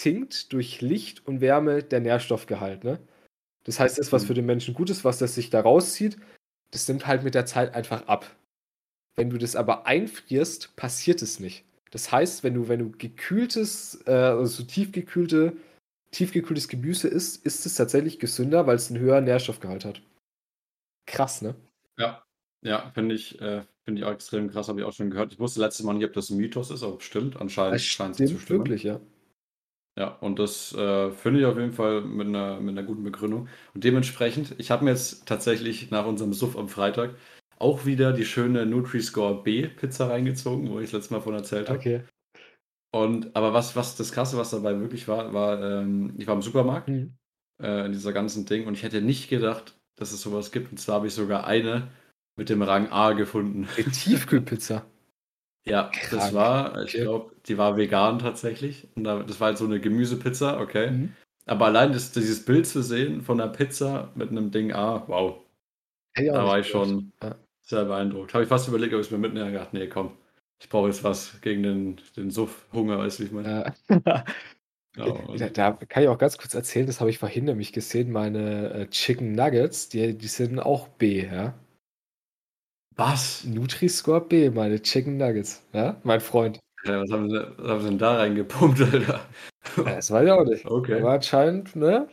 sinkt 0.00 0.52
durch 0.52 0.80
Licht 0.80 1.24
und 1.26 1.40
Wärme 1.40 1.84
der 1.84 2.00
Nährstoffgehalt. 2.00 2.82
Ne? 2.82 2.98
Das 3.64 3.78
heißt, 3.78 3.98
das, 3.98 4.10
was 4.10 4.24
mhm. 4.24 4.26
für 4.26 4.34
den 4.34 4.46
Menschen 4.46 4.74
gut 4.74 4.90
ist, 4.90 5.04
was 5.04 5.18
das 5.18 5.36
sich 5.36 5.50
da 5.50 5.60
rauszieht, 5.60 6.16
das 6.72 6.88
nimmt 6.88 7.06
halt 7.06 7.22
mit 7.22 7.34
der 7.34 7.46
Zeit 7.46 7.74
einfach 7.74 8.06
ab. 8.08 8.34
Wenn 9.14 9.30
du 9.30 9.38
das 9.38 9.56
aber 9.56 9.86
einfrierst, 9.86 10.74
passiert 10.74 11.22
es 11.22 11.38
nicht. 11.38 11.64
Das 11.90 12.10
heißt, 12.10 12.42
wenn 12.42 12.54
du, 12.54 12.68
wenn 12.68 12.80
du 12.80 12.90
gekühltes, 12.90 14.02
äh, 14.06 14.10
also 14.12 14.62
tiefgekühlte, 14.62 15.52
tiefgekühltes 16.10 16.68
Gemüse 16.68 17.08
isst, 17.08 17.44
ist 17.44 17.66
es 17.66 17.74
tatsächlich 17.74 18.18
gesünder, 18.18 18.66
weil 18.66 18.76
es 18.76 18.90
einen 18.90 19.00
höheren 19.00 19.24
Nährstoffgehalt 19.24 19.84
hat. 19.84 20.02
Krass, 21.06 21.42
ne? 21.42 21.54
Ja, 21.98 22.24
ja, 22.62 22.90
finde 22.94 23.14
ich, 23.14 23.38
äh, 23.42 23.62
find 23.84 23.98
ich 23.98 24.04
auch 24.04 24.12
extrem 24.12 24.50
krass, 24.50 24.68
habe 24.68 24.80
ich 24.80 24.86
auch 24.86 24.92
schon 24.94 25.10
gehört. 25.10 25.32
Ich 25.32 25.38
wusste 25.38 25.60
letztes 25.60 25.84
Mal 25.84 25.92
nicht, 25.92 26.06
ob 26.06 26.14
das 26.14 26.30
ein 26.30 26.38
Mythos 26.38 26.70
ist, 26.70 26.82
aber 26.82 26.96
bestimmt, 26.96 27.38
anscheinend 27.38 27.82
scheint 27.82 28.18
es 28.18 28.30
zu 28.30 28.38
stimmen. 28.38 28.60
wirklich, 28.60 28.82
ja. 28.84 29.00
Ja, 29.98 30.08
und 30.20 30.38
das 30.38 30.72
äh, 30.74 31.10
finde 31.10 31.40
ich 31.40 31.46
auf 31.46 31.58
jeden 31.58 31.72
Fall 31.72 32.00
mit 32.00 32.26
einer, 32.26 32.60
mit 32.60 32.76
einer 32.76 32.86
guten 32.86 33.04
Begründung. 33.04 33.48
Und 33.74 33.84
dementsprechend, 33.84 34.54
ich 34.58 34.70
habe 34.70 34.84
mir 34.84 34.90
jetzt 34.90 35.26
tatsächlich 35.26 35.90
nach 35.90 36.06
unserem 36.06 36.32
Suff 36.32 36.56
am 36.56 36.68
Freitag 36.68 37.14
auch 37.58 37.84
wieder 37.84 38.12
die 38.12 38.24
schöne 38.24 38.66
Nutri-Score 38.66 39.42
B 39.42 39.68
Pizza 39.68 40.08
reingezogen, 40.08 40.70
wo 40.70 40.80
ich 40.80 40.90
das 40.90 41.00
letzte 41.00 41.14
Mal 41.14 41.20
von 41.20 41.34
erzählt 41.34 41.68
habe. 41.68 41.78
Okay. 41.78 42.02
Und 42.94 43.34
aber 43.36 43.54
was, 43.54 43.76
was 43.76 43.96
das 43.96 44.12
Krasse, 44.12 44.36
was 44.36 44.50
dabei 44.50 44.78
wirklich 44.80 45.08
war, 45.08 45.32
war, 45.32 45.62
ähm, 45.62 46.14
ich 46.18 46.26
war 46.26 46.34
im 46.34 46.42
Supermarkt 46.42 46.88
mhm. 46.88 47.14
äh, 47.62 47.86
in 47.86 47.92
dieser 47.92 48.12
ganzen 48.12 48.44
Ding 48.46 48.66
und 48.66 48.74
ich 48.74 48.82
hätte 48.82 49.00
nicht 49.00 49.28
gedacht, 49.28 49.78
dass 49.96 50.12
es 50.12 50.22
sowas 50.22 50.52
gibt. 50.52 50.72
Und 50.72 50.78
zwar 50.78 50.96
habe 50.96 51.06
ich 51.06 51.14
sogar 51.14 51.46
eine 51.46 51.88
mit 52.36 52.48
dem 52.48 52.62
Rang 52.62 52.90
A 52.90 53.12
gefunden. 53.12 53.68
Die 53.76 53.84
Tiefkühlpizza. 53.84 54.86
Ja, 55.64 55.90
Krank. 55.92 56.10
das 56.10 56.34
war, 56.34 56.82
ich 56.82 56.92
glaube, 56.92 57.32
die 57.46 57.56
war 57.56 57.76
vegan 57.76 58.18
tatsächlich. 58.18 58.88
Und 58.96 59.04
das 59.04 59.40
war 59.40 59.48
halt 59.48 59.58
so 59.58 59.64
eine 59.64 59.80
Gemüsepizza, 59.80 60.60
okay. 60.60 60.90
Mhm. 60.90 61.12
Aber 61.46 61.66
allein 61.66 61.92
das, 61.92 62.12
dieses 62.12 62.44
Bild 62.44 62.66
zu 62.66 62.82
sehen 62.82 63.22
von 63.22 63.40
einer 63.40 63.50
Pizza 63.50 64.10
mit 64.14 64.30
einem 64.30 64.50
Ding 64.50 64.72
A, 64.72 65.04
wow. 65.06 65.38
Ja, 66.16 66.34
da 66.34 66.44
war 66.44 66.58
ich 66.58 66.68
schon 66.68 67.12
ja. 67.22 67.36
sehr 67.62 67.84
beeindruckt. 67.84 68.34
Habe 68.34 68.44
ich 68.44 68.48
fast 68.48 68.68
überlegt, 68.68 68.92
ob 68.94 69.00
ich 69.00 69.06
es 69.06 69.12
mir 69.12 69.18
mitnehme. 69.18 69.50
Gedacht, 69.50 69.72
nee, 69.72 69.86
komm, 69.86 70.12
ich 70.60 70.68
brauche 70.68 70.88
jetzt 70.88 71.04
was 71.04 71.40
gegen 71.40 71.62
den, 71.62 72.00
den 72.16 72.30
Suff-Hunger, 72.30 72.98
weißt 72.98 73.18
du, 73.18 73.22
wie 73.22 73.26
ich 73.26 73.32
meine. 73.32 73.74
Ja. 73.88 74.24
ja, 75.36 75.48
da, 75.48 75.72
kann 75.72 76.02
ich 76.02 76.08
auch 76.08 76.18
ganz 76.18 76.38
kurz 76.38 76.54
erzählen, 76.54 76.86
das 76.86 77.00
habe 77.00 77.10
ich 77.10 77.18
vorhin 77.18 77.46
nämlich 77.46 77.72
gesehen, 77.72 78.12
meine 78.12 78.72
äh, 78.72 78.86
Chicken 78.88 79.32
Nuggets, 79.32 79.88
die, 79.88 80.16
die 80.16 80.26
sind 80.28 80.60
auch 80.60 80.88
B, 80.88 81.26
ja. 81.26 81.54
Was? 82.96 83.44
Nutri-Score 83.44 84.20
B, 84.20 84.50
meine 84.50 84.80
Chicken 84.82 85.16
Nuggets. 85.16 85.62
Ja, 85.72 86.00
mein 86.04 86.20
Freund. 86.20 86.58
Ja, 86.84 87.00
was, 87.00 87.10
haben 87.10 87.30
sie, 87.30 87.46
was 87.56 87.70
haben 87.70 87.80
sie 87.80 87.88
denn 87.88 87.98
da 87.98 88.16
reingepumpt, 88.16 88.80
Alter? 88.80 89.20
Ja, 89.76 89.82
das 89.84 90.10
weiß 90.10 90.24
ich 90.24 90.30
auch 90.30 90.44
nicht. 90.44 90.66
Okay. 90.66 91.00
Aber 91.00 91.12
anscheinend, 91.12 91.76
ne? 91.76 92.08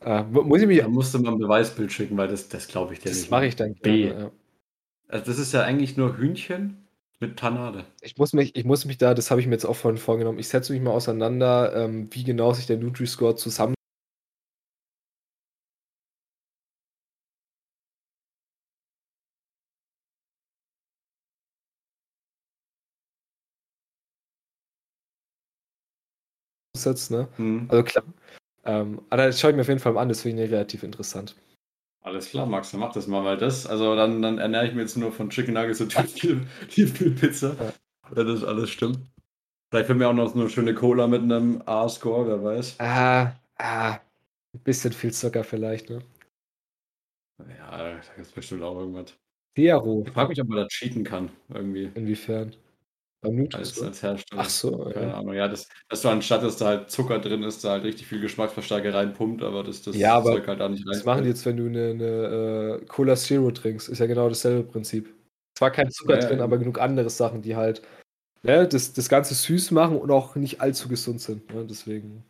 Ah, 0.00 0.24
muss 0.24 0.60
ich 0.60 0.66
mich. 0.66 0.78
Da 0.80 0.88
musste 0.88 1.18
man 1.18 1.34
ein 1.34 1.38
Beweisbild 1.38 1.92
schicken, 1.92 2.16
weil 2.16 2.28
das, 2.28 2.48
das 2.48 2.68
glaube 2.68 2.94
ich 2.94 3.00
dir 3.00 3.10
das 3.10 3.18
nicht. 3.18 3.26
Das 3.26 3.30
mache 3.30 3.46
ich 3.46 3.56
dann 3.56 3.74
B. 3.74 4.04
Gerne, 4.04 4.20
ja. 4.20 4.30
Also 5.08 5.26
das 5.26 5.38
ist 5.38 5.52
ja 5.52 5.62
eigentlich 5.62 5.96
nur 5.96 6.16
Hühnchen 6.16 6.88
mit 7.20 7.36
Panade. 7.36 7.84
Ich 8.00 8.16
muss 8.16 8.32
mich, 8.32 8.56
ich 8.56 8.64
muss 8.64 8.84
mich 8.84 8.98
da, 8.98 9.14
das 9.14 9.30
habe 9.30 9.40
ich 9.40 9.46
mir 9.46 9.54
jetzt 9.54 9.66
auch 9.66 9.76
vorhin 9.76 9.98
vorgenommen, 9.98 10.38
ich 10.38 10.48
setze 10.48 10.72
mich 10.72 10.80
mal 10.80 10.92
auseinander, 10.92 11.74
ähm, 11.76 12.08
wie 12.12 12.24
genau 12.24 12.52
sich 12.52 12.66
der 12.66 12.78
Nutri-Score 12.78 13.36
zusammen 13.36 13.74
setzt, 26.82 27.10
ne? 27.10 27.28
Mhm. 27.38 27.66
Also 27.68 27.84
klar. 27.84 28.04
Ähm, 28.64 29.00
aber 29.10 29.26
das 29.26 29.40
schaue 29.40 29.50
ich 29.50 29.56
mir 29.56 29.62
auf 29.62 29.68
jeden 29.68 29.80
Fall 29.80 29.96
an, 29.96 30.08
das 30.08 30.22
finde 30.22 30.44
ich 30.44 30.50
relativ 30.50 30.82
interessant. 30.82 31.34
Alles 32.02 32.30
klar, 32.30 32.46
Max, 32.46 32.70
dann 32.70 32.80
mach 32.80 32.92
das 32.92 33.06
mal, 33.06 33.24
weil 33.24 33.36
das, 33.36 33.66
also 33.66 33.94
dann, 33.94 34.22
dann 34.22 34.38
ernähre 34.38 34.66
ich 34.66 34.72
mich 34.72 34.82
jetzt 34.82 34.96
nur 34.96 35.12
von 35.12 35.28
Chicken 35.28 35.54
Nuggets 35.54 35.80
und 35.80 35.94
Tiefkühlpizza, 36.68 37.56
ja. 37.58 37.72
wenn 38.10 38.26
das 38.26 38.42
alles 38.42 38.70
stimmt. 38.70 39.00
Vielleicht 39.70 39.86
finden 39.86 40.00
wir 40.00 40.08
auch 40.08 40.14
noch 40.14 40.32
so 40.32 40.40
eine 40.40 40.48
schöne 40.48 40.74
Cola 40.74 41.06
mit 41.06 41.22
einem 41.22 41.62
A-Score, 41.66 42.26
wer 42.26 42.42
weiß. 42.42 42.76
Ah, 42.80 43.32
ah, 43.58 43.98
ein 44.54 44.60
bisschen 44.64 44.92
viel 44.92 45.12
Zucker 45.12 45.44
vielleicht, 45.44 45.90
ne? 45.90 46.00
Ja, 47.58 47.78
da 47.78 47.92
gibt 47.94 48.26
es 48.26 48.32
bestimmt 48.32 48.62
auch 48.62 48.78
irgendwas. 48.78 49.14
Diaro. 49.56 50.04
Ich 50.06 50.12
frage 50.12 50.30
mich, 50.30 50.40
ob 50.40 50.48
man 50.48 50.58
da 50.58 50.66
cheaten 50.68 51.04
kann, 51.04 51.30
irgendwie. 51.48 51.90
Inwiefern? 51.94 52.54
Nutri-Score? 53.22 53.88
Als, 53.88 54.00
als 54.00 54.02
Hersteller. 54.02 54.42
Ach 54.42 54.48
so, 54.48 54.78
Keine 54.92 55.06
ja. 55.06 55.14
Ahnung. 55.14 55.34
Ja, 55.34 55.48
das, 55.48 55.68
dass 55.88 56.02
du 56.02 56.08
anstatt, 56.08 56.42
dass 56.42 56.56
da 56.56 56.66
halt 56.66 56.90
Zucker 56.90 57.18
drin 57.18 57.42
ist, 57.42 57.62
da 57.64 57.72
halt 57.72 57.84
richtig 57.84 58.06
viel 58.06 58.20
Geschmacksverstärker 58.20 58.94
reinpumpt, 58.94 59.42
aber 59.42 59.62
das, 59.62 59.82
das 59.82 59.96
ja, 59.96 60.14
aber 60.14 60.32
Zeug 60.32 60.48
halt 60.48 60.60
da 60.60 60.68
nicht 60.68 60.86
rein. 60.86 60.92
Das 60.92 61.04
machen 61.04 61.24
die 61.24 61.28
jetzt, 61.28 61.44
wenn 61.44 61.56
du 61.56 61.66
eine, 61.66 61.90
eine 61.90 62.80
uh, 62.80 62.86
Cola 62.86 63.16
Zero 63.16 63.50
trinkst. 63.50 63.88
Ist 63.88 63.98
ja 63.98 64.06
genau 64.06 64.28
dasselbe 64.28 64.62
Prinzip. 64.64 65.12
Zwar 65.54 65.70
kein 65.70 65.90
Zucker 65.90 66.18
ja, 66.18 66.26
drin, 66.26 66.38
ja. 66.38 66.44
aber 66.44 66.56
genug 66.58 66.80
andere 66.80 67.10
Sachen, 67.10 67.42
die 67.42 67.56
halt 67.56 67.82
ne, 68.42 68.66
das, 68.66 68.92
das 68.94 69.08
Ganze 69.08 69.34
süß 69.34 69.70
machen 69.72 69.98
und 69.98 70.10
auch 70.10 70.34
nicht 70.36 70.60
allzu 70.60 70.88
gesund 70.88 71.20
sind. 71.20 71.52
Ne? 71.52 71.66
Deswegen. 71.68 72.24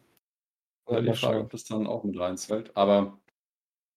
Ja, 0.89 1.01
die 1.01 1.13
Frage, 1.15 1.41
ob 1.41 1.51
das 1.51 1.65
dann 1.65 1.87
auch 1.87 2.03
mit 2.03 2.19
reinzählt. 2.19 2.73
Aber 2.75 3.17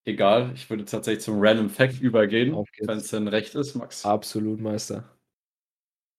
egal, 0.05 0.51
ich 0.53 0.69
würde 0.69 0.85
tatsächlich 0.85 1.23
zum 1.23 1.39
Random 1.39 1.69
Fact 1.69 1.99
übergehen, 1.99 2.55
wenn 2.81 2.97
es 2.97 3.09
denn 3.09 3.27
recht 3.27 3.55
ist, 3.55 3.73
Max. 3.73 4.05
Absolut, 4.05 4.61
Meister. 4.61 5.03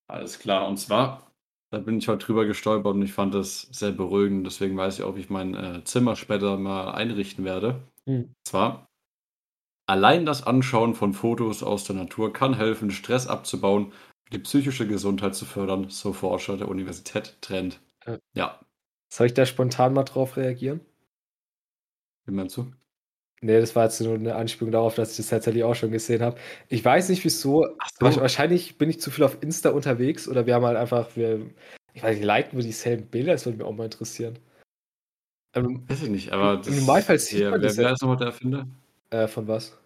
Alles 0.06 0.38
klar. 0.38 0.68
Und 0.68 0.76
zwar, 0.76 1.32
da 1.70 1.78
bin 1.78 1.98
ich 1.98 2.08
heute 2.08 2.24
drüber 2.24 2.44
gestolpert 2.44 2.94
und 2.94 3.02
ich 3.02 3.12
fand 3.12 3.34
das 3.34 3.62
sehr 3.72 3.92
beruhigend. 3.92 4.46
Deswegen 4.46 4.76
weiß 4.76 4.98
ich 4.98 5.04
auch, 5.04 5.16
wie 5.16 5.20
ich 5.20 5.30
mein 5.30 5.54
äh, 5.54 5.84
Zimmer 5.84 6.16
später 6.16 6.56
mal 6.58 6.92
einrichten 6.92 7.44
werde. 7.44 7.82
Mhm. 8.06 8.24
Und 8.24 8.36
zwar, 8.44 8.86
allein 9.86 10.26
das 10.26 10.46
Anschauen 10.46 10.94
von 10.94 11.14
Fotos 11.14 11.62
aus 11.62 11.84
der 11.84 11.96
Natur 11.96 12.32
kann 12.32 12.54
helfen, 12.54 12.90
Stress 12.90 13.26
abzubauen, 13.26 13.92
die 14.32 14.38
psychische 14.38 14.86
Gesundheit 14.86 15.34
zu 15.34 15.44
fördern, 15.44 15.88
so 15.90 16.12
Forscher 16.12 16.56
der 16.56 16.68
Universität 16.68 17.36
Trend. 17.40 17.80
Äh, 18.04 18.18
ja. 18.34 18.60
Soll 19.12 19.28
ich 19.28 19.34
da 19.34 19.46
spontan 19.46 19.94
mal 19.94 20.04
drauf 20.04 20.36
reagieren? 20.36 20.80
Wie 22.26 22.32
meinst 22.32 22.56
du? 22.56 22.72
Nee, 23.44 23.60
das 23.60 23.76
war 23.76 23.84
jetzt 23.84 24.00
nur 24.00 24.14
eine 24.14 24.36
Anspielung 24.36 24.72
darauf, 24.72 24.94
dass 24.94 25.10
ich 25.10 25.16
das 25.18 25.28
tatsächlich 25.28 25.64
auch 25.64 25.74
schon 25.74 25.90
gesehen 25.90 26.22
habe. 26.22 26.38
Ich 26.70 26.82
weiß 26.82 27.10
nicht 27.10 27.22
wieso, 27.26 27.66
so. 28.00 28.00
wahrscheinlich 28.00 28.78
bin 28.78 28.88
ich 28.88 29.02
zu 29.02 29.10
viel 29.10 29.22
auf 29.22 29.42
Insta 29.42 29.68
unterwegs 29.68 30.26
oder 30.26 30.46
wir 30.46 30.54
haben 30.54 30.64
halt 30.64 30.78
einfach, 30.78 31.14
wir, 31.14 31.44
ich 31.92 32.02
weiß 32.02 32.16
nicht, 32.16 32.24
liken 32.24 32.56
wir 32.56 32.64
dieselben 32.64 33.04
Bilder, 33.04 33.32
das 33.32 33.44
würde 33.44 33.58
mich 33.58 33.66
auch 33.66 33.74
mal 33.74 33.84
interessieren. 33.84 34.38
Ähm, 35.54 35.84
weiß 35.86 36.04
ich 36.04 36.08
nicht, 36.08 36.32
aber 36.32 36.56
das, 36.56 36.68
im 36.68 36.76
Normalfall 36.76 37.18
sieht 37.18 37.42
man 37.50 37.60
wer, 37.60 37.76
wer 37.76 37.92
ist 37.92 38.00
nochmal 38.00 38.16
der 38.16 38.28
Erfinder? 38.28 38.66
Äh, 39.10 39.28
von 39.28 39.46
was? 39.46 39.78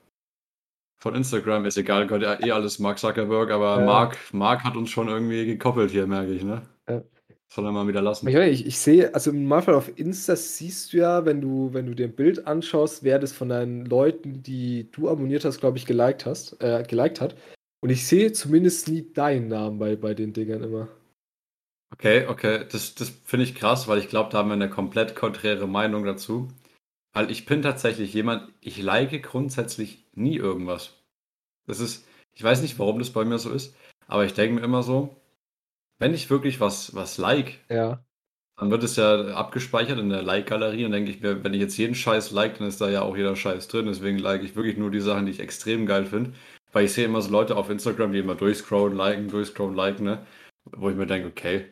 Von 1.00 1.16
Instagram 1.16 1.64
ist 1.64 1.78
egal, 1.78 2.06
gehört 2.06 2.22
ja 2.22 2.46
eh 2.46 2.52
alles 2.52 2.78
Mark 2.78 3.00
Zuckerberg, 3.00 3.50
aber 3.50 3.80
äh, 3.80 3.84
Mark, 3.84 4.18
Mark 4.32 4.62
hat 4.62 4.76
uns 4.76 4.88
schon 4.88 5.08
irgendwie 5.08 5.46
gekoppelt 5.46 5.90
hier, 5.90 6.06
merke 6.06 6.32
ich, 6.32 6.44
ne? 6.44 6.62
Äh, 6.86 7.00
soll 7.48 7.64
er 7.64 7.72
mal 7.72 7.88
wieder 7.88 8.02
lassen. 8.02 8.28
Ich, 8.28 8.34
ich, 8.34 8.66
ich 8.66 8.78
sehe, 8.78 9.14
also 9.14 9.30
im 9.30 9.42
Normalfall 9.42 9.74
auf 9.74 9.98
Insta 9.98 10.36
siehst 10.36 10.92
du 10.92 10.98
ja, 10.98 11.24
wenn 11.24 11.40
du, 11.40 11.72
wenn 11.72 11.86
du 11.86 11.94
dir 11.94 12.06
ein 12.06 12.14
Bild 12.14 12.46
anschaust, 12.46 13.02
wer 13.02 13.18
das 13.18 13.32
von 13.32 13.48
deinen 13.48 13.86
Leuten, 13.86 14.42
die 14.42 14.90
du 14.92 15.08
abonniert 15.08 15.44
hast, 15.44 15.60
glaube 15.60 15.78
ich, 15.78 15.86
geliked 15.86 16.26
hast, 16.26 16.62
äh, 16.62 16.84
geliked 16.86 17.20
hat. 17.20 17.36
Und 17.80 17.90
ich 17.90 18.06
sehe 18.06 18.32
zumindest 18.32 18.88
nie 18.88 19.12
deinen 19.12 19.48
Namen 19.48 19.78
bei, 19.78 19.96
bei 19.96 20.14
den 20.14 20.32
Dingern 20.32 20.62
immer. 20.62 20.88
Okay, 21.92 22.26
okay, 22.26 22.66
das, 22.70 22.94
das 22.94 23.08
finde 23.08 23.44
ich 23.44 23.54
krass, 23.54 23.88
weil 23.88 23.98
ich 23.98 24.08
glaube, 24.08 24.30
da 24.30 24.38
haben 24.38 24.48
wir 24.48 24.54
eine 24.54 24.68
komplett 24.68 25.16
konträre 25.16 25.66
Meinung 25.66 26.04
dazu. 26.04 26.48
Weil 27.14 27.30
ich 27.30 27.46
bin 27.46 27.62
tatsächlich 27.62 28.12
jemand, 28.12 28.52
ich 28.60 28.82
like 28.82 29.22
grundsätzlich 29.22 30.04
nie 30.14 30.36
irgendwas. 30.36 30.92
Das 31.66 31.80
ist, 31.80 32.06
ich 32.34 32.42
weiß 32.42 32.60
nicht, 32.62 32.78
warum 32.78 32.98
das 32.98 33.10
bei 33.10 33.24
mir 33.24 33.38
so 33.38 33.50
ist, 33.50 33.74
aber 34.06 34.24
ich 34.24 34.34
denke 34.34 34.56
mir 34.56 34.64
immer 34.64 34.82
so, 34.82 35.16
wenn 35.98 36.14
ich 36.14 36.30
wirklich 36.30 36.60
was, 36.60 36.94
was 36.94 37.18
like, 37.18 37.58
ja. 37.68 38.04
dann 38.56 38.70
wird 38.70 38.84
es 38.84 38.96
ja 38.96 39.34
abgespeichert 39.34 39.98
in 39.98 40.10
der 40.10 40.22
Like-Galerie 40.22 40.84
und 40.84 40.92
denke 40.92 41.10
ich 41.10 41.20
mir, 41.20 41.42
wenn 41.42 41.54
ich 41.54 41.60
jetzt 41.60 41.76
jeden 41.76 41.94
Scheiß 41.94 42.30
like, 42.30 42.58
dann 42.58 42.68
ist 42.68 42.80
da 42.80 42.88
ja 42.88 43.02
auch 43.02 43.16
jeder 43.16 43.36
Scheiß 43.36 43.68
drin. 43.68 43.86
Deswegen 43.86 44.18
like 44.18 44.42
ich 44.42 44.56
wirklich 44.56 44.76
nur 44.76 44.90
die 44.90 45.00
Sachen, 45.00 45.26
die 45.26 45.32
ich 45.32 45.40
extrem 45.40 45.86
geil 45.86 46.06
finde. 46.06 46.32
Weil 46.72 46.84
ich 46.84 46.92
sehe 46.92 47.06
immer 47.06 47.22
so 47.22 47.30
Leute 47.30 47.56
auf 47.56 47.70
Instagram, 47.70 48.12
die 48.12 48.18
immer 48.18 48.34
durchscrollen, 48.34 48.96
liken, 48.96 49.28
durchscrollen, 49.28 49.74
liken, 49.74 50.04
ne? 50.04 50.26
Wo 50.76 50.90
ich 50.90 50.96
mir 50.96 51.06
denke, 51.06 51.28
okay, 51.28 51.66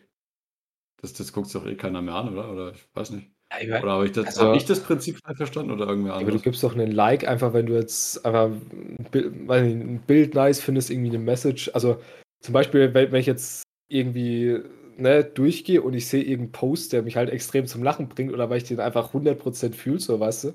das, 1.03 1.13
das 1.13 1.33
guckt 1.33 1.49
sich 1.49 1.61
doch 1.61 1.69
eh 1.69 1.75
keiner 1.75 2.01
mehr 2.01 2.15
an, 2.15 2.33
oder? 2.33 2.51
Oder 2.51 2.73
ich 2.73 2.89
weiß 2.95 3.11
nicht. 3.11 3.31
Ja, 3.63 3.81
oder 3.81 3.93
habe 3.93 4.07
ich, 4.07 4.13
das, 4.13 4.27
also, 4.27 4.49
hab 4.49 4.57
ich 4.57 4.65
das 4.65 4.81
Prinzip 4.81 5.19
falsch 5.25 5.37
verstanden 5.37 5.71
oder 5.71 5.87
irgendwer 5.87 6.15
anders? 6.15 6.29
Aber 6.29 6.39
du 6.39 6.43
gibst 6.43 6.65
doch 6.65 6.75
einen 6.75 6.91
Like 6.91 7.29
einfach, 7.29 7.53
wenn 7.53 7.67
du 7.67 7.75
jetzt 7.75 8.25
einfach 8.25 8.47
ein 8.47 9.07
Bild, 9.11 9.51
ein 9.51 10.03
Bild 10.07 10.35
nice 10.35 10.61
findest, 10.61 10.91
irgendwie 10.91 11.11
eine 11.11 11.21
Message. 11.21 11.71
Also 11.73 12.01
zum 12.41 12.55
Beispiel, 12.55 12.93
wenn 12.93 13.15
ich 13.15 13.27
jetzt 13.27 13.66
irgendwie 13.89 14.61
ne, 14.97 15.25
durchgehe 15.25 15.83
und 15.83 15.95
ich 15.95 16.09
sehe 16.09 16.23
irgendeinen 16.23 16.53
Post, 16.53 16.93
der 16.93 17.03
mich 17.03 17.17
halt 17.17 17.31
extrem 17.31 17.67
zum 17.67 17.83
Lachen 17.83 18.09
bringt 18.09 18.33
oder 18.33 18.51
weil 18.51 18.59
ich 18.59 18.65
den 18.65 18.81
einfach 18.81 19.13
100% 19.13 19.75
fühle, 19.75 20.01
so, 20.01 20.19
weißt 20.19 20.45
du, 20.45 20.53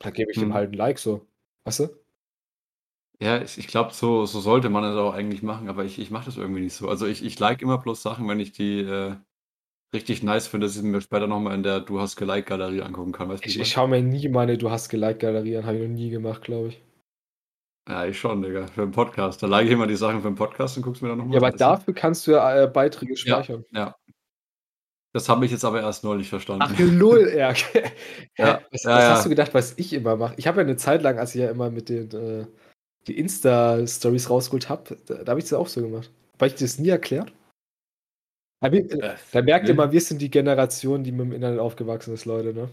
dann 0.00 0.12
gebe 0.12 0.30
ich 0.30 0.36
hm. 0.36 0.44
dem 0.44 0.54
halt 0.54 0.70
ein 0.70 0.76
Like, 0.76 0.98
so, 0.98 1.26
weißt 1.64 1.80
du? 1.80 1.88
Ja, 3.20 3.40
ich, 3.40 3.56
ich 3.56 3.66
glaube, 3.66 3.94
so, 3.94 4.26
so 4.26 4.40
sollte 4.40 4.68
man 4.68 4.84
es 4.84 4.96
auch 4.96 5.14
eigentlich 5.14 5.42
machen, 5.42 5.68
aber 5.68 5.84
ich, 5.84 5.98
ich 5.98 6.10
mache 6.10 6.26
das 6.26 6.36
irgendwie 6.36 6.60
nicht 6.60 6.74
so. 6.74 6.88
Also 6.88 7.06
ich, 7.06 7.24
ich 7.24 7.38
like 7.38 7.62
immer 7.62 7.78
bloß 7.78 8.02
Sachen, 8.02 8.28
wenn 8.28 8.40
ich 8.40 8.52
die 8.52 8.80
äh, 8.80 9.16
richtig 9.94 10.22
nice 10.22 10.48
finde, 10.48 10.66
dass 10.66 10.76
ich 10.76 10.82
mir 10.82 11.00
später 11.00 11.26
nochmal 11.26 11.54
in 11.54 11.62
der 11.62 11.80
Du 11.80 11.98
hast 11.98 12.16
geliked 12.16 12.46
Galerie 12.46 12.82
angucken 12.82 13.12
kann. 13.12 13.30
Weißt 13.30 13.46
ich, 13.46 13.58
ich 13.58 13.68
schaue 13.68 13.88
mir 13.88 14.02
nie 14.02 14.28
meine 14.28 14.58
Du 14.58 14.70
hast 14.70 14.90
geliked 14.90 15.20
Galerie 15.20 15.56
an, 15.56 15.64
habe 15.64 15.78
ich 15.78 15.88
noch 15.88 15.94
nie 15.94 16.10
gemacht, 16.10 16.42
glaube 16.42 16.68
ich. 16.68 16.82
Ja, 17.88 18.04
ich 18.04 18.18
schon, 18.18 18.42
Digga. 18.42 18.66
Für 18.66 18.82
einen 18.82 18.90
Podcast. 18.90 19.42
Da 19.42 19.46
like 19.46 19.66
ich 19.66 19.72
immer 19.72 19.86
die 19.86 19.96
Sachen 19.96 20.20
für 20.20 20.26
einen 20.26 20.36
Podcast 20.36 20.76
und 20.76 20.82
guckst 20.82 21.02
mir 21.02 21.08
dann 21.08 21.18
nochmal 21.18 21.34
Ja, 21.34 21.40
aber 21.40 21.56
dafür 21.56 21.94
kannst 21.94 22.26
du 22.26 22.32
ja 22.32 22.64
äh, 22.64 22.66
Beiträge 22.66 23.16
speichern. 23.16 23.64
Ja, 23.70 23.78
ja. 23.78 23.96
Das 25.12 25.28
habe 25.28 25.46
ich 25.46 25.52
jetzt 25.52 25.64
aber 25.64 25.80
erst 25.80 26.04
neulich 26.04 26.28
verstanden. 26.28 26.64
Ach, 26.66 26.78
null, 26.78 27.32
ja. 27.34 27.52
ja, 28.36 28.60
was, 28.70 28.82
ja, 28.82 28.90
was 28.90 29.02
ja. 29.02 29.10
hast 29.10 29.24
du 29.24 29.30
gedacht, 29.30 29.54
was 29.54 29.74
ich 29.78 29.92
immer 29.92 30.16
mache? 30.16 30.34
Ich 30.36 30.46
habe 30.46 30.58
ja 30.60 30.66
eine 30.66 30.76
Zeit 30.76 31.02
lang, 31.02 31.18
als 31.18 31.34
ich 31.34 31.40
ja 31.40 31.50
immer 31.50 31.70
mit 31.70 31.88
den 31.88 32.10
äh, 32.10 32.46
die 33.06 33.18
Insta-Stories 33.18 34.28
rausgeholt 34.28 34.68
habe, 34.68 34.96
da, 35.06 35.14
da 35.22 35.30
habe 35.30 35.40
ich 35.40 35.44
das 35.44 35.54
auch 35.54 35.68
so 35.68 35.80
gemacht. 35.80 36.10
Habe 36.34 36.48
ich 36.48 36.54
dir 36.54 36.64
das 36.64 36.78
nie 36.78 36.88
erklärt? 36.88 37.32
Da, 38.60 38.68
äh, 38.68 39.14
da 39.32 39.42
merkt 39.42 39.68
ihr 39.68 39.74
mal, 39.74 39.92
wir 39.92 40.00
sind 40.00 40.20
die 40.20 40.30
Generation, 40.30 41.04
die 41.04 41.12
mit 41.12 41.26
dem 41.26 41.32
Internet 41.32 41.60
aufgewachsen 41.60 42.14
ist, 42.14 42.24
Leute, 42.24 42.52
ne? 42.52 42.68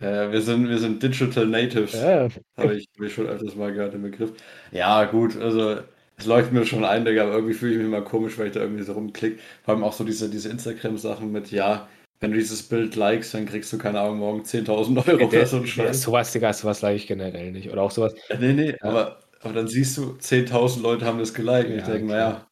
Ja, 0.00 0.30
wir 0.30 0.40
sind, 0.40 0.68
wir 0.68 0.78
sind 0.78 1.02
Digital 1.02 1.46
Natives. 1.46 1.92
Ja. 1.94 2.28
Habe 2.56 2.76
ich, 2.76 2.88
hab 2.96 3.06
ich 3.06 3.14
schon 3.14 3.26
öfters 3.26 3.56
mal 3.56 3.72
gehört, 3.72 3.94
den 3.94 4.02
Begriff. 4.02 4.32
Ja, 4.70 5.04
gut, 5.04 5.36
also 5.40 5.78
es 6.16 6.26
leuchtet 6.26 6.52
mir 6.52 6.66
schon 6.66 6.84
ein, 6.84 7.04
Digga, 7.04 7.24
aber 7.24 7.34
irgendwie 7.34 7.54
fühle 7.54 7.72
ich 7.72 7.78
mich 7.78 7.86
immer 7.86 8.02
komisch, 8.02 8.38
weil 8.38 8.48
ich 8.48 8.52
da 8.52 8.60
irgendwie 8.60 8.82
so 8.82 8.92
rumklicke. 8.92 9.38
Vor 9.64 9.74
allem 9.74 9.84
auch 9.84 9.92
so 9.92 10.04
diese, 10.04 10.28
diese 10.28 10.48
Instagram-Sachen 10.50 11.30
mit, 11.30 11.50
ja, 11.50 11.88
wenn 12.20 12.32
du 12.32 12.38
dieses 12.38 12.62
Bild 12.62 12.96
likest, 12.96 13.34
dann 13.34 13.46
kriegst 13.46 13.72
du, 13.72 13.78
keine 13.78 14.00
Ahnung, 14.00 14.18
morgen 14.18 14.42
10.000 14.42 15.08
Euro 15.08 15.20
ja, 15.20 15.28
für 15.28 15.46
so 15.46 15.56
einen 15.58 15.66
Scheiß. 15.66 16.02
sowas, 16.02 16.32
Digga, 16.32 16.52
sowas 16.52 16.82
like 16.82 16.96
ich 16.96 17.06
generell 17.06 17.52
nicht. 17.52 17.70
Oder 17.70 17.82
auch 17.82 17.90
sowas. 17.92 18.14
Ja, 18.28 18.36
nee, 18.38 18.52
nee, 18.52 18.70
ja. 18.70 18.76
aber, 18.80 19.20
aber 19.40 19.54
dann 19.54 19.68
siehst 19.68 19.96
du, 19.96 20.16
10.000 20.20 20.82
Leute 20.82 21.06
haben 21.06 21.18
das 21.18 21.34
geliked. 21.34 21.70
und 21.70 21.78
ich 21.78 21.84
denke, 21.84 22.06
naja, 22.06 22.46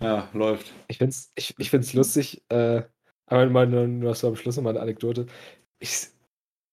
ja, 0.00 0.28
läuft. 0.32 0.72
Ich 0.88 0.98
finde 0.98 1.10
es 1.10 1.32
ich, 1.34 1.54
ich 1.58 1.70
find's 1.70 1.92
lustig, 1.92 2.42
äh, 2.48 2.82
aber 3.26 3.46
mal 3.50 3.66
nur 3.66 4.14
so 4.14 4.28
am 4.28 4.36
Schluss 4.36 4.56
noch 4.56 4.62
mal 4.62 4.70
eine 4.70 4.80
Anekdote. 4.80 5.26
Ich, 5.80 6.08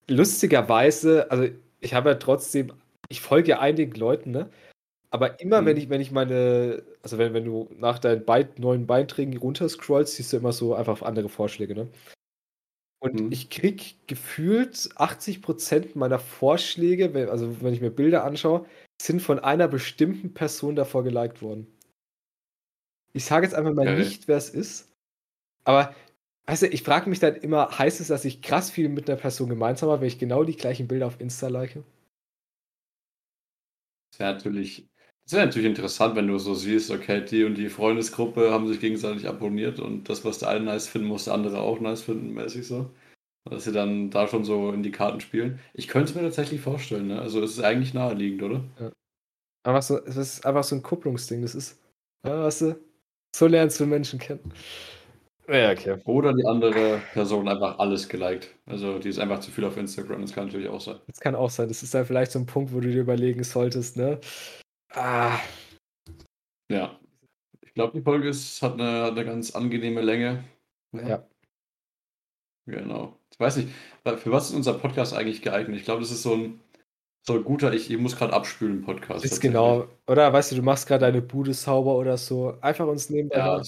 lustigerweise, 0.07 1.29
also 1.31 1.47
ich 1.79 1.93
habe 1.93 2.09
ja 2.09 2.15
trotzdem, 2.15 2.73
ich 3.09 3.21
folge 3.21 3.51
ja 3.51 3.59
einigen 3.59 3.93
Leuten, 3.95 4.31
ne? 4.31 4.49
Aber 5.11 5.39
immer, 5.39 5.61
mhm. 5.61 5.65
wenn 5.67 5.77
ich, 5.77 5.89
wenn 5.89 6.01
ich 6.01 6.11
meine, 6.11 6.83
also 7.01 7.17
wenn, 7.17 7.33
wenn 7.33 7.45
du 7.45 7.69
nach 7.77 7.99
deinen 7.99 8.25
Be 8.25 8.49
neuen 8.57 8.85
Beiträgen 8.87 9.37
runterscrollst, 9.37 10.15
siehst 10.15 10.33
du 10.33 10.37
immer 10.37 10.51
so 10.51 10.75
einfach 10.75 11.01
andere 11.01 11.29
Vorschläge, 11.29 11.75
ne? 11.75 11.87
Und 12.99 13.21
mhm. 13.21 13.31
ich 13.31 13.49
krieg 13.49 13.95
gefühlt 14.07 14.73
80% 14.73 15.89
meiner 15.95 16.19
Vorschläge, 16.19 17.13
wenn, 17.13 17.29
also 17.29 17.61
wenn 17.61 17.73
ich 17.73 17.81
mir 17.81 17.91
Bilder 17.91 18.23
anschaue, 18.23 18.65
sind 19.01 19.21
von 19.21 19.39
einer 19.39 19.67
bestimmten 19.67 20.33
Person 20.33 20.75
davor 20.75 21.03
geliked 21.03 21.41
worden. 21.41 21.67
Ich 23.13 23.25
sage 23.25 23.45
jetzt 23.45 23.53
einfach 23.53 23.73
mal 23.73 23.85
Geil. 23.85 23.99
nicht, 23.99 24.27
wer 24.27 24.37
es 24.37 24.49
ist. 24.49 24.91
Aber, 25.63 25.95
weißt 26.47 26.63
du, 26.63 26.67
ich 26.67 26.83
frage 26.83 27.09
mich 27.09 27.19
dann 27.19 27.35
immer, 27.35 27.77
heißt 27.77 28.01
es, 28.01 28.07
dass 28.07 28.25
ich 28.25 28.41
krass 28.41 28.69
viel 28.69 28.89
mit 28.89 29.09
einer 29.09 29.19
Person 29.19 29.49
gemeinsam 29.49 29.89
habe, 29.89 30.01
wenn 30.01 30.07
ich 30.07 30.19
genau 30.19 30.43
die 30.43 30.55
gleichen 30.55 30.87
Bilder 30.87 31.07
auf 31.07 31.19
Insta 31.19 31.47
like? 31.47 31.77
Das 34.11 34.19
wäre 34.19 34.33
natürlich, 34.33 34.87
das 35.25 35.33
wäre 35.33 35.45
natürlich 35.45 35.67
interessant, 35.67 36.15
wenn 36.15 36.27
du 36.27 36.37
so 36.37 36.53
siehst, 36.53 36.91
okay, 36.91 37.23
die 37.25 37.43
und 37.43 37.55
die 37.55 37.69
Freundesgruppe 37.69 38.51
haben 38.51 38.67
sich 38.67 38.79
gegenseitig 38.79 39.27
abonniert 39.27 39.79
und 39.79 40.07
das, 40.09 40.23
was 40.23 40.39
der 40.39 40.49
eine 40.49 40.65
nice 40.65 40.87
finden, 40.87 41.07
muss 41.07 41.25
der 41.25 41.33
andere 41.33 41.59
auch 41.59 41.79
nice 41.79 42.01
finden, 42.01 42.33
mäßig 42.33 42.67
so. 42.67 42.91
Dass 43.47 43.65
sie 43.65 43.71
dann 43.71 44.09
da 44.09 44.27
schon 44.27 44.43
so 44.43 44.71
in 44.71 44.81
die 44.81 44.91
Karten 44.91 45.19
spielen. 45.19 45.59
Ich 45.73 45.87
könnte 45.87 46.09
es 46.09 46.15
mir 46.15 46.23
tatsächlich 46.23 46.61
vorstellen, 46.61 47.07
ne? 47.07 47.21
Also 47.21 47.43
es 47.43 47.51
ist 47.51 47.63
eigentlich 47.63 47.93
naheliegend, 47.93 48.41
oder? 48.41 48.63
Ja. 48.79 48.91
Aber 49.63 49.81
so, 49.83 50.03
es 50.03 50.15
ist 50.15 50.45
einfach 50.45 50.63
so 50.63 50.75
ein 50.75 50.81
Kupplungsding. 50.81 51.43
Das 51.43 51.53
ist, 51.53 51.79
ja, 52.25 52.43
weißt 52.43 52.61
du, 52.61 52.79
so 53.35 53.45
lernst 53.45 53.79
du 53.79 53.85
Menschen 53.85 54.17
kennen. 54.17 54.51
Ja, 55.47 55.71
okay. 55.71 56.01
Oder 56.05 56.33
die 56.33 56.45
andere 56.45 57.01
Person 57.13 57.47
einfach 57.47 57.77
alles 57.77 58.09
geliked. 58.09 58.55
Also 58.65 58.99
die 58.99 59.09
ist 59.09 59.19
einfach 59.19 59.39
zu 59.39 59.51
viel 59.51 59.63
auf 59.65 59.77
Instagram. 59.77 60.21
Das 60.21 60.33
kann 60.33 60.47
natürlich 60.47 60.67
auch 60.67 60.81
sein. 60.81 60.99
Das 61.07 61.19
kann 61.19 61.35
auch 61.35 61.49
sein. 61.49 61.67
Das 61.67 61.83
ist 61.83 61.93
dann 61.93 62.05
vielleicht 62.05 62.31
so 62.31 62.39
ein 62.39 62.45
Punkt, 62.45 62.73
wo 62.73 62.79
du 62.79 62.89
dir 62.89 63.01
überlegen 63.01 63.43
solltest, 63.43 63.97
ne? 63.97 64.19
Ah. 64.93 65.39
Ja. 66.71 66.99
Ich 67.61 67.73
glaube, 67.73 67.97
die 67.97 68.03
Folge 68.03 68.29
ist, 68.29 68.61
hat, 68.61 68.73
eine, 68.73 69.03
hat 69.03 69.11
eine 69.11 69.25
ganz 69.25 69.53
angenehme 69.55 70.01
Länge. 70.01 70.43
Ja. 70.93 71.27
Genau. 72.65 73.19
Ich 73.31 73.39
weiß 73.39 73.57
nicht, 73.57 73.69
für 74.03 74.31
was 74.31 74.49
ist 74.49 74.55
unser 74.55 74.73
Podcast 74.73 75.13
eigentlich 75.13 75.41
geeignet? 75.41 75.77
Ich 75.77 75.85
glaube, 75.85 76.01
das 76.01 76.11
ist 76.11 76.23
so 76.23 76.33
ein 76.33 76.59
so 77.27 77.41
guter, 77.41 77.73
ich, 77.73 77.89
ich 77.89 77.97
muss 77.97 78.15
gerade 78.15 78.33
abspülen 78.33 78.83
Podcast. 78.83 79.25
Ist 79.25 79.41
genau. 79.41 79.87
Oder 80.07 80.31
weißt 80.31 80.51
du, 80.51 80.57
du 80.57 80.61
machst 80.61 80.87
gerade 80.87 81.05
deine 81.05 81.21
Bude 81.21 81.53
sauber 81.53 81.95
oder 81.95 82.17
so. 82.17 82.55
Einfach 82.61 82.85
uns 82.85 83.09
nebenbei. 83.09 83.37
Ja, 83.37 83.61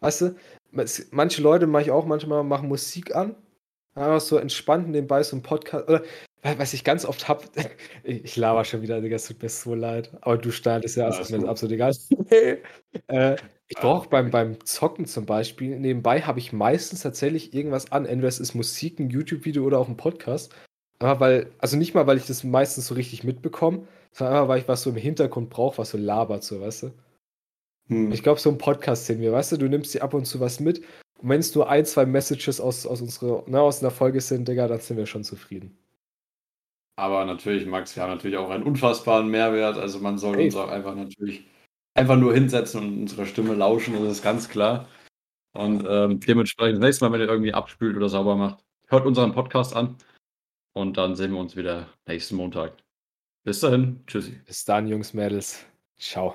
weißt 0.00 0.20
du, 0.20 0.36
manche 1.10 1.42
Leute 1.42 1.66
mache 1.66 1.82
ich 1.82 1.90
auch 1.90 2.06
manchmal 2.06 2.44
machen 2.44 2.68
Musik 2.68 3.14
an. 3.14 3.34
Einfach 3.94 4.20
so 4.20 4.38
entspannt 4.38 4.88
nebenbei 4.88 5.22
so 5.22 5.36
ein 5.36 5.42
Podcast. 5.42 5.88
Oder 5.88 6.02
was 6.42 6.74
ich 6.74 6.84
ganz 6.84 7.04
oft 7.04 7.28
habe, 7.28 7.44
ich 8.04 8.36
laber 8.36 8.64
schon 8.64 8.82
wieder, 8.82 9.00
Digga, 9.00 9.16
es 9.16 9.26
tut 9.26 9.42
mir 9.42 9.48
so 9.48 9.74
leid. 9.74 10.10
Aber 10.20 10.36
du 10.36 10.50
startest 10.50 10.96
ja, 10.96 11.06
also 11.06 11.20
ist 11.20 11.30
mir 11.30 11.48
absolut 11.48 11.74
egal. 11.74 11.94
äh, 13.06 13.36
ich 13.68 13.76
brauche 13.76 14.08
beim, 14.08 14.30
beim 14.30 14.64
Zocken 14.64 15.06
zum 15.06 15.26
Beispiel, 15.26 15.78
nebenbei 15.78 16.20
habe 16.22 16.38
ich 16.38 16.52
meistens 16.52 17.00
tatsächlich 17.00 17.54
irgendwas 17.54 17.92
an. 17.92 18.04
Entweder 18.04 18.28
es 18.28 18.40
ist 18.40 18.54
Musik, 18.54 18.98
ein 18.98 19.10
YouTube-Video 19.10 19.64
oder 19.64 19.78
auch 19.78 19.88
ein 19.88 19.96
Podcast. 19.96 20.54
Aber 20.98 21.20
weil, 21.20 21.50
also 21.58 21.76
nicht 21.76 21.94
mal, 21.94 22.06
weil 22.06 22.18
ich 22.18 22.26
das 22.26 22.44
meistens 22.44 22.88
so 22.88 22.94
richtig 22.94 23.24
mitbekomme, 23.24 23.86
sondern 24.12 24.36
einfach, 24.36 24.48
weil 24.48 24.60
ich 24.60 24.68
was 24.68 24.82
so 24.82 24.90
im 24.90 24.96
Hintergrund 24.96 25.50
brauche, 25.50 25.78
was 25.78 25.90
so 25.90 25.98
labert, 25.98 26.44
so, 26.44 26.60
weißt 26.60 26.84
du? 26.84 26.90
Hm. 27.88 28.12
Ich 28.12 28.22
glaube, 28.22 28.40
so 28.40 28.50
ein 28.50 28.58
Podcast 28.58 29.06
sehen 29.06 29.20
wir, 29.20 29.32
weißt 29.32 29.52
du, 29.52 29.56
du 29.56 29.68
nimmst 29.68 29.94
dir 29.94 30.02
ab 30.02 30.14
und 30.14 30.24
zu 30.24 30.40
was 30.40 30.60
mit. 30.60 30.78
Und 31.18 31.28
wenn 31.28 31.40
es 31.40 31.54
nur 31.54 31.68
ein, 31.68 31.84
zwei 31.84 32.06
Messages 32.06 32.60
aus, 32.60 32.86
aus, 32.86 33.00
unserer, 33.00 33.48
ne, 33.48 33.60
aus 33.60 33.82
einer 33.82 33.90
Folge 33.90 34.20
sind, 34.20 34.48
Digga, 34.48 34.68
dann 34.68 34.80
sind 34.80 34.96
wir 34.96 35.06
schon 35.06 35.24
zufrieden. 35.24 35.76
Aber 36.96 37.24
natürlich, 37.24 37.66
Max, 37.66 37.96
wir 37.96 38.02
haben 38.02 38.10
natürlich 38.10 38.36
auch 38.36 38.50
einen 38.50 38.62
unfassbaren 38.62 39.28
Mehrwert. 39.28 39.76
Also 39.76 39.98
man 39.98 40.18
soll 40.18 40.36
hey. 40.36 40.46
uns 40.46 40.56
auch 40.56 40.68
einfach 40.68 40.94
natürlich 40.94 41.44
einfach 41.94 42.16
nur 42.16 42.34
hinsetzen 42.34 42.80
und 42.80 43.00
unserer 43.02 43.26
Stimme 43.26 43.54
lauschen, 43.54 43.94
das 43.94 44.18
ist 44.18 44.22
ganz 44.22 44.48
klar. 44.48 44.88
Und 45.52 45.86
ähm, 45.88 46.18
dementsprechend, 46.20 46.78
das 46.78 46.88
nächste 46.88 47.04
Mal, 47.04 47.12
wenn 47.12 47.20
ihr 47.20 47.32
irgendwie 47.32 47.54
abspült 47.54 47.96
oder 47.96 48.08
sauber 48.08 48.34
macht, 48.34 48.64
hört 48.88 49.06
unseren 49.06 49.32
Podcast 49.32 49.74
an. 49.74 49.96
Und 50.72 50.96
dann 50.96 51.14
sehen 51.14 51.32
wir 51.32 51.38
uns 51.38 51.54
wieder 51.54 51.88
nächsten 52.06 52.34
Montag. 52.34 52.72
Bis 53.44 53.60
dahin, 53.60 54.02
tschüssi. 54.06 54.40
Bis 54.44 54.64
dann, 54.64 54.88
Jungs, 54.88 55.14
Mädels. 55.14 55.64
Ciao. 55.96 56.34